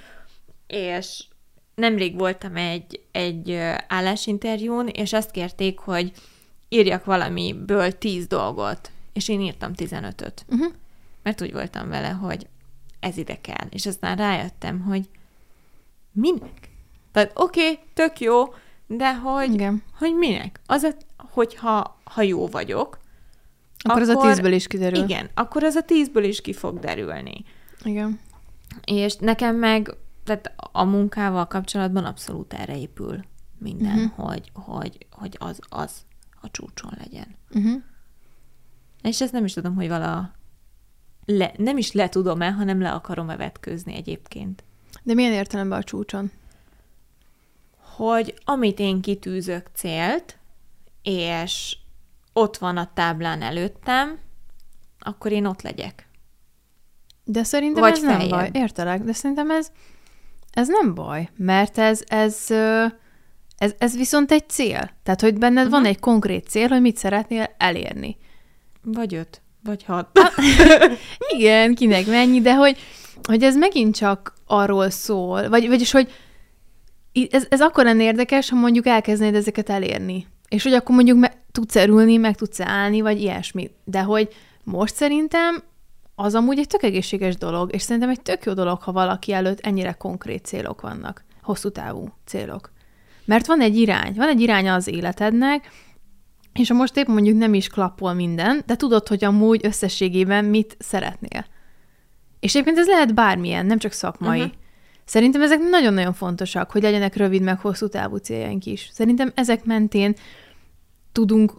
és 0.67 1.23
nemrég 1.75 2.17
voltam 2.17 2.55
egy, 2.55 3.01
egy 3.11 3.51
állásinterjún, 3.87 4.87
és 4.87 5.13
azt 5.13 5.31
kérték, 5.31 5.79
hogy 5.79 6.11
írjak 6.69 7.05
valamiből 7.05 7.97
10 7.97 8.27
dolgot, 8.27 8.91
és 9.13 9.29
én 9.29 9.41
írtam 9.41 9.71
15-öt. 9.75 10.45
Uh-huh. 10.49 10.73
Mert 11.23 11.41
úgy 11.41 11.53
voltam 11.53 11.89
vele, 11.89 12.09
hogy 12.09 12.47
ez 12.99 13.17
ide 13.17 13.41
kell. 13.41 13.67
És 13.69 13.85
aztán 13.85 14.17
rájöttem, 14.17 14.79
hogy 14.79 15.09
minek? 16.11 16.69
Tehát 17.11 17.31
oké, 17.35 17.61
okay, 17.61 17.79
tök 17.93 18.19
jó, 18.19 18.53
de 18.87 19.15
hogy, 19.15 19.53
Igen. 19.53 19.83
hogy 19.97 20.15
minek? 20.15 20.59
Az, 20.65 20.95
hogyha 21.17 21.99
ha 22.03 22.21
jó 22.21 22.47
vagyok, 22.47 22.99
akkor, 23.83 24.01
akkor 24.01 24.09
az 24.09 24.15
a 24.15 24.27
tízből 24.27 24.51
is 24.51 24.67
kiderül. 24.67 25.03
Igen, 25.03 25.29
akkor 25.33 25.63
az 25.63 25.75
a 25.75 25.81
tízből 25.81 26.23
is 26.23 26.41
ki 26.41 26.53
fog 26.53 26.79
derülni. 26.79 27.43
Igen. 27.83 28.19
És 28.85 29.15
nekem 29.15 29.55
meg, 29.55 29.95
tehát 30.23 30.53
a 30.71 30.83
munkával 30.83 31.47
kapcsolatban 31.47 32.05
abszolút 32.05 32.53
erre 32.53 32.77
épül 32.77 33.19
minden, 33.57 33.97
uh-huh. 33.97 34.27
hogy, 34.27 34.51
hogy, 34.53 35.05
hogy 35.11 35.35
az, 35.39 35.59
az 35.69 35.91
a 36.41 36.51
csúcson 36.51 36.91
legyen. 36.97 37.35
Uh-huh. 37.53 37.81
És 39.01 39.21
ezt 39.21 39.31
nem 39.31 39.45
is 39.45 39.53
tudom, 39.53 39.75
hogy 39.75 39.87
vala 39.87 40.31
le, 41.25 41.53
nem 41.57 41.77
is 41.77 41.91
le 41.91 42.09
tudom-e, 42.09 42.51
hanem 42.51 42.81
le 42.81 42.91
akarom-e 42.91 43.35
vetközni 43.35 43.95
egyébként. 43.95 44.63
De 45.03 45.13
milyen 45.13 45.31
értelemben 45.31 45.79
a 45.79 45.83
csúcson? 45.83 46.31
Hogy 47.77 48.33
amit 48.45 48.79
én 48.79 49.01
kitűzök 49.01 49.69
célt, 49.73 50.37
és 51.01 51.77
ott 52.39 52.57
van 52.57 52.77
a 52.77 52.91
táblán 52.93 53.41
előttem, 53.41 54.19
akkor 54.99 55.31
én 55.31 55.45
ott 55.45 55.61
legyek. 55.61 56.07
De 57.23 57.43
szerintem 57.43 57.81
Vagy 57.81 57.91
ez 57.91 57.99
feljebb. 57.99 58.19
nem 58.19 58.29
baj. 58.29 58.49
Értelek, 58.53 59.01
de 59.01 59.13
szerintem 59.13 59.51
ez, 59.51 59.71
ez 60.51 60.67
nem 60.67 60.93
baj, 60.93 61.29
mert 61.35 61.77
ez, 61.77 62.03
ez, 62.07 62.45
ez, 63.57 63.73
ez 63.77 63.97
viszont 63.97 64.31
egy 64.31 64.49
cél. 64.49 64.89
Tehát, 65.03 65.21
hogy 65.21 65.37
benned 65.37 65.65
uh-huh. 65.65 65.81
van 65.81 65.85
egy 65.85 65.99
konkrét 65.99 66.47
cél, 66.47 66.67
hogy 66.67 66.81
mit 66.81 66.97
szeretnél 66.97 67.55
elérni. 67.57 68.17
Vagy 68.81 69.15
öt. 69.15 69.41
Vagy 69.63 69.83
hat. 69.83 70.19
Igen, 71.35 71.75
kinek 71.75 72.05
mennyi, 72.05 72.41
de 72.41 72.55
hogy, 72.55 72.77
hogy 73.23 73.43
ez 73.43 73.55
megint 73.55 73.95
csak 73.95 74.33
arról 74.45 74.89
szól, 74.89 75.49
vagy, 75.49 75.67
vagyis, 75.67 75.91
hogy 75.91 76.11
ez, 77.29 77.45
ez 77.49 77.61
akkor 77.61 77.83
lenne 77.83 78.03
érdekes, 78.03 78.49
ha 78.49 78.55
mondjuk 78.55 78.85
elkezdenéd 78.85 79.35
ezeket 79.35 79.69
elérni. 79.69 80.27
És 80.49 80.63
hogy 80.63 80.73
akkor 80.73 80.95
mondjuk 80.95 81.19
me- 81.19 81.37
tudsz 81.51 81.75
erülni, 81.75 82.17
meg 82.17 82.35
tudsz 82.35 82.59
állni, 82.59 83.01
vagy 83.01 83.21
ilyesmi. 83.21 83.71
De 83.83 84.01
hogy 84.01 84.33
most 84.63 84.95
szerintem 84.95 85.63
az 86.15 86.35
amúgy 86.35 86.59
egy 86.59 86.67
tök 86.67 86.83
egészséges 86.83 87.35
dolog, 87.35 87.73
és 87.73 87.81
szerintem 87.81 88.09
egy 88.09 88.21
tök 88.21 88.43
jó 88.45 88.53
dolog, 88.53 88.81
ha 88.81 88.91
valaki 88.91 89.33
előtt 89.33 89.59
ennyire 89.59 89.91
konkrét 89.91 90.45
célok 90.45 90.81
vannak, 90.81 91.23
hosszú 91.41 91.69
távú 91.69 92.09
célok. 92.25 92.71
Mert 93.25 93.45
van 93.45 93.61
egy 93.61 93.77
irány, 93.77 94.13
van 94.15 94.27
egy 94.27 94.41
irány 94.41 94.69
az 94.69 94.87
életednek, 94.87 95.69
és 96.53 96.69
ha 96.69 96.73
most 96.73 96.97
épp 96.97 97.07
mondjuk 97.07 97.37
nem 97.37 97.53
is 97.53 97.67
klappol 97.67 98.13
minden, 98.13 98.63
de 98.65 98.75
tudod, 98.75 99.07
hogy 99.07 99.23
amúgy 99.23 99.65
összességében 99.65 100.45
mit 100.45 100.75
szeretnél. 100.79 101.45
És 102.39 102.55
egyébként 102.55 102.77
ez 102.77 102.87
lehet 102.87 103.13
bármilyen, 103.13 103.65
nem 103.65 103.77
csak 103.77 103.91
szakmai. 103.91 104.39
Uh-huh. 104.39 104.53
Szerintem 105.09 105.41
ezek 105.41 105.59
nagyon-nagyon 105.69 106.13
fontosak, 106.13 106.71
hogy 106.71 106.81
legyenek 106.81 107.15
rövid 107.15 107.41
meg 107.41 107.59
hosszú 107.59 107.87
távú 107.87 108.15
céljaink 108.15 108.65
is. 108.65 108.89
Szerintem 108.93 109.31
ezek 109.35 109.65
mentén 109.65 110.15
tudunk 111.11 111.51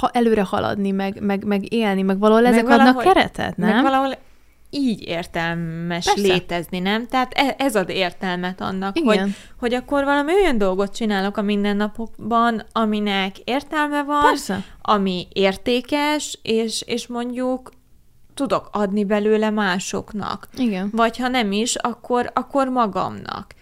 ha 0.00 0.10
előre 0.12 0.42
haladni, 0.42 0.90
meg, 0.90 1.20
meg, 1.20 1.44
meg 1.44 1.72
élni, 1.72 2.02
meg 2.02 2.18
valahol 2.18 2.42
meg 2.42 2.52
ezek 2.52 2.66
valahogy, 2.66 2.88
adnak 2.88 3.02
keretet, 3.02 3.56
nem? 3.56 3.68
Meg 3.68 3.82
valahol 3.82 4.14
így 4.70 5.02
értelmes 5.06 6.04
Persze. 6.04 6.32
létezni, 6.32 6.78
nem? 6.78 7.06
Tehát 7.06 7.32
e, 7.34 7.54
ez 7.58 7.76
ad 7.76 7.88
értelmet 7.88 8.60
annak, 8.60 8.98
Igen. 8.98 9.20
hogy, 9.20 9.34
hogy 9.58 9.74
akkor 9.74 10.04
valami 10.04 10.32
olyan 10.32 10.58
dolgot 10.58 10.94
csinálok 10.94 11.36
a 11.36 11.42
mindennapokban, 11.42 12.62
aminek 12.72 13.38
értelme 13.38 14.02
van, 14.02 14.22
Persze. 14.22 14.64
ami 14.82 15.26
értékes, 15.32 16.38
és, 16.42 16.82
és 16.86 17.06
mondjuk 17.06 17.70
tudok 18.38 18.68
adni 18.72 19.04
belőle 19.04 19.50
másoknak. 19.50 20.48
Igen. 20.56 20.90
Vagy 20.92 21.16
ha 21.16 21.28
nem 21.28 21.52
is, 21.52 21.74
akkor, 21.74 22.30
akkor 22.34 22.68
magamnak. 22.68 23.54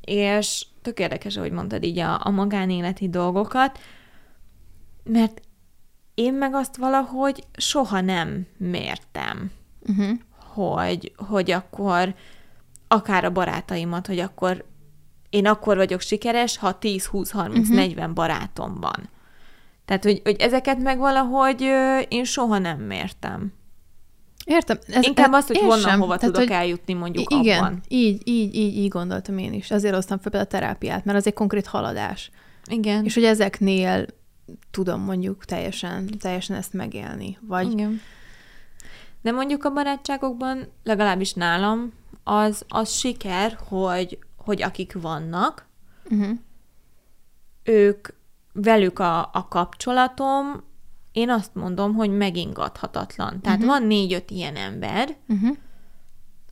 És 0.00 0.66
tök 0.82 0.98
érdekes, 0.98 1.36
ahogy 1.36 1.52
mondtad 1.52 1.84
így 1.84 1.98
a, 1.98 2.20
a 2.24 2.30
magánéleti 2.30 3.08
dolgokat, 3.08 3.78
mert 5.04 5.40
én 6.14 6.34
meg 6.34 6.54
azt 6.54 6.76
valahogy 6.76 7.44
soha 7.56 8.00
nem 8.00 8.46
mértem, 8.56 9.50
uh-huh. 9.80 10.18
hogy, 10.38 11.12
hogy 11.16 11.50
akkor 11.50 12.14
akár 12.88 13.24
a 13.24 13.32
barátaimat, 13.32 14.06
hogy 14.06 14.18
akkor 14.18 14.64
én 15.30 15.46
akkor 15.46 15.76
vagyok 15.76 16.00
sikeres, 16.00 16.58
ha 16.58 16.78
10, 16.78 17.06
20, 17.06 17.30
30, 17.30 17.68
uh-huh. 17.68 17.76
40 17.76 18.14
barátom 18.14 18.80
van. 18.80 19.08
Tehát, 19.84 20.04
hogy, 20.04 20.20
hogy 20.24 20.36
ezeket 20.40 20.78
meg 20.78 20.98
valahogy 20.98 21.60
én 22.08 22.24
soha 22.24 22.58
nem 22.58 22.80
mértem. 22.80 23.52
Értem. 24.44 24.78
Ez, 24.86 25.04
Inkább 25.06 25.32
azt, 25.32 25.46
hogy 25.46 25.58
honnan, 25.58 25.78
sem. 25.78 26.00
hova 26.00 26.16
Tehát, 26.16 26.34
tudok 26.34 26.48
hogy 26.48 26.56
eljutni 26.56 26.92
mondjuk 26.92 27.32
igen, 27.32 27.58
abban. 27.58 27.80
így, 27.88 28.28
így, 28.28 28.54
így, 28.54 28.76
így 28.76 28.88
gondoltam 28.88 29.38
én 29.38 29.52
is. 29.52 29.70
Azért 29.70 29.94
hoztam 29.94 30.18
fel 30.18 30.40
a 30.40 30.44
terápiát, 30.44 31.04
mert 31.04 31.18
az 31.18 31.26
egy 31.26 31.32
konkrét 31.32 31.66
haladás. 31.66 32.30
Igen. 32.66 33.04
És 33.04 33.14
hogy 33.14 33.24
ezeknél 33.24 34.06
tudom 34.70 35.00
mondjuk 35.00 35.44
teljesen, 35.44 36.10
teljesen 36.18 36.56
ezt 36.56 36.72
megélni. 36.72 37.38
Vagy... 37.40 37.72
Igen. 37.72 38.00
De 39.22 39.30
mondjuk 39.32 39.64
a 39.64 39.72
barátságokban, 39.72 40.66
legalábbis 40.82 41.32
nálam, 41.32 41.92
az, 42.24 42.64
az 42.68 42.90
siker, 42.90 43.58
hogy, 43.68 44.18
hogy 44.36 44.62
akik 44.62 44.92
vannak, 45.00 45.66
uh-huh. 46.10 46.38
ők 47.62 48.08
velük 48.52 48.98
a, 48.98 49.18
a 49.32 49.46
kapcsolatom, 49.48 50.62
én 51.14 51.30
azt 51.30 51.54
mondom, 51.54 51.94
hogy 51.94 52.10
megingathatatlan. 52.10 53.40
Tehát 53.40 53.58
uh-huh. 53.58 53.72
van 53.72 53.86
négy-öt 53.86 54.30
ilyen 54.30 54.56
ember, 54.56 55.16
uh-huh. 55.28 55.56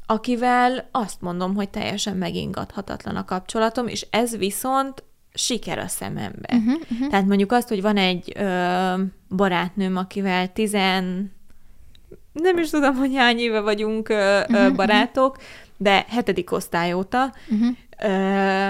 akivel 0.06 0.88
azt 0.90 1.20
mondom, 1.20 1.54
hogy 1.54 1.70
teljesen 1.70 2.16
megingathatatlan 2.16 3.16
a 3.16 3.24
kapcsolatom, 3.24 3.86
és 3.86 4.06
ez 4.10 4.36
viszont 4.36 5.04
siker 5.34 5.78
a 5.78 5.88
szemembe. 5.88 6.48
Uh-huh, 6.52 6.80
uh-huh. 6.90 7.08
Tehát 7.08 7.26
mondjuk 7.26 7.52
azt, 7.52 7.68
hogy 7.68 7.82
van 7.82 7.96
egy 7.96 8.32
ö, 8.36 8.94
barátnőm, 9.28 9.96
akivel 9.96 10.52
tizen... 10.52 11.32
nem 12.32 12.58
is 12.58 12.70
tudom, 12.70 12.96
hogy 12.96 13.16
hány 13.16 13.38
éve 13.38 13.60
vagyunk 13.60 14.08
ö, 14.08 14.40
uh-huh, 14.40 14.74
barátok, 14.74 15.36
de 15.76 16.04
hetedik 16.08 16.52
osztály 16.52 16.92
óta, 16.92 17.32
uh-huh. 17.50 17.76
ö, 18.02 18.68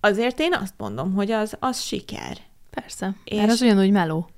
azért 0.00 0.40
én 0.40 0.54
azt 0.54 0.74
mondom, 0.76 1.14
hogy 1.14 1.30
az, 1.30 1.56
az 1.58 1.80
siker. 1.80 2.36
Persze, 2.70 3.14
és 3.24 3.36
mert 3.36 3.50
az 3.50 3.62
ugyanúgy 3.62 3.90
meló. 3.90 4.28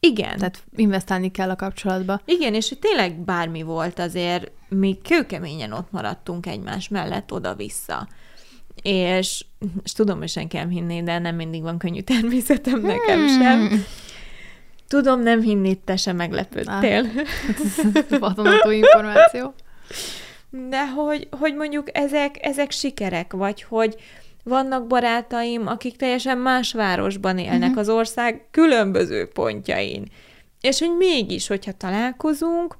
Igen. 0.00 0.36
Tehát 0.36 0.64
investálni 0.76 1.30
kell 1.30 1.50
a 1.50 1.56
kapcsolatba. 1.56 2.20
Igen, 2.24 2.54
és 2.54 2.68
hogy 2.68 2.78
tényleg 2.78 3.18
bármi 3.18 3.62
volt, 3.62 3.98
azért 3.98 4.50
mi 4.68 4.98
kőkeményen 5.08 5.72
ott 5.72 5.90
maradtunk 5.90 6.46
egymás 6.46 6.88
mellett 6.88 7.32
oda-vissza 7.32 8.08
és, 8.82 9.44
és 9.84 9.92
tudom, 9.92 10.18
hogy 10.18 10.28
senki 10.28 10.58
hinni, 10.58 11.02
de 11.02 11.18
nem 11.18 11.34
mindig 11.34 11.62
van 11.62 11.78
könnyű 11.78 12.00
természetem 12.00 12.80
nekem 12.80 13.18
hmm. 13.18 13.40
sem. 13.40 13.84
Tudom, 14.88 15.20
nem 15.20 15.40
hinni, 15.40 15.74
te 15.74 15.96
sem 15.96 16.16
meglepődtél. 16.16 17.06
Vadonató 18.20 18.70
információ. 18.70 19.54
De 20.68 20.88
hogy, 20.88 21.28
hogy 21.30 21.54
mondjuk 21.54 21.88
ezek, 21.92 22.46
ezek 22.46 22.70
sikerek, 22.70 23.32
vagy 23.32 23.62
hogy 23.62 23.96
vannak 24.48 24.86
barátaim, 24.86 25.66
akik 25.66 25.96
teljesen 25.96 26.38
más 26.38 26.72
városban 26.72 27.38
élnek 27.38 27.68
uh-huh. 27.68 27.78
az 27.78 27.88
ország 27.88 28.46
különböző 28.50 29.28
pontjain. 29.28 30.04
És 30.60 30.78
hogy 30.78 30.96
mégis, 30.96 31.46
hogyha 31.46 31.72
találkozunk, 31.72 32.76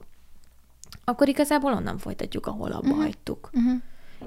akkor 1.05 1.29
igazából 1.29 1.73
onnan 1.73 1.99
folytatjuk, 1.99 2.47
ahol 2.47 2.73
abba 2.73 2.89
uh-huh. 2.89 3.03
hagytuk. 3.03 3.51
Uh-huh. 3.53 3.73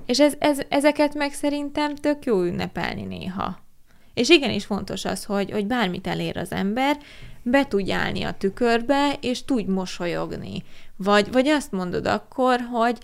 És 0.06 0.20
ez, 0.20 0.34
ez, 0.40 0.60
ezeket 0.70 1.14
meg 1.14 1.34
szerintem 1.34 1.96
tök 1.96 2.26
jó 2.26 2.44
ünnepelni 2.44 3.04
néha. 3.04 3.60
És 4.14 4.30
igenis 4.30 4.66
fontos 4.66 5.06
az, 5.06 5.26
hogy, 5.26 5.52
hogy 5.52 5.68
bármit 5.68 6.08
elér 6.08 6.38
az 6.38 6.52
ember, 6.52 6.98
be 7.42 7.68
tudj 7.68 7.92
állni 7.92 8.24
a 8.24 8.34
tükörbe, 8.34 9.14
és 9.22 9.46
tudj 9.46 9.72
mosolyogni. 9.72 10.64
Vagy, 10.96 11.32
vagy 11.32 11.48
azt 11.48 11.72
mondod 11.72 12.06
akkor, 12.08 12.60
hogy 12.72 12.98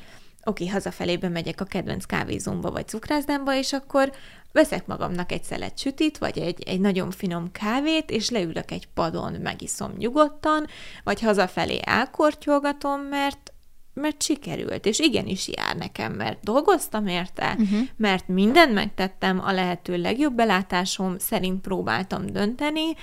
oké, 0.46 0.64
okay, 0.64 0.68
hazafelébe 0.68 1.30
megyek 1.30 1.62
a 1.62 1.66
kedvenc 1.66 2.06
kávézomba 2.06 2.72
vagy 2.72 2.88
cukrászdámba, 2.88 3.56
és 3.56 3.74
akkor 3.74 4.12
veszek 4.52 4.86
magamnak 4.86 5.32
egy 5.32 5.44
szelet 5.44 5.78
sütit, 5.78 6.18
vagy 6.18 6.38
egy, 6.38 6.64
egy 6.64 6.80
nagyon 6.80 7.12
finom 7.12 7.52
kávét, 7.52 8.12
és 8.12 8.30
leülök 8.30 8.72
egy 8.72 8.88
padon, 8.94 9.34
megiszom 9.34 9.92
nyugodtan, 9.98 10.66
vagy 11.04 11.22
hazafelé 11.22 11.80
elkortyolgatom, 11.84 13.02
mert 13.02 13.50
mert 13.94 14.24
sikerült, 14.24 14.86
és 14.86 15.00
igenis 15.00 15.48
jár 15.48 15.76
nekem, 15.76 16.14
mert 16.14 16.44
dolgoztam 16.44 17.08
érte, 17.08 17.56
uh-huh. 17.60 17.80
mert 17.96 18.28
mindent 18.28 18.74
megtettem, 18.74 19.40
a 19.40 19.52
lehető 19.52 19.98
legjobb 19.98 20.34
belátásom 20.34 21.18
szerint 21.18 21.62
próbáltam 21.62 22.26
dönteni, 22.26 22.94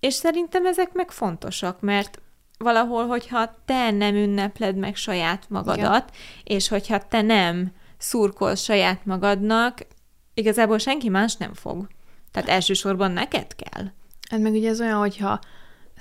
és 0.00 0.14
szerintem 0.14 0.66
ezek 0.66 0.92
meg 0.92 1.10
fontosak, 1.10 1.80
mert 1.80 2.20
valahol, 2.62 3.06
hogyha 3.06 3.54
te 3.64 3.90
nem 3.90 4.14
ünnepled 4.14 4.76
meg 4.76 4.96
saját 4.96 5.44
magadat, 5.48 6.10
Igen. 6.10 6.20
és 6.44 6.68
hogyha 6.68 6.98
te 7.08 7.22
nem 7.22 7.72
szurkolsz 7.98 8.62
saját 8.62 9.04
magadnak, 9.04 9.86
igazából 10.34 10.78
senki 10.78 11.08
más 11.08 11.36
nem 11.36 11.54
fog. 11.54 11.88
Tehát 12.30 12.48
elsősorban 12.48 13.10
neked 13.10 13.54
kell. 13.54 13.84
Hát 14.30 14.40
meg 14.40 14.52
ugye 14.52 14.68
ez 14.68 14.80
olyan, 14.80 14.98
hogyha 14.98 15.40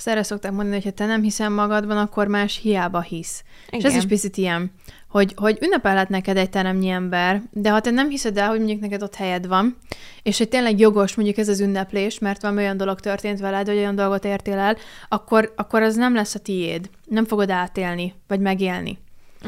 ezt 0.01 0.09
erre 0.09 0.23
szokták 0.23 0.51
mondani, 0.51 0.73
hogy 0.75 0.83
ha 0.83 0.91
te 0.91 1.05
nem 1.05 1.21
hiszel 1.21 1.49
magadban, 1.49 1.97
akkor 1.97 2.27
más 2.27 2.59
hiába 2.61 3.01
hisz. 3.01 3.43
Igen. 3.67 3.79
És 3.79 3.85
ez 3.85 3.95
is 3.95 4.05
picit 4.05 4.37
ilyen, 4.37 4.71
hogy, 5.09 5.33
hogy 5.35 5.57
ünnepelhet 5.61 6.09
neked 6.09 6.37
egy 6.37 6.49
teremnyi 6.49 6.89
ember, 6.89 7.41
de 7.51 7.69
ha 7.69 7.79
te 7.79 7.89
nem 7.89 8.09
hiszed 8.09 8.37
el, 8.37 8.49
hogy 8.49 8.57
mondjuk 8.57 8.79
neked 8.79 9.03
ott 9.03 9.15
helyed 9.15 9.47
van, 9.47 9.77
és 10.23 10.37
hogy 10.37 10.49
tényleg 10.49 10.79
jogos 10.79 11.15
mondjuk 11.15 11.37
ez 11.37 11.49
az 11.49 11.59
ünneplés, 11.59 12.19
mert 12.19 12.41
van 12.41 12.57
olyan 12.57 12.77
dolog 12.77 12.99
történt 12.99 13.39
veled, 13.39 13.65
vagy 13.65 13.77
olyan 13.77 13.95
dolgot 13.95 14.25
értél 14.25 14.57
el, 14.57 14.77
akkor, 15.09 15.53
akkor 15.55 15.81
az 15.81 15.95
nem 15.95 16.15
lesz 16.15 16.35
a 16.35 16.39
tiéd. 16.39 16.89
Nem 17.05 17.25
fogod 17.25 17.49
átélni, 17.49 18.13
vagy 18.27 18.39
megélni. 18.39 18.97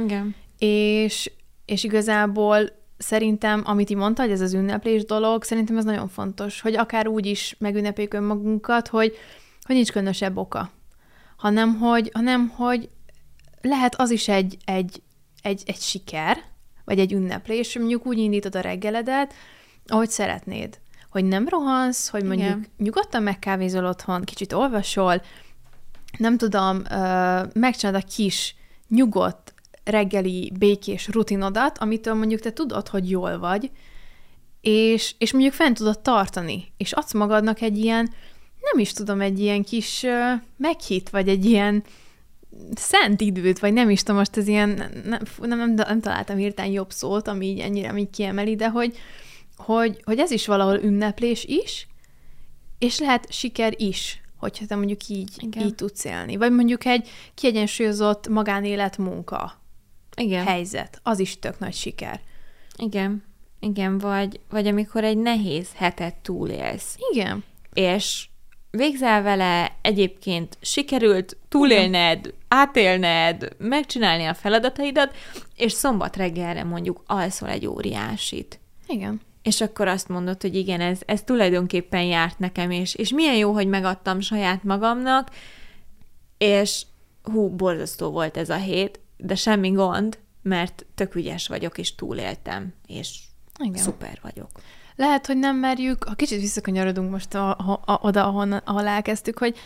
Igen. 0.04 0.36
És, 0.58 1.32
és 1.66 1.84
igazából 1.84 2.70
szerintem, 2.98 3.62
amit 3.66 3.90
így 3.90 3.98
mondta, 3.98 4.22
hogy 4.22 4.32
ez 4.32 4.42
az 4.42 4.54
ünneplés 4.54 5.06
dolog, 5.06 5.44
szerintem 5.44 5.78
ez 5.78 5.84
nagyon 5.84 6.08
fontos, 6.08 6.62
hogy 6.62 6.76
akár 6.76 7.08
úgy 7.08 7.26
is 7.26 7.56
megünnepeljük 7.60 8.14
önmagunkat, 8.14 8.88
hogy 8.88 9.18
hogy 9.64 9.76
nincs 9.76 9.92
különösebb 9.92 10.38
oka, 10.38 10.72
hanem 11.38 11.76
hogy, 11.78 12.10
hanem, 12.14 12.48
hogy 12.48 12.90
lehet 13.62 13.96
az 13.96 14.12
is 14.12 14.28
egy, 14.28 14.58
egy, 14.66 15.02
egy, 15.42 15.64
egy 15.66 15.80
siker, 15.80 16.38
vagy 16.86 17.00
egy 17.00 17.14
ünneplés, 17.14 17.78
mondjuk 17.78 18.06
úgy 18.06 18.18
indítod 18.18 18.56
a 18.56 18.60
reggeledet, 18.62 19.34
ahogy 19.88 20.10
szeretnéd. 20.10 20.80
Hogy 21.10 21.26
nem 21.26 21.48
rohansz, 21.48 22.10
hogy 22.10 22.24
mondjuk 22.24 22.48
Igen. 22.48 22.68
nyugodtan 22.78 23.24
megkávézol 23.24 23.86
otthon, 23.86 24.24
kicsit 24.24 24.54
olvasol, 24.54 25.22
nem 26.18 26.38
tudom, 26.38 26.82
megcsinálod 27.54 28.04
a 28.04 28.08
kis, 28.16 28.56
nyugodt, 28.88 29.54
reggeli, 29.84 30.52
békés 30.60 31.08
rutinodat, 31.08 31.78
amitől 31.78 32.14
mondjuk 32.14 32.40
te 32.40 32.54
tudod, 32.54 32.88
hogy 32.88 33.10
jól 33.10 33.40
vagy, 33.40 33.72
és, 34.62 35.16
és 35.18 35.32
mondjuk 35.32 35.54
fent 35.54 35.78
tudod 35.78 36.00
tartani, 36.00 36.74
és 36.78 36.92
adsz 36.92 37.14
magadnak 37.14 37.62
egy 37.62 37.78
ilyen 37.78 38.14
nem 38.72 38.82
is 38.82 38.94
tudom, 38.94 39.22
egy 39.22 39.40
ilyen 39.40 39.64
kis 39.64 40.04
uh, 40.04 40.42
meghit, 40.58 41.10
vagy 41.10 41.30
egy 41.30 41.46
ilyen 41.46 41.84
szent 42.76 43.22
időt, 43.22 43.60
vagy 43.60 43.74
nem 43.74 43.90
is 43.90 44.00
tudom, 44.00 44.16
most 44.16 44.38
ez 44.38 44.48
ilyen, 44.48 44.70
nem, 45.06 45.20
nem, 45.42 45.58
nem, 45.58 45.74
nem 45.74 46.02
találtam 46.02 46.38
hirtelen 46.38 46.72
jobb 46.72 46.92
szót, 46.92 47.28
ami 47.28 47.46
így 47.46 47.60
ennyire 47.60 47.98
így 47.98 48.10
kiemeli, 48.10 48.56
de 48.56 48.70
hogy, 48.70 48.98
hogy, 49.56 50.02
hogy 50.04 50.20
ez 50.20 50.32
is 50.32 50.46
valahol 50.46 50.76
ünneplés 50.76 51.44
is, 51.44 51.88
és 52.80 53.00
lehet 53.00 53.32
siker 53.32 53.74
is, 53.78 54.22
hogyha 54.38 54.66
te 54.66 54.76
mondjuk 54.76 55.08
így, 55.08 55.32
Igen. 55.38 55.66
így 55.66 55.76
tudsz 55.76 56.06
élni. 56.06 56.36
Vagy 56.36 56.52
mondjuk 56.52 56.86
egy 56.86 57.10
kiegyensúlyozott 57.34 58.28
magánélet 58.28 58.98
munka 58.98 59.54
Igen. 60.16 60.46
helyzet, 60.46 61.00
az 61.04 61.20
is 61.20 61.40
tök 61.40 61.60
nagy 61.60 61.74
siker. 61.74 62.22
Igen. 62.78 63.24
Igen, 63.60 63.98
vagy, 63.98 64.40
vagy 64.50 64.68
amikor 64.68 65.04
egy 65.04 65.18
nehéz 65.18 65.68
hetet 65.76 66.16
túlélsz. 66.16 66.98
Igen. 67.12 67.44
És 67.74 68.28
végzel 68.78 69.22
vele, 69.22 69.76
egyébként 69.82 70.58
sikerült 70.62 71.38
túlélned, 71.50 72.34
átélned, 72.48 73.48
megcsinálni 73.58 74.26
a 74.26 74.34
feladataidat, 74.34 75.16
és 75.56 75.72
szombat 75.72 76.16
reggelre 76.16 76.64
mondjuk 76.64 77.04
alszol 77.06 77.50
egy 77.50 77.68
óriásit. 77.68 78.60
Igen. 78.88 79.22
És 79.42 79.62
akkor 79.62 79.88
azt 79.88 80.08
mondod, 80.08 80.42
hogy 80.42 80.56
igen, 80.56 80.82
ez, 80.82 81.00
ez 81.06 81.22
tulajdonképpen 81.22 82.04
járt 82.04 82.40
nekem, 82.40 82.72
és, 82.72 82.96
és 82.96 83.10
milyen 83.10 83.36
jó, 83.36 83.52
hogy 83.52 83.68
megadtam 83.68 84.20
saját 84.20 84.64
magamnak, 84.64 85.30
és 86.38 86.86
hú, 87.24 87.50
borzasztó 87.50 88.10
volt 88.10 88.38
ez 88.38 88.50
a 88.50 88.56
hét, 88.58 89.00
de 89.18 89.36
semmi 89.36 89.70
gond, 89.70 90.20
mert 90.42 90.86
tök 90.96 91.16
ügyes 91.16 91.48
vagyok, 91.48 91.78
és 91.78 91.96
túléltem, 91.96 92.74
és 92.88 93.20
igen. 93.60 93.84
szuper 93.84 94.20
vagyok. 94.22 94.50
Lehet, 94.96 95.26
hogy 95.26 95.38
nem 95.38 95.56
merjük, 95.58 96.04
ha 96.04 96.14
kicsit 96.14 96.40
visszakanyarodunk 96.40 97.12
most 97.12 97.34
a, 97.34 97.50
a, 97.50 97.82
a, 97.86 98.00
oda, 98.02 98.26
ahol, 98.26 98.52
ahol 98.66 98.88
elkezdtük, 98.88 99.38
hogy 99.38 99.58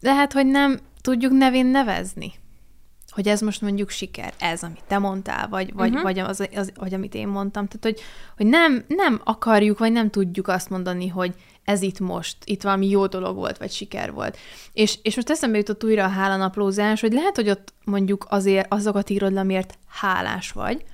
lehet, 0.00 0.32
hogy 0.32 0.46
nem 0.46 0.78
tudjuk 1.00 1.32
nevén 1.32 1.66
nevezni. 1.66 2.32
Hogy 3.08 3.28
ez 3.28 3.40
most 3.40 3.60
mondjuk 3.60 3.90
siker, 3.90 4.32
ez, 4.38 4.62
amit 4.62 4.84
te 4.86 4.98
mondtál, 4.98 5.48
vagy, 5.48 5.72
vagy, 5.74 5.88
uh-huh. 5.88 6.02
vagy, 6.02 6.18
az, 6.18 6.48
az, 6.54 6.72
vagy 6.74 6.94
amit 6.94 7.14
én 7.14 7.28
mondtam. 7.28 7.66
Tehát, 7.66 7.84
hogy, 7.84 8.00
hogy 8.36 8.46
nem, 8.46 8.84
nem 8.88 9.20
akarjuk, 9.24 9.78
vagy 9.78 9.92
nem 9.92 10.10
tudjuk 10.10 10.48
azt 10.48 10.70
mondani, 10.70 11.08
hogy 11.08 11.34
ez 11.64 11.82
itt 11.82 12.00
most, 12.00 12.36
itt 12.44 12.62
valami 12.62 12.88
jó 12.88 13.06
dolog 13.06 13.36
volt, 13.36 13.58
vagy 13.58 13.70
siker 13.70 14.12
volt. 14.12 14.36
És, 14.72 14.98
és 15.02 15.14
most 15.14 15.30
eszembe 15.30 15.56
jutott 15.56 15.84
újra 15.84 16.04
a 16.04 16.08
hálanaplózás, 16.08 17.00
hogy 17.00 17.12
lehet, 17.12 17.36
hogy 17.36 17.50
ott 17.50 17.72
mondjuk 17.84 18.26
azért 18.28 18.72
azokat 18.72 19.10
írod 19.10 19.32
le, 19.32 19.40
amiért 19.40 19.78
hálás 19.86 20.52
vagy, 20.52 20.84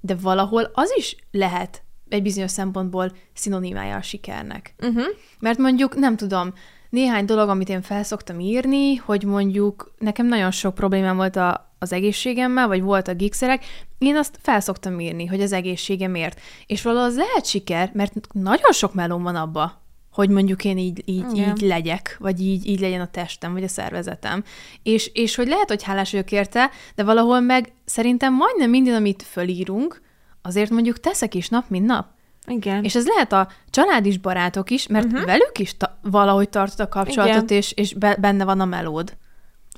de 0.00 0.14
valahol 0.14 0.70
az 0.74 0.92
is 0.96 1.16
lehet 1.30 1.82
egy 2.10 2.22
bizonyos 2.22 2.50
szempontból 2.50 3.12
szinonimája 3.34 3.96
a 3.96 4.02
sikernek. 4.02 4.74
Uh-huh. 4.78 5.04
Mert 5.38 5.58
mondjuk, 5.58 5.96
nem 5.96 6.16
tudom, 6.16 6.52
néhány 6.90 7.24
dolog, 7.24 7.48
amit 7.48 7.68
én 7.68 7.82
felszoktam 7.82 8.40
írni, 8.40 8.94
hogy 8.94 9.24
mondjuk 9.24 9.94
nekem 9.98 10.26
nagyon 10.26 10.50
sok 10.50 10.74
problémám 10.74 11.16
volt 11.16 11.36
a, 11.36 11.74
az 11.78 11.92
egészségemmel, 11.92 12.66
vagy 12.66 12.82
volt 12.82 13.08
a 13.08 13.14
gigszerek, 13.14 13.64
én 13.98 14.16
azt 14.16 14.38
felszoktam 14.42 15.00
írni, 15.00 15.26
hogy 15.26 15.40
az 15.40 15.52
egészségemért. 15.52 16.40
És 16.66 16.82
valahol 16.82 17.08
az 17.08 17.16
lehet 17.16 17.46
siker, 17.46 17.90
mert 17.94 18.12
nagyon 18.32 18.72
sok 18.72 18.94
melóm 18.94 19.22
van 19.22 19.36
abba, 19.36 19.82
hogy 20.12 20.28
mondjuk 20.28 20.64
én 20.64 20.78
így, 20.78 21.02
így, 21.04 21.36
így 21.36 21.60
legyek, 21.60 22.16
vagy 22.20 22.40
így, 22.40 22.66
így 22.66 22.80
legyen 22.80 23.00
a 23.00 23.10
testem, 23.10 23.52
vagy 23.52 23.62
a 23.62 23.68
szervezetem. 23.68 24.44
És, 24.82 25.10
és 25.14 25.34
hogy 25.34 25.48
lehet, 25.48 25.68
hogy 25.68 25.82
hálás 25.82 26.10
vagyok 26.10 26.32
érte, 26.32 26.70
de 26.94 27.04
valahol 27.04 27.40
meg 27.40 27.72
szerintem 27.84 28.34
majdnem 28.34 28.70
minden, 28.70 28.94
amit 28.94 29.22
fölírunk, 29.22 30.00
azért 30.42 30.70
mondjuk 30.70 31.00
teszek 31.00 31.34
is 31.34 31.48
nap, 31.48 31.64
mint 31.68 31.86
nap. 31.86 32.06
Igen. 32.46 32.84
És 32.84 32.94
ez 32.94 33.06
lehet 33.06 33.32
a 33.32 33.48
család 33.70 34.06
is, 34.06 34.18
barátok 34.18 34.70
is, 34.70 34.86
mert 34.86 35.06
uh-huh. 35.06 35.24
velük 35.24 35.58
is 35.58 35.76
ta- 35.76 35.98
valahogy 36.02 36.48
tartod 36.48 36.80
a 36.80 36.88
kapcsolatot, 36.88 37.50
Igen. 37.50 37.56
és, 37.56 37.72
és 37.72 37.94
be- 37.94 38.16
benne 38.20 38.44
van 38.44 38.60
a 38.60 38.64
melód. 38.64 39.16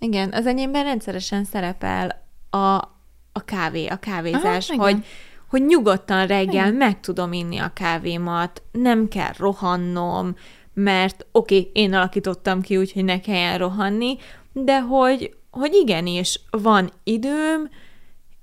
Igen, 0.00 0.32
az 0.32 0.46
enyémben 0.46 0.84
rendszeresen 0.84 1.44
szerepel 1.44 2.24
a, 2.50 2.74
a 3.32 3.44
kávé, 3.44 3.86
a 3.86 3.96
kávézás, 3.96 4.70
Aha, 4.70 4.82
hogy, 4.82 5.04
hogy 5.48 5.62
nyugodtan 5.64 6.26
reggel 6.26 6.52
igen. 6.52 6.74
meg 6.74 7.00
tudom 7.00 7.32
inni 7.32 7.58
a 7.58 7.70
kávémat, 7.74 8.62
nem 8.72 9.08
kell 9.08 9.32
rohannom, 9.36 10.34
mert 10.74 11.26
oké, 11.32 11.58
okay, 11.58 11.70
én 11.74 11.94
alakítottam 11.94 12.60
ki 12.60 12.76
úgy, 12.76 12.92
hogy 12.92 13.04
ne 13.04 13.20
kelljen 13.20 13.58
rohanni, 13.58 14.16
de 14.52 14.80
hogy, 14.80 15.36
hogy 15.50 15.74
igenis 15.74 16.40
van 16.50 16.90
időm, 17.04 17.68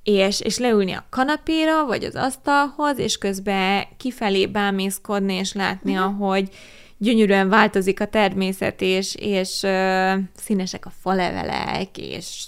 és, 0.09 0.39
és 0.41 0.57
leülni 0.57 0.91
a 0.91 1.05
kanapéra, 1.09 1.85
vagy 1.85 2.03
az 2.03 2.15
asztalhoz, 2.15 2.97
és 2.97 3.17
közben 3.17 3.83
kifelé 3.97 4.45
bámészkodni, 4.45 5.33
és 5.33 5.53
látni, 5.53 5.93
uh-huh. 5.93 6.07
ahogy 6.07 6.49
gyönyörűen 6.97 7.49
változik 7.49 8.01
a 8.01 8.05
természet, 8.05 8.81
és, 8.81 9.15
és 9.15 9.61
uh, 9.61 10.13
színesek 10.35 10.85
a 10.85 10.91
falevelek, 11.01 11.97
és 11.97 12.47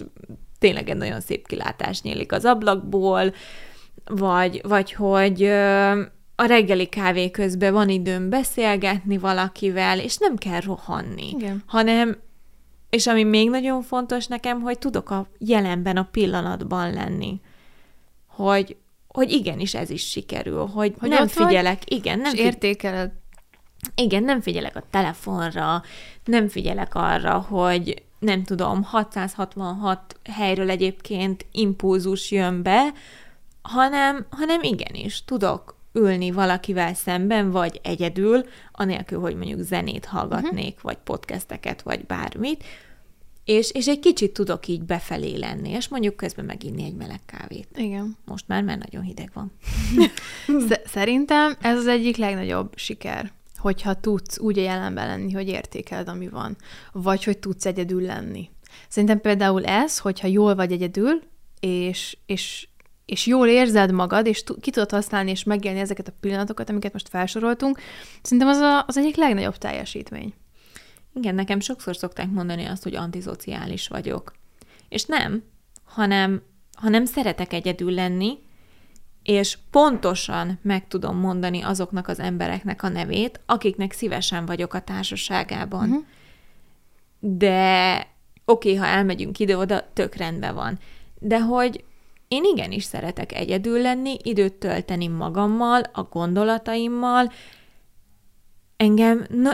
tényleg 0.60 0.90
egy 0.90 0.98
nagyon 0.98 1.22
szép 1.22 1.48
kilátás 1.48 2.02
nyílik 2.02 2.32
az 2.32 2.46
ablakból, 2.46 3.34
vagy, 4.06 4.62
vagy 4.64 4.94
hogy 4.94 5.44
uh, 5.44 6.00
a 6.36 6.46
reggeli 6.46 6.86
kávé 6.86 7.32
közben 7.32 7.74
van 7.74 7.90
időm 7.90 8.30
beszélgetni 8.30 9.18
valakivel, 9.18 10.00
és 10.00 10.18
nem 10.18 10.36
kell 10.36 10.60
rohanni, 10.60 11.30
Igen. 11.30 11.64
hanem 11.66 12.18
és 12.92 13.08
ami 13.08 13.24
még 13.24 13.50
nagyon 13.50 13.82
fontos 13.82 14.28
nekem, 14.28 14.62
hogy 14.62 14.80
tudok 14.80 15.10
a 15.10 15.28
jelenben, 15.38 15.98
a 15.98 16.08
pillanatban 16.12 16.94
lenni. 16.94 17.42
Hogy, 18.42 18.76
hogy 19.08 19.32
igenis 19.32 19.74
ez 19.74 19.90
is 19.90 20.10
sikerül, 20.10 20.66
hogy, 20.66 20.94
hogy 21.00 21.10
nem 21.10 21.28
figyelek, 21.28 21.84
vagy, 21.84 22.00
igen, 22.00 22.20
nem 22.20 22.32
figyelek. 22.32 22.54
értékeled. 22.54 23.12
Igen, 23.96 24.24
nem 24.24 24.42
figyelek 24.42 24.76
a 24.76 24.84
telefonra, 24.90 25.84
nem 26.26 26.48
figyelek 26.48 26.96
arra, 26.96 27.40
hogy 27.40 28.04
nem 28.20 28.44
tudom, 28.44 28.84
666 28.84 30.20
helyről 30.32 30.70
egyébként 30.70 31.46
impulzus 31.52 32.32
jön 32.32 32.64
be, 32.64 32.94
hanem, 33.62 34.26
hanem 34.30 34.64
igenis, 34.64 35.26
tudok 35.26 35.76
ülni 35.94 36.32
valakivel 36.32 36.94
szemben, 36.94 37.52
vagy 37.52 37.80
egyedül, 37.84 38.46
anélkül, 38.72 39.20
hogy 39.20 39.36
mondjuk 39.36 39.60
zenét 39.60 40.06
hallgatnék, 40.06 40.76
uh-huh. 40.76 40.84
vagy 40.84 40.98
podcasteket, 41.04 41.82
vagy 41.82 42.06
bármit, 42.06 42.64
és, 43.52 43.72
és 43.72 43.88
egy 43.88 44.00
kicsit 44.00 44.34
tudok 44.34 44.68
így 44.68 44.84
befelé 44.84 45.36
lenni, 45.36 45.70
és 45.70 45.88
mondjuk 45.88 46.16
közben 46.16 46.46
meginni 46.46 46.84
egy 46.84 46.96
meleg 46.96 47.20
kávét. 47.26 47.68
Igen. 47.76 48.18
Most 48.26 48.48
már, 48.48 48.64
mert 48.64 48.84
nagyon 48.86 49.04
hideg 49.04 49.32
van. 49.34 49.52
Szerintem 50.86 51.56
ez 51.62 51.78
az 51.78 51.88
egyik 51.88 52.18
legnagyobb 52.18 52.74
siker, 52.76 53.32
hogyha 53.58 54.00
tudsz 54.00 54.40
úgy 54.40 54.58
a 54.58 54.62
jelenben 54.62 55.08
lenni, 55.08 55.32
hogy 55.32 55.48
értékeled, 55.48 56.08
ami 56.08 56.28
van, 56.28 56.58
vagy 56.92 57.24
hogy 57.24 57.38
tudsz 57.38 57.66
egyedül 57.66 58.02
lenni. 58.02 58.50
Szerintem 58.90 59.22
például 59.22 59.66
ez, 59.66 59.98
hogyha 60.00 60.28
jól 60.28 60.56
vagy 60.56 60.72
egyedül, 60.72 61.22
és, 61.60 62.18
és 62.26 62.68
és 63.06 63.26
jól 63.26 63.48
érzed 63.48 63.92
magad, 63.92 64.26
és 64.26 64.44
ki 64.62 64.72
tudod 64.72 64.92
használni 64.92 65.32
és 65.32 65.44
megélni 65.44 65.80
ezeket 65.80 66.08
a 66.08 66.14
pillanatokat, 66.20 66.70
amiket 66.70 66.94
most 66.94 67.10
felsoroltunk, 67.10 67.80
szerintem 68.22 68.48
az 68.48 68.58
a, 68.58 68.84
az 68.88 68.98
egyik 68.98 69.16
legnagyobb 69.16 69.58
teljesítmény. 69.58 70.34
Igen, 71.14 71.36
nekem 71.36 71.60
sokszor 71.60 71.96
szokták 71.96 72.30
mondani 72.30 72.66
azt, 72.66 72.84
hogy 72.84 72.96
antiszociális 72.96 73.88
vagyok. 73.88 74.34
És 74.90 75.06
nem, 75.06 75.44
hanem, 75.84 76.42
hanem 76.74 77.06
szeretek 77.06 77.54
egyedül 77.54 77.92
lenni, 77.92 78.38
és 79.24 79.58
pontosan 79.72 80.60
meg 80.62 80.88
tudom 80.88 81.18
mondani 81.18 81.62
azoknak 81.62 82.08
az 82.08 82.20
embereknek 82.20 82.84
a 82.84 82.88
nevét, 82.88 83.40
akiknek 83.46 83.92
szívesen 83.92 84.46
vagyok 84.46 84.74
a 84.74 84.82
társaságában. 84.82 85.90
Uh-huh. 85.90 86.06
De 87.20 87.96
oké, 88.46 88.76
okay, 88.76 88.76
ha 88.76 88.86
elmegyünk 88.86 89.40
ide-oda, 89.40 89.90
tök 89.94 90.16
rendben 90.16 90.56
van. 90.56 90.80
De 91.20 91.40
hogy 91.40 91.84
én 92.28 92.44
igenis 92.44 92.84
szeretek 92.84 93.34
egyedül 93.34 93.82
lenni, 93.82 94.18
időt 94.24 94.54
tölteni 94.54 95.08
magammal, 95.08 95.82
a 95.94 96.04
gondolataimmal. 96.04 97.32
Engem 98.78 99.26
na, 99.30 99.54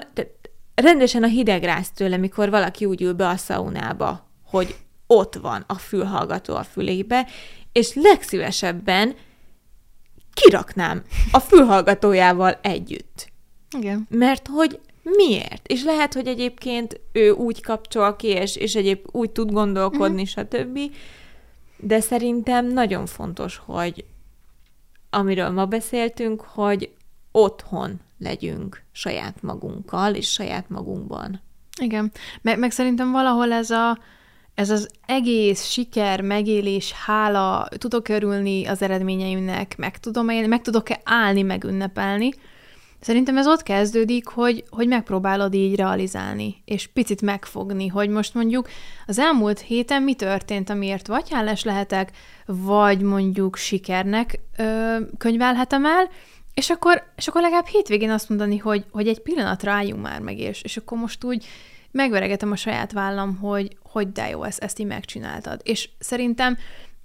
rendesen 0.81 1.23
a 1.23 1.27
hideg 1.27 1.63
rász 1.63 1.91
tőle, 1.91 2.17
mikor 2.17 2.49
valaki 2.49 2.85
úgy 2.85 3.01
ül 3.01 3.13
be 3.13 3.27
a 3.27 3.37
szaunába, 3.37 4.27
hogy 4.45 4.75
ott 5.07 5.35
van 5.35 5.63
a 5.67 5.75
fülhallgató 5.75 6.55
a 6.55 6.63
fülébe, 6.63 7.27
és 7.71 7.93
legszívesebben 7.93 9.15
kiraknám 10.33 11.03
a 11.31 11.39
fülhallgatójával 11.39 12.59
együtt. 12.61 13.31
Igen. 13.77 14.07
Mert 14.09 14.47
hogy 14.47 14.79
miért? 15.03 15.67
És 15.67 15.83
lehet, 15.83 16.13
hogy 16.13 16.27
egyébként 16.27 16.99
ő 17.11 17.31
úgy 17.31 17.61
kapcsol 17.61 18.15
ki, 18.15 18.27
és, 18.27 18.55
és 18.55 18.75
egyéb 18.75 18.99
úgy 19.11 19.29
tud 19.29 19.51
gondolkodni, 19.51 20.21
uh-huh. 20.21 20.45
stb., 20.45 20.79
de 21.77 21.99
szerintem 21.99 22.67
nagyon 22.67 23.05
fontos, 23.05 23.61
hogy 23.65 24.05
amiről 25.09 25.49
ma 25.49 25.65
beszéltünk, 25.65 26.41
hogy 26.41 26.91
otthon 27.31 27.99
legyünk 28.19 28.83
saját 28.91 29.41
magunkkal 29.41 30.13
és 30.13 30.31
saját 30.31 30.69
magunkban. 30.69 31.41
Igen, 31.81 32.11
meg, 32.41 32.59
meg 32.59 32.71
szerintem 32.71 33.11
valahol 33.11 33.51
ez 33.51 33.69
a 33.69 33.97
ez 34.53 34.69
az 34.69 34.89
egész 35.05 35.63
siker, 35.63 36.21
megélés, 36.21 36.91
hála, 36.91 37.67
tudok 37.77 38.07
örülni 38.07 38.65
az 38.65 38.81
eredményeimnek, 38.81 39.77
meg 39.77 39.99
tudom 39.99 40.29
élni, 40.29 40.47
meg 40.47 40.61
tudok-e 40.61 41.01
állni, 41.03 41.41
meg 41.41 41.63
ünnepelni, 41.63 42.29
Szerintem 42.99 43.37
ez 43.37 43.47
ott 43.47 43.63
kezdődik, 43.63 44.27
hogy, 44.27 44.63
hogy 44.69 44.87
megpróbálod 44.87 45.53
így 45.53 45.75
realizálni, 45.75 46.61
és 46.65 46.87
picit 46.87 47.21
megfogni, 47.21 47.87
hogy 47.87 48.09
most 48.09 48.33
mondjuk 48.33 48.69
az 49.07 49.19
elmúlt 49.19 49.59
héten 49.59 50.03
mi 50.03 50.13
történt, 50.13 50.69
amiért 50.69 51.07
vagy 51.07 51.29
hálás 51.29 51.63
lehetek, 51.63 52.11
vagy 52.45 53.01
mondjuk 53.01 53.55
sikernek 53.55 54.39
ö, 54.57 54.97
könyvelhetem 55.17 55.85
el, 55.85 56.09
és 56.57 56.69
akkor, 56.69 57.03
és 57.15 57.27
akkor 57.27 57.41
legalább 57.41 57.65
hétvégén 57.65 58.09
azt 58.09 58.29
mondani, 58.29 58.57
hogy, 58.57 58.85
hogy 58.91 59.07
egy 59.07 59.21
pillanatra 59.21 59.71
álljunk 59.71 60.01
már 60.01 60.19
meg, 60.19 60.39
és, 60.39 60.61
és 60.61 60.77
akkor 60.77 60.97
most 60.97 61.23
úgy 61.23 61.45
megveregetem 61.91 62.51
a 62.51 62.55
saját 62.55 62.91
vállam, 62.91 63.35
hogy, 63.35 63.77
hogy 63.83 64.11
de 64.11 64.29
jó, 64.29 64.43
ezt, 64.43 64.59
ezt 64.59 64.79
így 64.79 64.85
megcsináltad. 64.85 65.61
És 65.63 65.89
szerintem 65.99 66.57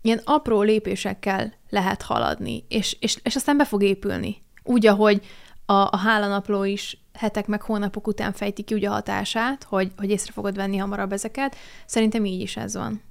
ilyen 0.02 0.20
apró 0.24 0.62
lépésekkel 0.62 1.52
lehet 1.68 2.02
haladni, 2.02 2.64
és, 2.68 2.96
és, 3.00 3.18
és 3.22 3.36
aztán 3.36 3.56
be 3.56 3.64
fog 3.64 3.82
épülni. 3.82 4.42
Úgy, 4.62 4.86
ahogy 4.86 5.20
a, 5.66 5.72
a 5.72 5.96
hálanapló 5.96 6.64
is 6.64 6.98
hetek 7.12 7.46
meg 7.46 7.62
hónapok 7.62 8.06
után 8.06 8.32
fejti 8.32 8.62
ki 8.62 8.74
ugye 8.74 8.88
a 8.88 8.92
hatását, 8.92 9.64
hogy, 9.64 9.92
hogy 9.96 10.10
észre 10.10 10.32
fogod 10.32 10.56
venni 10.56 10.76
hamarabb 10.76 11.12
ezeket, 11.12 11.56
szerintem 11.86 12.24
így 12.24 12.40
is 12.40 12.56
ez 12.56 12.74
van. 12.76 13.02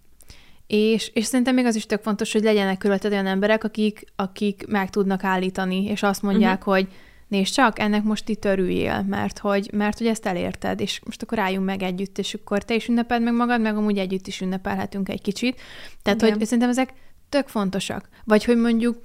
És, 0.68 1.12
és 1.14 1.26
szerintem 1.26 1.56
még 1.56 1.66
az 1.66 1.76
is 1.76 1.86
tök 1.86 2.02
fontos, 2.02 2.32
hogy 2.32 2.44
legyenek 2.44 2.78
körülötted 2.78 3.12
olyan 3.12 3.28
emberek, 3.28 3.64
akik, 3.64 4.06
akik 4.16 4.66
meg 4.68 4.90
tudnak 4.90 5.24
állítani, 5.24 5.86
és 5.86 6.04
azt 6.04 6.22
mondják, 6.22 6.60
uh-huh. 6.60 6.74
hogy 6.74 6.88
nézd 7.28 7.54
csak, 7.54 7.80
ennek 7.80 8.04
most 8.04 8.30
itt 8.30 8.46
örüljél, 8.46 9.06
mert 9.08 9.40
hogy, 9.40 9.70
mert 9.74 9.98
hogy 9.98 10.08
ezt 10.08 10.26
elérted, 10.26 10.80
és 10.80 11.02
most 11.06 11.22
akkor 11.22 11.40
álljunk 11.40 11.66
meg 11.66 11.84
együtt, 11.84 12.18
és 12.18 12.34
akkor 12.34 12.64
te 12.64 12.76
is 12.76 12.88
ünnepeld 12.88 13.24
meg 13.24 13.34
magad, 13.34 13.62
meg 13.62 13.78
amúgy 13.78 13.98
együtt 13.98 14.28
is 14.28 14.42
ünnepelhetünk 14.42 15.10
egy 15.10 15.22
kicsit. 15.22 15.62
Tehát, 16.02 16.22
Igen. 16.22 16.34
hogy 16.34 16.44
szerintem 16.44 16.70
ezek 16.70 16.94
tök 17.30 17.48
fontosak. 17.48 18.10
Vagy 18.24 18.44
hogy 18.44 18.58
mondjuk 18.58 19.00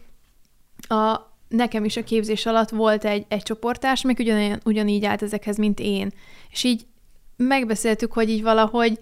a, 0.89 1.21
nekem 1.49 1.85
is 1.85 1.97
a 1.97 2.05
képzés 2.05 2.47
alatt 2.47 2.71
volt 2.71 3.05
egy, 3.05 3.25
egy 3.29 3.43
csoportás, 3.43 4.03
még 4.03 4.19
ugyan, 4.19 4.61
ugyanígy 4.65 5.05
állt 5.05 5.23
ezekhez, 5.23 5.57
mint 5.57 5.81
én. 5.81 6.13
És 6.51 6.65
így 6.65 6.87
megbeszéltük, 7.37 8.13
hogy 8.13 8.31
így 8.31 8.43
valahogy 8.43 8.99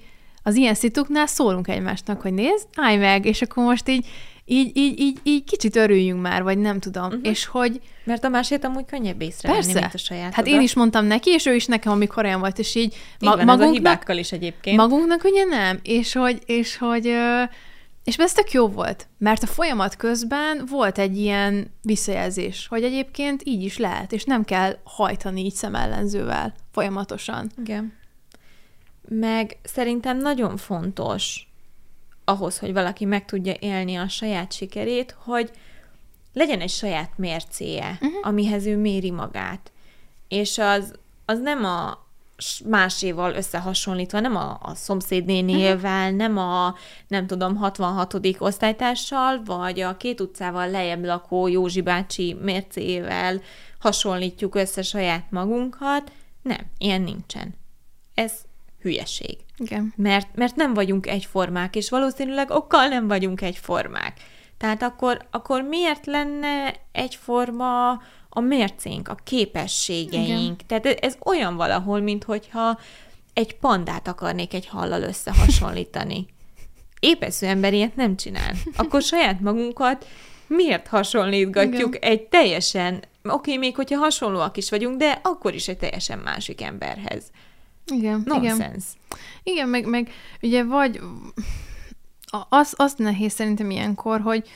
az 0.46 0.56
ilyen 0.56 0.74
szituknál 0.74 1.26
szólunk 1.26 1.68
egymásnak, 1.68 2.20
hogy 2.20 2.32
nézd, 2.32 2.66
állj 2.76 2.96
meg, 2.96 3.26
és 3.26 3.42
akkor 3.42 3.64
most 3.64 3.88
így, 3.88 4.06
így, 4.44 4.76
így, 4.76 5.00
így, 5.00 5.18
így 5.22 5.44
kicsit 5.44 5.76
örüljünk 5.76 6.22
már, 6.22 6.42
vagy 6.42 6.58
nem 6.58 6.80
tudom. 6.80 7.04
Uh-huh. 7.04 7.20
És 7.22 7.46
hogy... 7.46 7.80
Mert 8.04 8.24
a 8.24 8.28
másét 8.28 8.64
amúgy 8.64 8.84
könnyebb 8.84 9.20
észrevenni, 9.20 9.62
Persze. 9.64 9.80
mint 9.80 9.94
a 9.94 9.98
saját. 9.98 10.34
Hát 10.34 10.46
én 10.46 10.60
is 10.60 10.74
mondtam 10.74 11.04
neki, 11.04 11.30
és 11.30 11.46
ő 11.46 11.54
is 11.54 11.66
nekem, 11.66 11.92
amikor 11.92 12.24
olyan 12.24 12.40
volt, 12.40 12.58
és 12.58 12.74
így... 12.74 12.96
Ma- 13.18 13.36
van, 13.36 13.44
magunknak, 13.44 13.68
a 13.68 13.72
hibákkal 13.72 14.16
is 14.16 14.32
egyébként. 14.32 14.76
Magunknak 14.76 15.24
ugye 15.24 15.44
nem, 15.44 15.78
és 15.82 16.12
hogy, 16.12 16.38
és 16.46 16.76
hogy 16.76 17.14
és 18.04 18.16
ez 18.16 18.32
tök 18.32 18.52
jó 18.52 18.68
volt, 18.68 19.06
mert 19.18 19.42
a 19.42 19.46
folyamat 19.46 19.96
közben 19.96 20.64
volt 20.70 20.98
egy 20.98 21.18
ilyen 21.18 21.70
visszajelzés, 21.82 22.66
hogy 22.68 22.82
egyébként 22.82 23.42
így 23.44 23.62
is 23.62 23.78
lehet, 23.78 24.12
és 24.12 24.24
nem 24.24 24.44
kell 24.44 24.76
hajtani 24.84 25.44
így 25.44 25.54
szemellenzővel 25.54 26.54
folyamatosan. 26.72 27.50
Igen. 27.60 27.92
Meg 29.08 29.58
szerintem 29.62 30.18
nagyon 30.18 30.56
fontos 30.56 31.48
ahhoz, 32.24 32.58
hogy 32.58 32.72
valaki 32.72 33.04
meg 33.04 33.24
tudja 33.24 33.54
élni 33.58 33.96
a 33.96 34.08
saját 34.08 34.52
sikerét, 34.52 35.16
hogy 35.18 35.50
legyen 36.32 36.60
egy 36.60 36.70
saját 36.70 37.18
mércéje, 37.18 37.98
uh-huh. 38.00 38.18
amihez 38.22 38.66
ő 38.66 38.76
méri 38.76 39.10
magát. 39.10 39.72
És 40.28 40.58
az, 40.58 40.94
az 41.24 41.40
nem 41.40 41.64
a 41.64 42.04
máséval 42.64 43.34
összehasonlítva, 43.34 44.20
nem 44.20 44.36
a, 44.36 44.58
a 44.62 44.74
szomszédnénével, 44.74 46.04
uh-huh. 46.04 46.16
nem 46.16 46.38
a, 46.38 46.74
nem 47.08 47.26
tudom, 47.26 47.56
66. 47.56 48.14
osztálytársal, 48.38 49.42
vagy 49.44 49.80
a 49.80 49.96
két 49.96 50.20
utcával 50.20 50.70
lejjebb 50.70 51.04
lakó 51.04 51.46
Józsi 51.46 51.80
bácsi 51.80 52.36
mércével 52.42 53.40
hasonlítjuk 53.78 54.54
össze 54.54 54.82
saját 54.82 55.30
magunkat. 55.30 56.12
Nem, 56.42 56.60
ilyen 56.78 57.00
nincsen. 57.00 57.54
Ez 58.14 58.32
hülyeség. 58.84 59.36
Igen. 59.56 59.92
Mert, 59.96 60.28
mert 60.34 60.56
nem 60.56 60.74
vagyunk 60.74 61.06
egyformák, 61.06 61.76
és 61.76 61.90
valószínűleg 61.90 62.50
okkal 62.50 62.88
nem 62.88 63.08
vagyunk 63.08 63.40
egyformák. 63.40 64.20
Tehát 64.58 64.82
akkor, 64.82 65.26
akkor 65.30 65.62
miért 65.62 66.06
lenne 66.06 66.74
egyforma 66.92 67.90
a 68.28 68.40
mércénk, 68.40 69.08
a 69.08 69.16
képességeink? 69.24 70.62
Igen. 70.62 70.82
Tehát 70.82 70.86
ez 70.86 71.16
olyan 71.24 71.56
valahol, 71.56 72.00
mint 72.00 72.24
hogyha 72.24 72.78
egy 73.32 73.56
pandát 73.56 74.08
akarnék 74.08 74.54
egy 74.54 74.66
hallal 74.66 75.02
összehasonlítani. 75.02 76.26
Épesző 77.00 77.46
ember 77.46 77.72
ilyet 77.72 77.96
nem 77.96 78.16
csinál. 78.16 78.52
Akkor 78.76 79.02
saját 79.02 79.40
magunkat 79.40 80.06
miért 80.46 80.86
hasonlítgatjuk 80.86 81.94
Igen. 81.94 82.10
egy 82.10 82.22
teljesen, 82.22 83.02
oké, 83.22 83.56
még 83.56 83.76
hogyha 83.76 83.98
hasonlóak 83.98 84.56
is 84.56 84.70
vagyunk, 84.70 84.96
de 84.96 85.20
akkor 85.22 85.54
is 85.54 85.68
egy 85.68 85.78
teljesen 85.78 86.18
másik 86.18 86.62
emberhez. 86.62 87.30
Igen, 87.86 88.22
Nonsense. 88.24 88.66
igen. 88.66 88.82
Igen, 89.42 89.68
meg, 89.68 89.86
meg 89.86 90.10
ugye 90.42 90.64
vagy 90.64 91.00
az, 92.48 92.74
azt 92.76 92.98
nehéz 92.98 93.32
szerintem 93.32 93.70
ilyenkor, 93.70 94.20
hogy, 94.20 94.48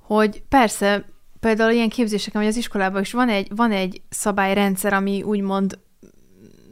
hogy 0.00 0.42
persze, 0.48 1.04
például 1.40 1.72
ilyen 1.72 1.88
képzéseken, 1.88 2.40
vagy 2.40 2.50
az 2.50 2.56
iskolában 2.56 3.00
is 3.00 3.12
van 3.12 3.28
egy, 3.28 3.48
van 3.56 3.72
egy 3.72 4.00
szabályrendszer, 4.08 4.92
ami 4.92 5.22
úgymond, 5.22 5.78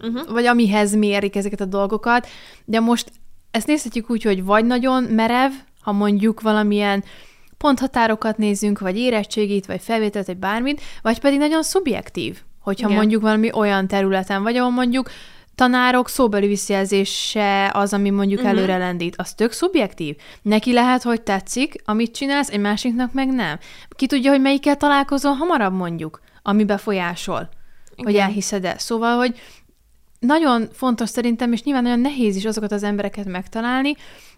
uh-huh. 0.03 0.31
vagy 0.31 0.45
amihez 0.45 0.95
mérik 0.95 1.37
ezeket 1.37 1.61
a 1.61 1.65
dolgokat, 1.65 2.27
de 2.65 2.81
most 2.81 3.11
ezt 3.51 3.67
nézhetjük 3.67 4.11
úgy, 4.11 4.23
hogy 4.23 4.45
vagy 4.45 4.65
nagyon 4.65 5.03
merev, 5.03 5.53
ha 5.81 5.93
mondjuk 5.93 6.41
valamilyen 6.41 7.05
ponthatárokat 7.57 8.37
nézzünk, 8.39 8.79
vagy 8.79 8.97
érettségit, 8.97 9.67
vagy 9.67 9.81
felvételt, 9.83 10.27
vagy 10.27 10.37
bármit, 10.37 10.81
vagy 11.03 11.21
pedig 11.21 11.39
nagyon 11.39 11.63
szubjektív, 11.63 12.39
hogyha 12.61 12.87
Igen. 12.87 12.99
mondjuk 13.01 13.23
valami 13.23 13.53
olyan 13.53 13.87
területen 13.87 14.43
vagy, 14.43 14.57
ahol 14.57 14.71
mondjuk 14.71 15.11
tanárok 15.59 16.09
szóbeli 16.09 16.47
visszajelzése 16.47 17.71
az, 17.75 17.93
ami 17.93 18.11
mondjuk 18.11 18.41
uh-huh. 18.41 18.57
előre 18.57 18.77
lendít. 18.77 19.15
Az 19.17 19.35
tök 19.35 19.53
szubjektív. 19.53 20.17
Neki 20.43 20.73
lehet, 20.73 21.03
hogy 21.03 21.23
tetszik, 21.23 21.75
amit 21.85 22.15
csinálsz, 22.15 22.49
egy 22.49 22.61
másiknak 22.61 23.13
meg 23.13 23.29
nem. 23.29 23.59
Ki 23.89 24.07
tudja, 24.07 24.31
hogy 24.31 24.41
melyikkel 24.41 24.77
találkozol 24.77 25.33
hamarabb 25.33 25.75
mondjuk, 25.75 26.21
ami 26.43 26.65
befolyásol, 26.65 27.49
Igen. 27.93 28.05
hogy 28.05 28.15
elhiszed-e. 28.15 28.75
Szóval, 28.79 29.17
hogy 29.17 29.39
nagyon 30.19 30.69
fontos 30.73 31.09
szerintem, 31.09 31.53
és 31.53 31.63
nyilván 31.63 31.83
nagyon 31.83 32.01
nehéz 32.01 32.37
is 32.37 32.45
azokat 32.45 32.73
az 32.73 32.83
embereket 32.83 33.25
megtalálni, 33.25 33.95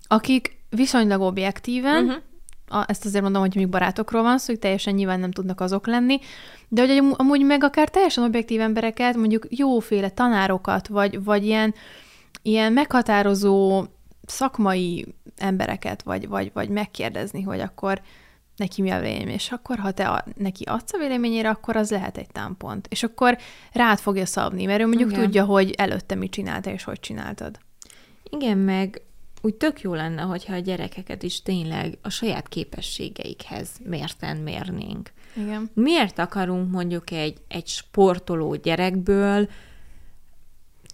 akik 0.06 0.58
viszonylag 0.70 1.20
objektíven, 1.20 2.04
uh-huh 2.04 2.22
a, 2.70 2.84
ezt 2.86 3.04
azért 3.04 3.22
mondom, 3.22 3.40
hogy 3.42 3.54
még 3.54 3.68
barátokról 3.68 4.22
van 4.22 4.38
szó, 4.38 4.46
hogy 4.46 4.58
teljesen 4.58 4.94
nyilván 4.94 5.20
nem 5.20 5.30
tudnak 5.30 5.60
azok 5.60 5.86
lenni, 5.86 6.18
de 6.68 6.86
hogy 6.86 7.14
amúgy 7.16 7.44
meg 7.44 7.64
akár 7.64 7.88
teljesen 7.88 8.24
objektív 8.24 8.60
embereket, 8.60 9.16
mondjuk 9.16 9.46
jóféle 9.48 10.08
tanárokat, 10.08 10.88
vagy, 10.88 11.24
vagy 11.24 11.44
ilyen, 11.44 11.74
ilyen 12.42 12.72
meghatározó 12.72 13.84
szakmai 14.26 15.14
embereket, 15.36 16.02
vagy, 16.02 16.28
vagy, 16.28 16.50
vagy 16.52 16.68
megkérdezni, 16.68 17.42
hogy 17.42 17.60
akkor 17.60 18.00
neki 18.56 18.82
mi 18.82 18.90
a 18.90 19.00
vélemény, 19.00 19.28
és 19.28 19.50
akkor 19.50 19.78
ha 19.78 19.90
te 19.90 20.08
a, 20.08 20.24
neki 20.36 20.64
adsz 20.64 20.92
a 20.92 20.98
véleményére, 20.98 21.48
akkor 21.48 21.76
az 21.76 21.90
lehet 21.90 22.16
egy 22.16 22.30
támpont. 22.32 22.86
És 22.90 23.02
akkor 23.02 23.38
rád 23.72 23.98
fogja 23.98 24.26
szabni, 24.26 24.64
mert 24.64 24.80
ő 24.80 24.86
mondjuk 24.86 25.10
Igen. 25.10 25.22
tudja, 25.22 25.44
hogy 25.44 25.70
előtte 25.70 26.14
mit 26.14 26.30
csinálta, 26.30 26.70
és 26.70 26.84
hogy 26.84 27.00
csináltad. 27.00 27.58
Igen, 28.30 28.58
meg 28.58 29.02
úgy 29.40 29.54
tök 29.54 29.80
jó 29.80 29.94
lenne, 29.94 30.22
hogyha 30.22 30.54
a 30.54 30.58
gyerekeket 30.58 31.22
is 31.22 31.42
tényleg 31.42 31.98
a 32.02 32.08
saját 32.08 32.48
képességeikhez 32.48 33.68
mérten 33.84 34.36
mérnénk. 34.36 35.12
Igen. 35.36 35.70
Miért 35.74 36.18
akarunk 36.18 36.70
mondjuk 36.70 37.10
egy, 37.10 37.38
egy 37.48 37.66
sportoló 37.66 38.54
gyerekből 38.54 39.48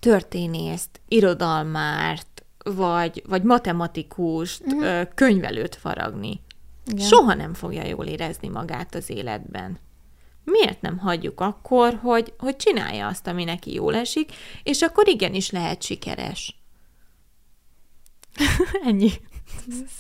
történészt, 0.01 1.01
irodalmárt, 1.09 2.45
vagy, 2.65 3.23
vagy 3.29 3.43
matematikust, 3.43 4.63
uh-huh. 4.65 5.09
könyvelőt 5.15 5.75
faragni? 5.75 6.41
Igen. 6.87 7.07
Soha 7.07 7.35
nem 7.35 7.55
fogja 7.55 7.85
jól 7.87 8.07
érezni 8.07 8.49
magát 8.49 8.95
az 8.95 9.11
életben. 9.11 9.79
Miért 10.45 10.81
nem 10.81 10.99
hagyjuk 10.99 11.41
akkor, 11.41 11.99
hogy, 12.03 12.35
hogy 12.39 12.57
csinálja 12.57 13.07
azt, 13.07 13.27
ami 13.27 13.45
neki 13.45 13.73
jól 13.73 13.95
esik, 13.95 14.33
és 14.63 14.83
akkor 14.83 15.09
igenis 15.09 15.51
lehet 15.51 15.83
sikeres. 15.83 16.61
Ennyi. 18.89 19.11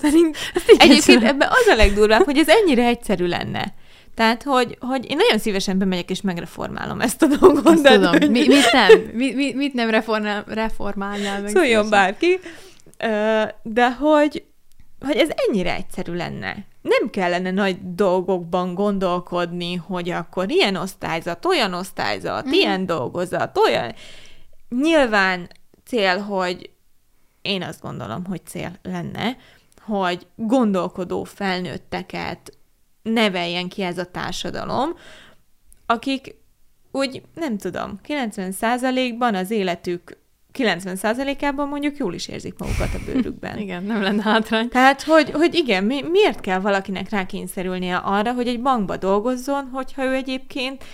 Szerint 0.01 0.37
egyébként 0.76 1.22
ebben 1.22 1.49
az 1.49 1.66
a 1.66 1.74
legdurvább, 1.74 2.24
hogy 2.24 2.39
ez 2.39 2.49
ennyire 2.49 2.87
egyszerű 2.87 3.26
lenne. 3.26 3.74
Tehát, 4.16 4.43
hogy, 4.43 4.76
hogy 4.80 5.11
én 5.11 5.16
nagyon 5.16 5.39
szívesen 5.39 5.78
bemegyek 5.78 6.11
és 6.11 6.20
megreformálom 6.20 7.01
ezt 7.01 7.22
a 7.22 7.26
dolgot. 7.26 7.80
De 7.80 7.95
tudom. 7.95 8.11
Hogy... 8.11 8.30
Mi, 8.30 8.47
mit 8.47 8.72
nem? 8.72 9.01
Mi, 9.12 9.32
mi, 9.34 9.53
mit 9.53 9.72
nem 9.72 9.91
reformál, 9.91 10.45
reformálnál 10.49 11.41
meg? 11.41 11.51
Szóljon 11.51 11.91
bárki. 11.91 12.39
De 13.62 13.93
hogy, 13.93 14.45
hogy 15.01 15.16
ez 15.16 15.28
ennyire 15.49 15.74
egyszerű 15.74 16.12
lenne. 16.12 16.57
Nem 16.82 17.11
kellene 17.11 17.51
nagy 17.51 17.95
dolgokban 17.95 18.74
gondolkodni, 18.74 19.74
hogy 19.74 20.11
akkor 20.11 20.51
ilyen 20.51 20.76
osztályzat, 20.76 21.45
olyan 21.45 21.74
osztályzat, 21.74 22.47
mm. 22.47 22.53
ilyen 22.53 22.87
dolgozat, 22.87 23.59
olyan... 23.59 23.95
Nyilván 24.68 25.49
cél, 25.87 26.18
hogy 26.18 26.70
én 27.47 27.62
azt 27.62 27.80
gondolom, 27.80 28.24
hogy 28.24 28.47
cél 28.47 28.72
lenne, 28.82 29.36
hogy 29.80 30.26
gondolkodó 30.34 31.24
felnőtteket 31.24 32.59
neveljen 33.03 33.68
ki 33.68 33.82
ez 33.82 33.99
a 33.99 34.05
társadalom, 34.05 34.94
akik 35.86 36.34
úgy 36.90 37.22
nem 37.34 37.59
tudom, 37.59 38.01
90%-ban 38.09 39.34
az 39.34 39.51
életük 39.51 40.16
90%-ában 40.59 41.68
mondjuk 41.68 41.97
jól 41.97 42.14
is 42.14 42.28
érzik 42.28 42.59
magukat 42.59 42.94
a 42.94 42.99
bőrükben. 43.07 43.59
Igen, 43.64 43.84
nem 43.84 44.03
lenne 44.03 44.22
hátrány. 44.22 44.68
Tehát, 44.68 45.03
hogy, 45.03 45.30
hogy 45.30 45.55
igen, 45.55 45.84
mi, 45.84 46.03
miért 46.03 46.40
kell 46.40 46.59
valakinek 46.59 47.11
rákényszerülnie 47.11 47.97
arra, 47.97 48.32
hogy 48.32 48.49
egy 48.49 48.62
bankba 48.62 48.97
dolgozzon, 48.97 49.68
hogyha 49.72 50.05
ő 50.05 50.14
egyébként 50.14 50.84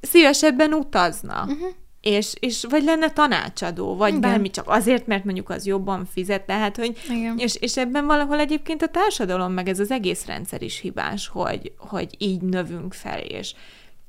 szívesebben 0.00 0.72
utazna. 0.72 1.42
Uh-huh. 1.42 1.68
És, 2.08 2.34
és 2.40 2.64
vagy 2.68 2.82
lenne 2.82 3.10
tanácsadó, 3.10 3.96
vagy 3.96 4.08
Igen. 4.08 4.20
bármi, 4.20 4.50
csak 4.50 4.68
azért, 4.68 5.06
mert 5.06 5.24
mondjuk 5.24 5.50
az 5.50 5.66
jobban 5.66 6.04
fizet, 6.04 6.42
tehát, 6.42 6.76
hogy, 6.76 6.98
Igen. 7.10 7.38
És, 7.38 7.56
és 7.56 7.76
ebben 7.76 8.06
valahol 8.06 8.38
egyébként 8.38 8.82
a 8.82 8.88
társadalom, 8.88 9.52
meg 9.52 9.68
ez 9.68 9.80
az 9.80 9.90
egész 9.90 10.26
rendszer 10.26 10.62
is 10.62 10.78
hibás, 10.78 11.28
hogy, 11.28 11.72
hogy 11.76 12.14
így 12.18 12.40
növünk 12.40 12.92
fel, 12.92 13.20
és, 13.20 13.54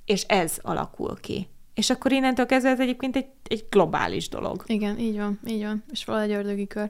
és 0.06 0.24
ez 0.24 0.58
alakul 0.62 1.18
ki. 1.22 1.48
És 1.74 1.90
akkor 1.90 2.12
innentől 2.12 2.46
kezdve 2.46 2.70
ez 2.70 2.80
egyébként 2.80 3.16
egy, 3.16 3.28
egy 3.44 3.66
globális 3.70 4.30
dolog. 4.30 4.64
Igen, 4.66 5.00
így 5.00 5.18
van, 5.18 5.40
így 5.48 5.64
van. 5.64 5.84
És 5.92 6.06
valahogy 6.06 6.32
ördögi 6.32 6.68
kör. 6.68 6.90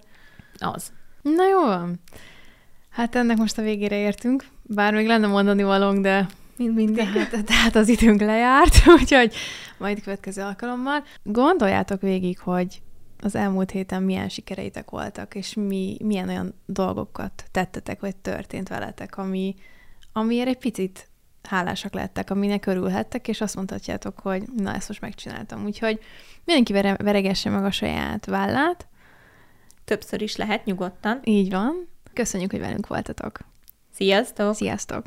Az. 0.58 0.92
Na 1.22 1.48
jó 1.48 1.60
van. 1.60 2.00
Hát 2.90 3.16
ennek 3.16 3.38
most 3.38 3.58
a 3.58 3.62
végére 3.62 3.98
értünk. 3.98 4.46
Bár 4.64 4.94
még 4.94 5.08
lenne 5.08 5.28
mondani 5.28 5.64
valónk, 5.64 6.02
de 6.02 6.28
mint 6.60 6.76
mindig. 6.76 7.12
Tehát, 7.12 7.46
tehát 7.46 7.76
az 7.76 7.88
időnk 7.88 8.22
lejárt, 8.22 8.88
úgyhogy 9.00 9.34
majd 9.78 10.02
következő 10.02 10.42
alkalommal. 10.42 11.04
Gondoljátok 11.24 12.02
végig, 12.02 12.40
hogy 12.40 12.82
az 13.22 13.36
elmúlt 13.36 13.72
héten 13.72 14.04
milyen 14.04 14.30
sikereitek 14.30 14.90
voltak, 14.90 15.36
és 15.36 15.54
mi, 15.54 15.98
milyen 16.04 16.30
olyan 16.30 16.54
dolgokat 16.66 17.44
tettetek, 17.52 18.00
vagy 18.00 18.16
történt 18.16 18.68
veletek, 18.68 19.18
ami, 19.18 19.56
amiért 20.14 20.48
egy 20.48 20.58
picit 20.58 21.10
hálásak 21.44 21.94
lettek, 21.94 22.30
aminek 22.30 22.66
örülhettek, 22.66 23.28
és 23.28 23.42
azt 23.42 23.56
mondhatjátok, 23.56 24.20
hogy 24.20 24.44
na, 24.56 24.74
ezt 24.74 24.88
most 24.88 25.02
megcsináltam. 25.02 25.66
Úgyhogy 25.66 26.00
mindenki 26.46 26.74
vere, 26.74 26.96
veregesse 26.96 27.50
meg 27.50 27.66
a 27.66 27.72
saját 27.72 28.26
vállát. 28.26 28.88
Többször 29.86 30.22
is 30.22 30.36
lehet, 30.36 30.66
nyugodtan. 30.66 31.20
Így 31.24 31.52
van. 31.52 31.88
Köszönjük, 32.14 32.52
hogy 32.52 32.60
velünk 32.60 32.88
voltatok. 32.88 33.40
Sziasztok! 33.94 34.56
Sziasztok! 34.56 35.06